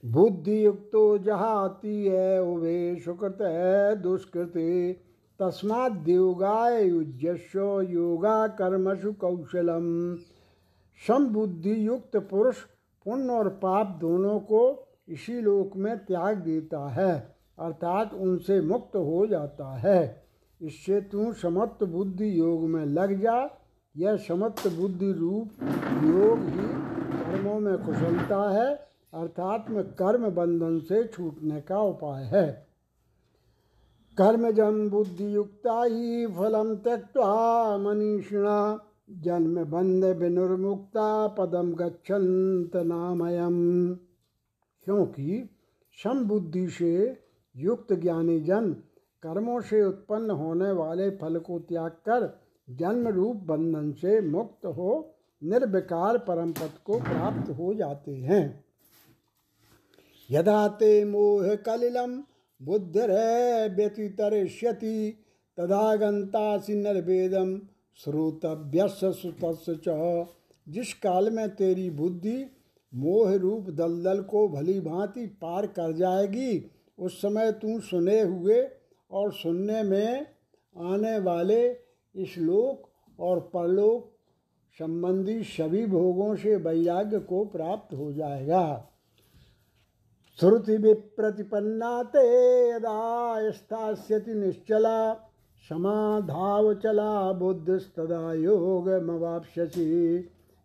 बुद्धि 0.05 0.65
युक्तो 0.67 1.19
जहाती 1.19 2.07
है, 2.07 2.43
उभे 2.43 3.01
सुकृत 3.01 3.39
है, 3.41 3.97
दुष्कृति। 3.97 4.93
तस्मात 5.41 5.93
देवगाय 5.93 6.85
युजस्व 6.85 7.81
योगा 7.81 8.47
कर्मसु 8.49 9.13
कौशलम। 9.13 10.17
समबुद्धि 11.07 11.87
युक्त 11.87 12.17
पुरुष 12.17 12.57
पुण्य 13.07 13.33
और 13.33 13.49
पाप 13.49 13.87
दोनों 14.01 14.41
को 14.41 14.89
इसी 15.09 15.41
लोक 15.41 15.77
में 15.77 15.99
त्याग 15.99 16.37
देता 16.37 16.89
है, 16.89 17.37
अर्थात 17.59 18.15
उनसे 18.15 18.61
मुक्त 18.61 18.97
हो 18.97 19.27
जाता 19.27 19.77
है। 19.77 20.23
इससे 20.63 21.01
तू 21.01 21.33
समत्व 21.33 21.87
बुद्धि 21.87 22.39
योग 22.41 22.63
में 22.63 22.85
लग 22.85 23.21
जा 23.21 23.60
यह 23.97 24.17
समत्व 24.17 24.71
बुद्धि 24.71 25.13
रूप 25.13 25.49
योग 26.05 26.39
ही 26.39 26.91
कर्मों 27.25 27.61
में 27.61 27.79
कुशलता 27.79 28.51
है, 28.51 28.75
अर्थात 29.15 29.67
में 29.71 29.85
कर्म 29.85 30.31
बंधन 30.31 30.79
से 30.79 31.05
छूटने 31.05 31.61
का 31.61 31.79
उपाय 31.79 32.25
है। 32.25 32.67
कर्मजम 34.19 34.91
बुद्धि 34.91 35.35
युक्ता 35.35 35.85
ही 35.85 36.27
फलम 36.27 36.75
त्यक्ता 36.75 37.79
मनीषिणा, 37.79 38.79
जन्म 39.11 39.65
बंध 39.65 40.05
विनुर्मुक्ता 40.05 41.27
पदम 41.29 41.75
गच्छन्त 41.75 42.77
नामयम। 42.77 43.95
क्योंकि 44.85 45.51
सम 46.03 46.25
बुद्धि 46.25 46.69
से 46.69 47.23
युक्त 47.57 47.93
ज्ञानी 47.93 48.41
जन 48.41 48.73
कर्मों 49.23 49.61
से 49.61 49.85
उत्पन्न 49.85 50.31
होने 50.31 50.73
वाले 50.73 51.11
फल 51.11 51.39
को 51.39 51.59
त्याग 51.59 51.91
कर 51.91 52.50
जन्म 52.71 53.09
रूप 53.09 53.37
बंधन 53.37 53.93
से 53.93 54.21
मुक्त 54.21 54.67
हो 54.67 55.15
निर्विकार 55.43 56.19
परम 56.19 56.53
पद 56.53 56.71
को 56.85 56.99
प्राप्त 56.99 57.51
हो 57.51 57.75
जाते 57.75 58.15
हैं। 58.15 58.65
यदा 60.31 60.69
ते 60.69 61.05
मोह 61.05 61.55
कलिलम, 61.55 62.23
बुद्धिर 62.61 63.11
व्यतितरिष्यति 63.77 65.25
तदा 65.59 65.97
गंतासी 65.97 66.75
निर्वेदम 66.75 67.59
श्रोतव्यस 67.97 69.01
सुतस्य 69.05 69.81
च। 69.89 70.27
जिस 70.69 70.93
काल 70.95 71.31
में 71.31 71.49
तेरी 71.49 71.91
बुद्धि 71.91 72.47
मोह 72.95 73.35
रूप 73.35 73.71
दलदल 73.71 74.23
को 74.23 74.49
भली 74.49 74.81
भांति 74.81 75.27
पार 75.27 75.67
कर 75.67 75.93
जाएगी, 75.93 76.71
उस 76.99 77.23
समय 77.23 77.53
तू 77.53 77.81
सुने 77.81 78.21
हुए 78.21 78.69
और 79.11 79.33
सुनने 79.33 79.83
में 79.83 80.27
आने 80.77 81.19
वाले 81.19 81.90
श्लोक 82.15 82.89
और 83.21 83.41
परलोक 83.55 84.11
संबंधी 84.79 85.43
सभी 85.43 85.87
भोगों 85.87 86.37
से 86.37 86.57
वैराग्य 86.57 87.19
को 87.19 87.45
प्राप्त 87.45 87.95
हो 87.95 88.13
जाएगा। 88.13 88.87
श्रुति 90.41 90.77
विप्रतिपन्ना 90.77 92.03
ते 92.03 92.21
यदा 92.71 93.41
निश्चला, 94.35 95.15
समाधाव 95.71 96.75
चला 96.75 97.33
बुद्धिस्तदा 97.33 98.33
योग 98.33 98.89
मवापसी 98.89 100.19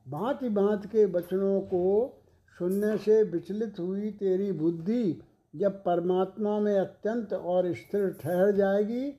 भांति 0.08 0.50
भांति 0.50 0.88
के 0.88 1.06
वचनों 1.06 1.60
को 1.62 2.22
सुनने 2.60 2.98
से 2.98 3.24
विचलित 3.24 3.80
हुई 3.80 4.12
तेरी 4.12 4.52
बुद्धि 4.52 5.22
जब 5.56 5.84
परमात्मा 5.84 6.60
में 6.60 6.78
अत्यंत 6.78 7.34
और 7.34 7.74
स्थिर 7.74 8.10
ठहर 8.22 8.52
जाएगी 8.52 9.12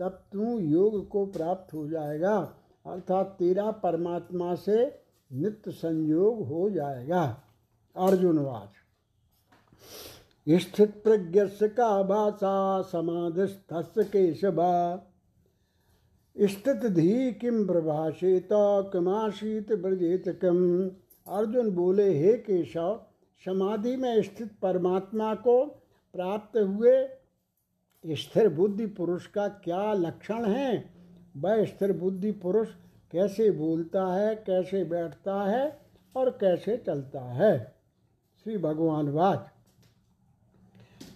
तब 0.00 0.22
तू 0.32 0.58
योग 0.58 1.08
को 1.08 1.26
प्राप्त 1.26 1.74
हो 1.74 1.88
जाएगा। 1.88 2.36
अर्थात 2.86 3.36
तेरा 3.38 3.70
परमात्मा 3.70 4.54
से 4.54 5.00
नित्य 5.32 5.70
संयोग 5.70 6.46
हो 6.46 6.70
जाएगा। 6.70 7.42
अर्जुनवाच 7.96 8.68
स्थित 10.48 10.90
प्रज्ञ 11.04 11.44
का 11.62 12.02
भाषा 12.02 12.82
समाधिस्थ 12.82 13.98
केशवा। 13.98 15.06
स्थित 16.36 16.86
धी 16.86 17.32
किम 17.32 17.66
प्रभाषेत 17.66 18.48
किमाशीत 18.52 19.72
ब्रजेत 19.72 20.24
किम 20.28 20.90
अर्जुन 21.28 21.70
बोले, 21.70 22.18
हे 22.18 22.32
केशव, 22.34 23.00
समाधि 23.44 23.96
में 23.96 24.22
स्थित 24.22 24.52
परमात्मा 24.62 25.34
को 25.34 25.64
प्राप्त 26.14 26.58
हुए 26.58 27.08
स्थिर 28.04 28.48
बुद्धि 28.48 28.86
पुरुष 28.86 29.26
का 29.26 29.48
क्या 29.48 29.92
लक्षण 29.92 30.44
है? 30.44 30.90
वह 31.36 31.64
स्थिर 31.64 31.92
बुद्धि 31.92 32.32
पुरुष 32.32 32.68
कैसे 33.12 33.50
बोलता 33.50 34.06
है, 34.14 34.34
कैसे 34.34 34.84
बैठता 34.84 35.42
है 35.42 35.80
और 36.16 36.30
कैसे 36.30 36.76
चलता 36.76 37.20
है? 37.20 37.76
श्री 38.44 38.58
भगवान 38.58 39.08
वाच। 39.08 39.48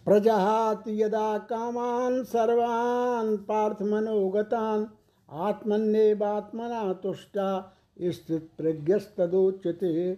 प्रजहात 0.04 0.84
यदा 0.88 1.38
कामान 1.38 2.22
सर्वान 2.24 3.36
पार्थ 3.36 3.82
मनोगतान 3.82 4.88
आत्मन्यवात्मना 5.30 6.92
तुष्टा 6.92 7.76
स्थित 8.02 8.50
प्रज्ञस्तोच्यते 8.58 10.14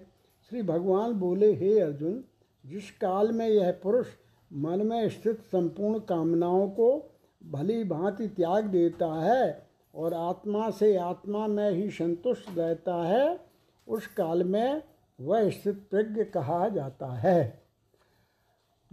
श्री 0.51 0.63
भगवान 0.63 1.13
बोले, 1.13 1.53
हे 1.55 1.81
अर्जुन, 1.81 2.25
जिस 2.67 2.91
काल 2.91 3.33
में 3.33 3.49
यह 3.49 3.81
पुरुष 3.83 4.07
मन 4.53 4.87
में 4.87 5.09
स्थित 5.09 5.41
संपूर्ण 5.41 5.99
कामनाओं 5.99 6.69
को 6.69 7.11
भली 7.47 7.85
भांति 7.85 8.27
त्याग 8.27 8.65
देता 8.65 9.21
है 9.21 9.69
और 9.95 10.15
आत्मा 10.15 10.71
से 10.71 10.97
आत्मा 10.97 11.47
में 11.47 11.71
ही 11.71 11.91
संतुष्ट 11.91 12.59
रहता 12.59 12.95
है, 12.95 13.41
उस 13.89 14.07
काल 14.07 14.45
में 14.45 14.83
वह 15.21 15.51
स्थित 15.51 15.87
प्रज्ञ 15.91 16.25
कहा 16.25 16.69
जाता 16.69 17.07
है। 17.07 17.63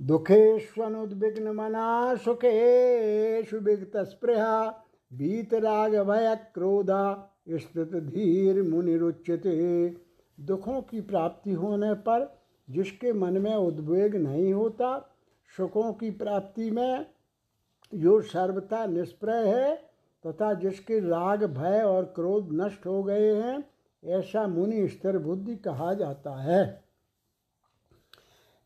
दुखेष्वनुद्विग्न 0.01 1.47
मना 1.47 2.15
सुखेशु 2.15 3.57
विगत 3.57 3.97
स्पृहा 3.97 4.85
राग 5.53 5.95
भय 5.95 6.35
क्रोधा 6.53 7.29
स्थित 7.49 7.93
धीर 7.93 8.63
मुनिरुच्यते 8.63 9.89
दुखों 10.39 10.81
की 10.81 11.01
प्राप्ति 11.01 11.51
होने 11.51 11.93
पर 11.93 12.41
जिसके 12.69 13.13
मन 13.13 13.37
में 13.37 13.55
उद्वेग 13.55 14.15
नहीं 14.15 14.53
होता 14.53 15.12
सुखों 15.57 15.93
की 15.93 16.11
प्राप्ति 16.11 16.71
में 16.71 17.05
जो 17.95 18.21
सर्वथा 18.21 18.85
निष्प्रय 18.85 19.47
है 19.47 19.75
तथा 20.27 20.53
जिसके 20.53 20.99
राग, 20.99 21.43
भय 21.43 21.81
और 21.81 22.03
क्रोध 22.03 22.49
नष्ट 22.51 22.85
हो 22.85 23.03
गए 23.03 23.35
हैं, 23.35 23.63
ऐसा 24.05 24.47
मुनि 24.47 24.87
स्थिर 24.87 25.17
बुद्धि 25.17 25.55
कहा 25.55 25.93
जाता 25.93 26.31
है। 26.41 26.83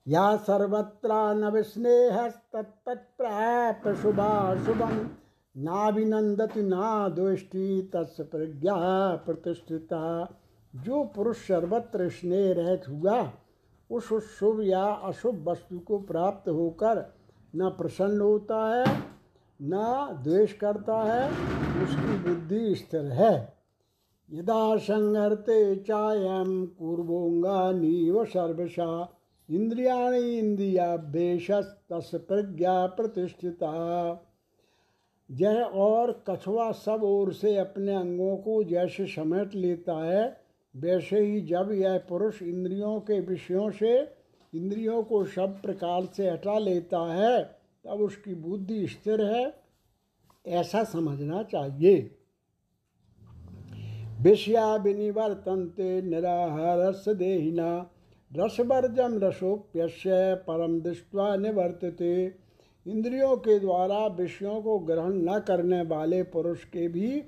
या 0.08 0.36
सर्वत्र 0.36 1.10
न 1.14 1.52
विस्नेह 1.52 2.30
तत्प्राप्त 2.56 3.88
शुभम 4.02 5.10
नाभिनंदति 5.58 6.62
ना 6.64 7.10
दोष्टि 7.10 7.92
तस् 7.96 8.22
प्रज्ञा 8.22 9.16
प्रतिष्ठिता। 9.16 10.36
जो 10.76 11.04
पुरुष 11.04 11.38
सर्वत्र 11.38 12.10
स्नेह 12.10 12.54
रहत 12.54 12.84
हुआ 12.90 13.32
उस 13.92 14.38
शुभ 14.40 14.62
या 14.62 14.84
अशुभ 14.84 15.50
वस्तु 15.50 15.80
को 15.80 16.00
प्राप्त 16.00 16.50
होकर 16.50 17.14
न 17.56 17.70
प्रसन्न 17.70 18.22
होता 18.22 18.76
है, 18.76 19.04
न 19.62 19.74
द्वेष 20.24 20.54
करता 20.54 21.04
है, 21.04 21.32
उसकी 21.84 22.18
बुद्धि 22.18 22.76
स्थिर 22.76 23.02
है। 23.02 23.58
यदा 24.32 24.78
संहरते 24.78 25.76
चायम 25.76 26.72
नीव 27.80 28.26
सर्वशा, 28.26 29.10
इंद्रियाणी 29.50 30.38
इंद्रियाभ्येश 30.38 31.52
तस् 31.52 32.16
प्रज्ञा 32.16 32.86
प्रतिष्ठिता। 32.88 33.74
जय 35.32 35.62
और 35.62 36.24
कछुआ 36.30 36.72
सब 36.72 37.00
ओर 37.04 37.34
से 37.34 37.58
अपने 37.58 37.96
अंगों 37.96 38.38
को 38.38 38.64
जैसे 38.64 39.06
समेट 39.06 39.56
लेता 39.56 39.94
है 39.94 40.47
वैसे 40.78 41.20
ही 41.20 41.42
जब 41.42 41.72
यह 41.72 41.98
पुरुष 41.98 42.42
इंद्रियों 42.42 43.00
के 43.00 43.20
विषयों 43.20 43.72
से, 43.72 44.00
इंद्रियों 44.56 45.04
को 45.04 45.26
सब 45.26 45.62
प्रकार 45.62 46.06
से 46.06 46.30
हटा 46.30 46.60
लेता 46.60 47.14
है, 47.14 47.44
तब 47.86 47.92
उसकी 47.92 48.36
बुद्धि 48.36 48.88
स्थिर 48.88 49.22
है। 49.22 49.54
ऐसा 50.48 50.84
समझना 50.84 51.44
चाहिए। 51.44 52.12
विषया 54.22 54.76
विनिवर्तनते 54.76 56.02
निराहारस 56.02 57.06
देहिना 57.10 57.90
रसवर्जम 58.36 59.20
रसोप्यस्य 59.24 60.36
परम 60.36 60.82
दृष्टवा 60.82 61.36
निवर्तते। 61.36 62.36
इंद्रियों 62.88 63.38
के 63.38 63.60
द्वारा 63.60 64.08
विषयों 64.08 64.62
को 64.62 64.80
ग्रहण 64.80 65.14
न 65.14 65.40
करने 65.40 65.82
वाले 65.82 66.24
पुरुष 66.24 66.64
के 66.64 66.88
भी 66.88 67.22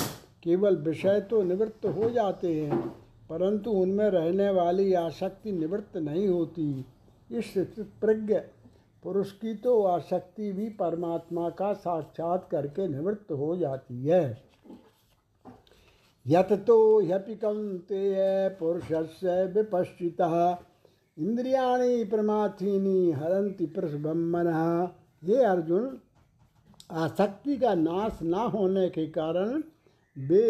केवल 0.43 0.75
विषय 0.75 1.21
तो 1.21 1.43
निवृत्त 1.43 1.85
हो 1.85 2.09
जाते 2.09 2.61
हैं। 2.61 3.08
परंतु 3.29 3.71
उनमें 3.71 4.09
रहने 4.09 4.49
वाली 4.51 4.93
आसक्ति 4.93 5.51
निवृत्त 5.51 5.97
नहीं 5.97 6.27
होती। 6.27 6.85
इस 7.29 7.53
प्रज्ञ 8.01 8.35
पुरुष 9.03 9.31
की 9.31 9.53
तो 9.55 9.81
आसक्ति 9.83 10.51
भी 10.51 10.69
परमात्मा 10.69 11.49
का 11.49 11.73
साक्षात 11.75 12.47
करके 12.51 12.87
निवृत्त 12.87 13.31
हो 13.31 13.55
जाती 13.57 14.05
है। 14.05 14.23
यत 16.25 16.51
तो 16.67 16.77
ह्यपिकंते 16.99 18.49
पुरुष 18.49 18.91
से 19.11 19.45
विपश्चिता। 19.53 20.29
इंद्रियाणी 21.17 22.03
प्रमाथीनी 22.05 23.11
हरंति 23.11 23.65
पुरुष 23.65 23.91
प्रसबम्मन 23.91 24.47
ये 25.23 25.43
अर्जुन 25.45 25.97
आसक्ति 26.97 27.57
का 27.57 27.73
नाश 27.75 28.19
ना 28.23 28.41
होने 28.49 28.89
के 28.89 29.05
कारण 29.07 29.61
वे 30.15 30.45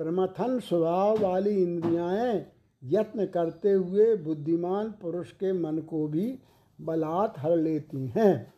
प्रमथन 0.00 0.58
स्वभाव 0.58 1.18
वाली 1.18 1.50
इंद्रियाएँ 1.62 2.46
यत्न 2.82 3.26
करते 3.26 3.72
हुए 3.72 4.16
बुद्धिमान 4.16 4.90
पुरुष 5.02 5.32
के 5.32 5.52
मन 5.52 5.78
को 5.78 6.06
भी 6.08 6.38
बलात् 6.78 7.38
हर 7.38 7.56
लेती 7.56 8.06
हैं। 8.06 8.54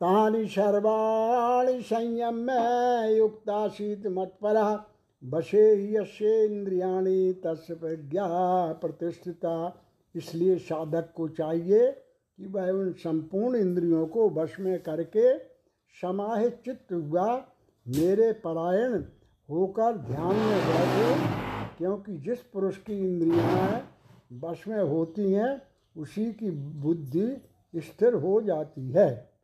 तानि 0.00 0.46
सर्वाणि 0.46 1.80
संयम 1.82 2.50
युक्ता 3.16 3.68
शीत 3.68 4.06
मत्पर 4.06 4.60
बशे 5.22 5.64
यशेन्द्रियाणी 5.94 7.32
तस् 7.32 7.70
प्रज्ञा 7.72 8.26
प्रतिष्ठिता। 8.72 9.56
इसलिए 10.14 10.58
साधक 10.58 11.12
को 11.16 11.28
चाहिए 11.28 11.90
कि 11.90 12.46
वह 12.46 12.70
उन 12.70 12.92
संपूर्ण 12.92 13.56
इंद्रियों 13.56 14.06
को 14.06 14.30
वश 14.30 14.60
में 14.60 14.78
करके 14.82 15.38
समाहित 16.02 16.60
चित्त 16.64 16.92
हुआ। 16.92 17.36
मेरे 17.86 18.32
परायण 18.32 19.02
होकर 19.50 19.96
ध्यान 19.96 20.36
में 20.36 20.58
बैठे, 20.58 21.28
क्योंकि 21.78 22.16
जिस 22.16 22.38
पुरुष 22.38 22.76
की 22.76 22.98
इंद्रियाँ 22.98 23.90
वश 24.44 24.68
में 24.68 24.82
होती 24.82 25.32
हैं, 25.32 25.62
उसी 25.96 26.32
की 26.32 26.50
बुद्धि 26.50 27.42
स्थिर 27.74 28.14
हो 28.14 28.40
जाती 28.40 28.90
है। 28.90 29.34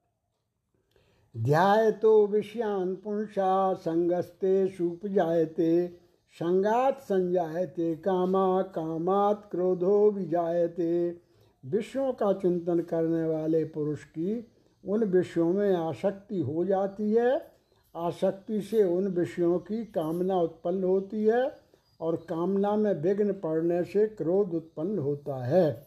ध्याय 1.36 1.90
तो 1.90 2.26
विषयान 2.26 2.94
पुंसा 2.94 3.74
संगस्ते 3.74 4.68
सुप 4.68 5.06
जायते 5.06 6.00
संगात 6.34 7.00
संजायते, 7.00 7.96
कामा 7.96 8.62
कामात 8.62 9.48
क्रोधो 9.50 10.10
विजायते। 10.10 11.20
विषयों 11.66 12.12
का 12.12 12.32
चिंतन 12.32 12.80
करने 12.80 13.24
वाले 13.24 13.64
पुरुष 13.64 14.04
की 14.04 14.46
उन 14.84 15.04
विषयों 15.04 15.52
में 15.52 15.74
आसक्ति 15.76 16.40
हो 16.40 16.64
जाती 16.64 17.12
है 17.12 17.49
आसक्ति 17.96 18.60
से 18.60 18.84
उन 18.84 19.08
विषयों 19.08 19.58
की 19.58 19.84
कामना 19.84 20.40
उत्पन्न 20.40 20.84
होती 20.84 21.24
है 21.24 21.56
और 22.00 22.16
कामना 22.16 22.76
में 22.76 22.94
विघ्न 22.94 23.32
पड़ने 23.32 23.84
से 23.84 24.06
क्रोध 24.06 24.54
उत्पन्न 24.54 24.98
होता 24.98 25.44
है। 25.44 25.86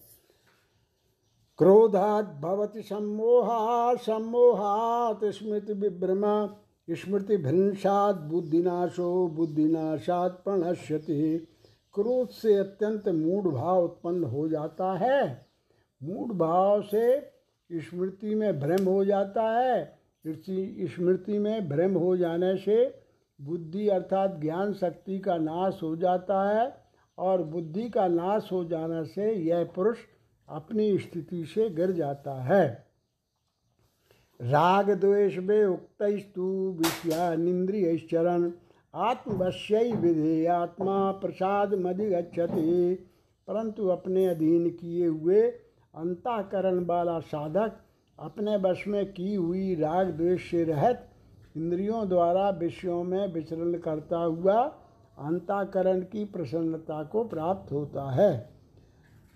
क्रोधात 1.58 2.26
भवति 2.26 2.82
सम्मोहा 2.82 3.96
सम्मोहात 3.96 5.20
स्मृति 5.26 5.74
विभ्रमा, 5.74 6.56
स्मृति 6.90 7.38
भ्रंशात 7.38 8.16
बुद्धिनाशो 8.16 9.28
बुद्धिनाशात 9.28 10.32
प्रणश्यति। 10.32 11.48
क्रोध 11.94 12.30
से 12.30 12.56
अत्यंत 12.56 13.10
मूढ़ 13.10 13.48
भाव 13.48 13.84
उत्पन्न 13.84 14.24
हो 14.24 14.48
जाता 14.48 14.94
है। 14.94 15.46
मूढ़ 16.04 16.32
भाव 16.32 16.82
से 16.82 17.32
स्मृति 17.72 18.36
में 18.36 18.60
भ्रम 18.60 18.86
हो 18.86 19.06
जाता 19.06 19.44
है। 19.44 20.03
स्मृति 20.28 21.40
में 21.40 21.70
भ्रम 21.70 21.94
हो 21.94 22.16
जाने 22.18 22.56
से 22.58 23.04
बुद्धि 23.42 23.88
अर्थात 23.88 24.38
ज्ञान 24.42 24.74
शक्ति 24.74 25.20
का 25.20 25.38
नाश 25.38 25.80
हो 25.84 25.96
जाता 25.96 26.42
है 26.50 26.84
और 27.18 27.44
बुद्धि 27.44 27.90
का 27.90 28.08
नाश 28.08 28.50
हो 28.52 28.64
जाने 28.66 29.04
से 29.06 29.32
यह 29.34 29.64
पुरुष 29.76 29.98
अपनी 30.50 30.98
स्थिति 30.98 31.46
से 31.46 31.70
गिर 31.70 31.92
जाता 31.92 32.42
है। 32.44 32.88
राग 34.42 34.90
द्वेष 34.92 35.38
में 35.38 35.66
उक्तस्तु 35.66 36.78
विषयानिंद्रिय 36.80 37.98
चरण, 38.12 38.52
आत्मवश्य 38.96 39.92
विधे 39.94 40.46
आत्मा 40.46 41.12
प्रसाद 41.12 41.74
मधिगछति 41.74 42.94
परंतु 43.48 43.88
अपने 43.88 44.26
अधीन 44.26 44.70
किए 44.70 45.08
हुए 45.08 45.42
अंताकरण 45.94 46.86
वाला 46.86 47.20
साधक 47.20 47.80
अपने 48.24 48.56
वश 48.58 48.84
में 48.88 49.06
की 49.14 49.34
हुई 49.36 49.74
राग 49.76 50.10
द्वेष 50.10 50.50
से 50.52 50.64
रहत, 50.64 51.08
इंद्रियों 51.58 52.08
द्वारा 52.10 52.50
विषयों 52.50 53.04
में 53.04 53.34
विचरण 53.34 53.74
करता 53.78 54.18
हुआ 54.18 54.62
अंताकरण 55.20 56.00
की 56.02 56.24
प्रसन्नता 56.26 57.04
को 57.04 57.24
प्राप्त 57.24 57.72
होता 57.72 58.10
है। 58.12 58.32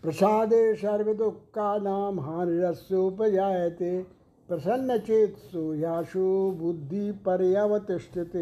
प्रसादे 0.04 0.76
सर्व 0.76 1.14
दुख 1.14 1.42
का 1.56 1.78
नाम 1.78 2.20
हानिरस्योपजायते 2.20 3.92
प्रसन्न 4.50 4.98
चेत 4.98 5.36
याशु 5.76 6.52
बुद्धि 6.52 7.12
पर्यवतिष्ठित। 7.26 8.36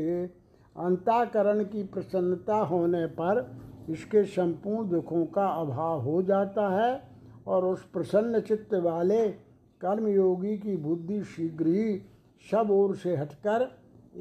अंताकरण 0.75 1.63
की 1.63 1.83
प्रसन्नता 1.83 2.57
होने 2.65 3.05
पर 3.05 3.45
इसके 3.89 4.23
संपूर्ण 4.25 4.89
दुखों 4.89 5.25
का 5.25 5.47
अभाव 5.61 6.01
हो 6.01 6.21
जाता 6.21 6.69
है 6.69 7.01
और 7.47 7.65
उस 7.65 7.83
प्रसन्न 7.85 8.39
चित्त 8.39 8.73
वाले 8.73 9.44
कर्मयोगी 9.85 10.57
की 10.57 10.75
बुद्धि 10.77 11.23
शीघ्र 11.23 11.67
ही 11.67 11.97
सब 12.51 12.71
ओर 12.71 12.95
से 12.95 13.15
हटकर 13.15 13.67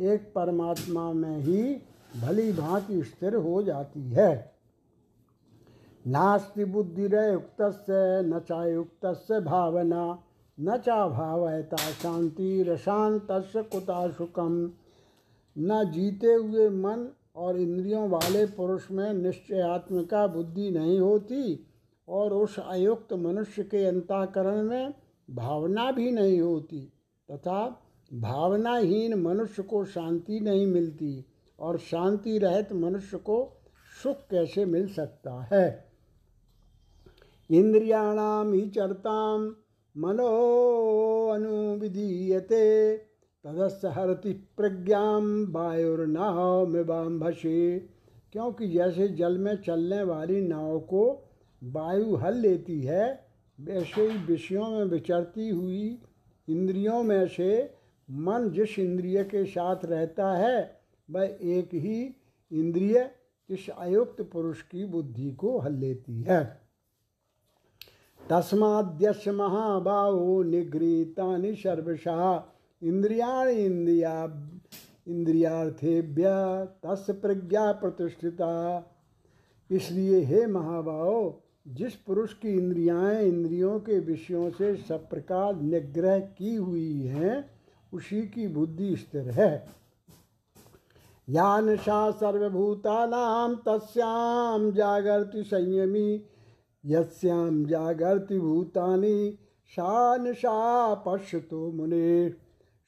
एक 0.06 0.32
परमात्मा 0.34 1.12
में 1.12 1.38
ही 1.38 1.62
भली 2.20 2.52
भांति 2.52 3.02
स्थिर 3.02 3.34
हो 3.36 3.62
जाती 3.62 4.10
है। 4.10 4.54
नास्ति 6.06 6.64
बुद्धिरुक्त 6.64 7.56
न 8.26 8.40
चायुक्त 8.48 9.06
भावना, 9.44 10.22
न 10.58 10.76
चा 10.76 11.06
भावयता 11.08 11.76
शांति 11.76 12.62
रशांत 12.62 13.26
कुता 13.56 14.08
सुखम। 14.08 14.72
न 15.56 15.90
जीते 15.90 16.32
हुए 16.32 16.68
मन 16.68 17.08
और 17.36 17.56
इंद्रियों 17.56 18.08
वाले 18.10 18.44
पुरुष 18.46 18.90
में 18.90 19.12
निश्चयात्मिका 19.14 20.26
बुद्धि 20.26 20.70
नहीं 20.70 20.98
होती 21.00 21.66
और 22.08 22.32
उस 22.32 22.58
अयुक्त 22.58 23.12
मनुष्य 23.12 23.62
के 23.62 23.84
अंताकरण 23.84 24.62
में 24.62 24.94
भावना 25.30 25.92
भी 25.92 26.10
नहीं 26.10 26.40
होती, 26.40 26.92
तथा 27.30 27.80
भावनाहीन 28.12 29.14
मनुष्य 29.14 29.62
को 29.62 29.84
शांति 29.84 30.40
नहीं 30.40 30.66
मिलती, 30.66 31.24
और 31.60 31.78
शांति 31.78 32.38
रहित 32.38 32.72
मनुष्य 32.72 33.16
को 33.16 33.62
सुख 34.02 34.16
कैसे 34.16 34.64
मिल 34.64 34.88
सकता 34.88 35.48
है? 35.52 35.94
इंद्रियाणाम 37.50 38.52
ही 38.52 38.70
चरताम 38.70 39.54
मनो 39.96 41.28
अनुविधीयते 41.28 42.96
तदस्य 43.44 43.88
हरति 43.88 44.32
प्रज्ञा 44.32 45.00
वायुर्नाव 45.50 46.66
में 46.66 46.86
बाम्भसे 46.86 47.78
क्योंकि 48.32 48.68
जैसे 48.68 49.08
जल 49.08 49.38
में 49.38 49.56
चलने 49.56 50.02
वाली 50.02 50.40
नाव 50.40 50.80
को 50.80 51.30
वायु 51.64 52.16
हल 52.16 52.36
लेती 52.36 52.80
है 52.82 53.33
वैसे 53.60 54.10
ही 54.10 54.18
विषयों 54.18 54.70
में 54.70 54.84
विचरती 54.84 55.48
हुई 55.48 55.98
इंद्रियों 56.48 57.02
में 57.02 57.28
से 57.28 57.74
मन 58.10 58.50
जिस 58.50 58.78
इंद्रिय 58.78 59.24
के 59.24 59.44
साथ 59.44 59.76
रहता 59.84 60.34
है, 60.34 60.80
वह 61.10 61.38
एक 61.42 61.74
ही 61.74 62.16
इंद्रिय 62.52 63.10
इस 63.50 63.68
अयुक्त 63.78 64.22
पुरुष 64.22 64.62
की 64.62 64.84
बुद्धि 64.84 65.30
को 65.30 65.58
हल 65.58 65.72
लेती 65.72 66.22
है। 66.22 66.60
तस्माद्यश 68.30 69.28
महाबाहो 69.28 70.42
निगृहता 70.42 71.54
सर्वशः। 71.54 72.42
इंद्रिया 72.82 73.44
इंद्रिया 73.44 74.48
इंद्रियार्थेभ्य 75.08 76.24
तस् 76.86 77.10
प्रज्ञा 77.10 77.72
प्रतिष्ठिता। 77.72 78.50
इसलिए 79.70 80.20
हे 80.20 80.46
महाभाव 80.46 81.43
जिस 81.68 81.94
पुरुष 81.94 82.34
की 82.34 82.48
इंद्रियाँ 82.48 83.14
इंद्रियों 83.14 83.80
के 83.80 83.98
विषयों 83.98 84.50
से 84.50 84.76
सब 84.76 85.10
प्रकार 85.10 85.60
निग्रह 85.60 86.18
की 86.18 86.54
हुई 86.54 87.02
हैं, 87.02 87.50
उसी 87.92 88.22
की 88.22 88.48
बुद्धि 88.48 88.96
स्थिर 88.96 89.30
है। 89.30 89.68
या 91.30 91.60
नशा 91.60 92.10
सर्वभूतानाम 92.10 93.54
तस्याम 93.54 94.72
जागृति 94.72 95.44
संयमी 95.44 96.24
यस्याम 96.86 97.66
जागृति 97.66 98.38
भूतानी 98.38 99.38
सा 99.66 100.16
नशा 100.16 100.94
पश्यतो 100.94 101.72
मुने। 101.72 102.30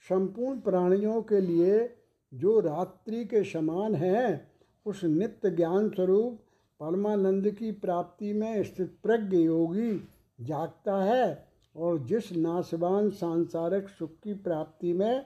संपूर्ण 0.08 0.60
प्राणियों 0.60 1.22
के 1.22 1.40
लिए 1.40 1.96
जो 2.34 2.60
रात्रि 2.60 3.24
के 3.24 3.44
समान 3.44 3.94
है, 3.94 4.50
उस 4.86 5.04
नित्य 5.04 5.50
ज्ञान 5.50 5.88
स्वरूप 5.88 6.40
परमानंद 6.80 7.50
की 7.50 7.72
प्राप्ति 7.72 8.32
में 8.32 8.64
स्थित 8.64 8.98
प्रज्ञ 9.02 9.36
योगी 9.36 10.08
जागता 10.40 11.04
है 11.04 11.48
और 11.76 11.98
जिस 11.98 12.32
नाशवान 12.32 13.10
सांसारिक 13.10 13.88
सुख 13.88 14.10
की 14.24 14.34
प्राप्ति 14.34 14.92
में 14.92 15.24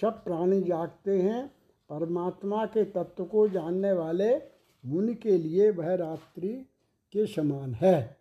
सब 0.00 0.24
प्राणी 0.24 0.62
जागते 0.62 1.22
हैं, 1.22 1.48
परमात्मा 1.90 2.66
के 2.66 2.84
तत्व 2.84 3.24
को 3.24 3.48
जानने 3.48 3.92
वाले 3.92 4.36
मुनि 4.86 5.14
के 5.14 5.38
लिए 5.38 5.70
वह 5.70 5.94
रात्रि 5.94 6.66
के 7.12 7.26
समान 7.26 7.74
है। 7.74 8.16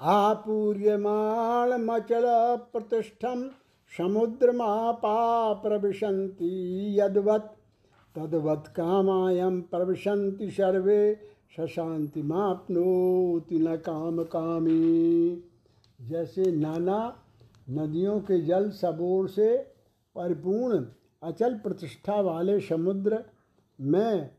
आपूर्यमाण 0.00 1.72
मचल 1.72 2.22
प्रतिष्ठम, 2.72 3.50
समुद्र 3.98 4.10
समुद्रमापा 4.10 5.52
प्रविशन्ति 5.52 6.94
यदवत्। 7.00 7.57
तद्वत् 8.18 8.68
कामायम 8.68 9.60
प्रविशन्ति 9.60 10.50
सर्वे 10.50 11.16
सशांति 11.56 12.22
मापनोति 12.22 13.58
न 13.58 13.76
काम 13.76 14.22
कामी 14.22 15.44
जैसे 16.00 16.52
नाना 16.52 17.24
नदियों 17.70 18.20
के 18.20 18.40
जल 18.40 18.70
सबोर 18.70 19.28
से 19.28 19.56
परिपूर्ण 20.14 20.86
अचल 21.22 21.54
प्रतिष्ठा 21.54 22.20
वाले 22.20 22.60
समुद्र 22.60 23.24
में 23.80 24.30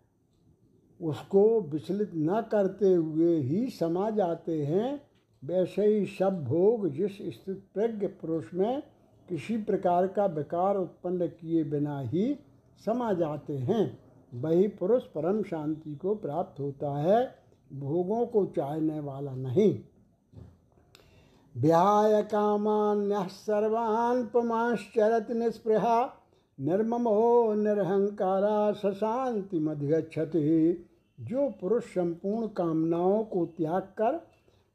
उसको 1.02 1.62
विचलित 1.62 2.12
न 2.16 2.42
करते 2.52 2.94
हुए 2.94 3.42
ही 3.42 3.70
समा 3.70 4.10
जाते 4.10 4.66
हैं, 4.66 5.02
वैसे 5.46 5.86
ही 5.86 6.06
सब 6.06 6.44
भोग 6.44 6.90
जिस 6.90 7.12
स्थित 7.12 7.64
प्रज्ञ 7.74 8.08
पुरुष 8.08 8.54
में 8.54 8.84
किसी 9.30 9.58
प्रकार 9.58 10.08
का 10.08 10.26
विकार 10.26 10.78
उत्पन्न 10.78 11.28
किए 11.28 11.64
बिना 11.64 12.00
ही 12.00 12.40
समा 12.86 13.14
जाते 13.14 13.58
हैं। 13.58 14.00
वही 14.34 14.68
पुरुष 14.68 15.04
परम 15.04 15.44
शांति 15.44 15.96
को 15.96 16.16
प्राप्त 16.16 16.60
होता 16.60 16.98
है, 16.98 17.36
भोगों 17.74 18.26
को 18.26 18.46
चाहने 18.46 19.00
वाला 19.00 19.32
नहीं। 19.32 19.80
व्याय 21.58 22.22
कामान्य 22.24 23.28
सर्वान् 23.30 24.28
पुमाश्चरत 24.28 25.32
निस्पृहा, 25.32 26.14
निर्ममो 26.60 27.54
निरहंकारा 27.54 28.72
सशांति 28.72 29.60
मधिगछति 29.60 30.86
जो 31.20 31.50
पुरुष 31.50 31.84
संपूर्ण 31.84 32.48
कामनाओं 32.48 33.24
को 33.24 33.46
त्याग 33.46 33.82
कर 33.82 34.20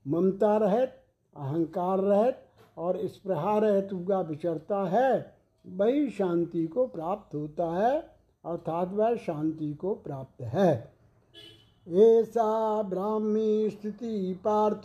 ममता 0.07 0.57
रहित, 0.57 0.91
अहंकार 1.37 1.99
रहित 1.99 2.37
और 2.79 3.07
स्पृहा 3.07 3.59
रहित 3.59 3.89
हुआ 3.93 4.21
विचरता 4.21 4.85
है 4.85 5.35
वही 5.67 6.11
शांति 6.11 6.67
को 6.67 6.87
प्राप्त 6.87 7.35
होता 7.35 7.77
है, 7.77 8.11
अर्थात 8.45 8.93
वह 8.93 9.17
शांति 9.17 9.75
को 9.75 9.95
प्राप्त 9.95 10.43
है। 10.43 10.95
ऐसा 11.89 12.83
ब्राह्मी 12.83 13.71
स्थिति 13.71 14.41
पार्थ 14.45 14.83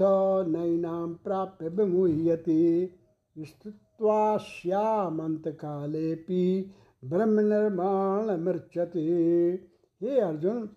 नैनाम 0.47 1.13
प्राप्य 1.13 1.69
विमुह्यति। 1.69 2.97
स्थित्वाश्यामंत 3.37 5.47
कालेपि 5.47 6.73
ब्रह्म 7.05 7.39
निर्माण 7.39 8.37
मृक्षति 8.37 9.69
हे 10.01 10.19
अर्जुन, 10.19 10.69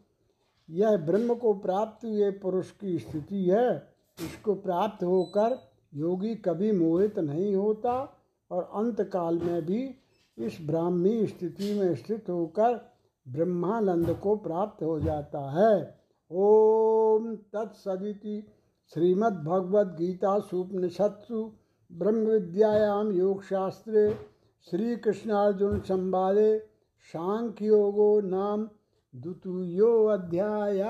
यह 0.70 0.96
ब्रह्म 0.96 1.34
को 1.34 1.54
प्राप्त 1.54 2.04
हुए 2.04 2.30
पुरुष 2.30 2.70
की 2.70 2.98
स्थिति 2.98 3.44
है। 3.44 3.92
इसको 4.20 4.54
प्राप्त 4.54 5.04
होकर 5.04 5.58
योगी 5.94 6.34
कभी 6.34 6.72
मोहित 6.72 7.18
नहीं 7.18 7.54
होता। 7.54 8.21
और 8.52 8.70
अंत 8.74 9.00
काल 9.12 9.38
में 9.38 9.66
भी 9.66 9.82
इस 10.38 10.58
ब्राह्मी 10.62 11.26
स्थिति 11.26 11.72
में 11.80 11.94
स्थित 11.94 12.28
होकर 12.28 12.80
ब्रह्मानंद 13.26 14.10
को 14.22 14.36
प्राप्त 14.36 14.82
हो 14.82 14.98
जाता 15.00 15.40
है। 15.50 15.74
ओम 16.30 17.34
तत्सदिति 17.54 18.36
श्रीमद्भगवद 18.92 19.96
गीता 19.98 20.38
सुपनिषत्सु 20.38 21.50
ब्रह्म 21.90 22.26
विद्यायाम 22.26 23.12
योग 23.12 23.42
शास्त्रे 23.42 24.08
श्री 24.66 24.96
कृष्णार्जुन 24.96 25.80
संवादे 25.80 26.58
सांख्योगो 27.14 28.20
नाम 28.20 28.68
द्वितीयो 29.14 29.92
अध्याय 30.06 30.82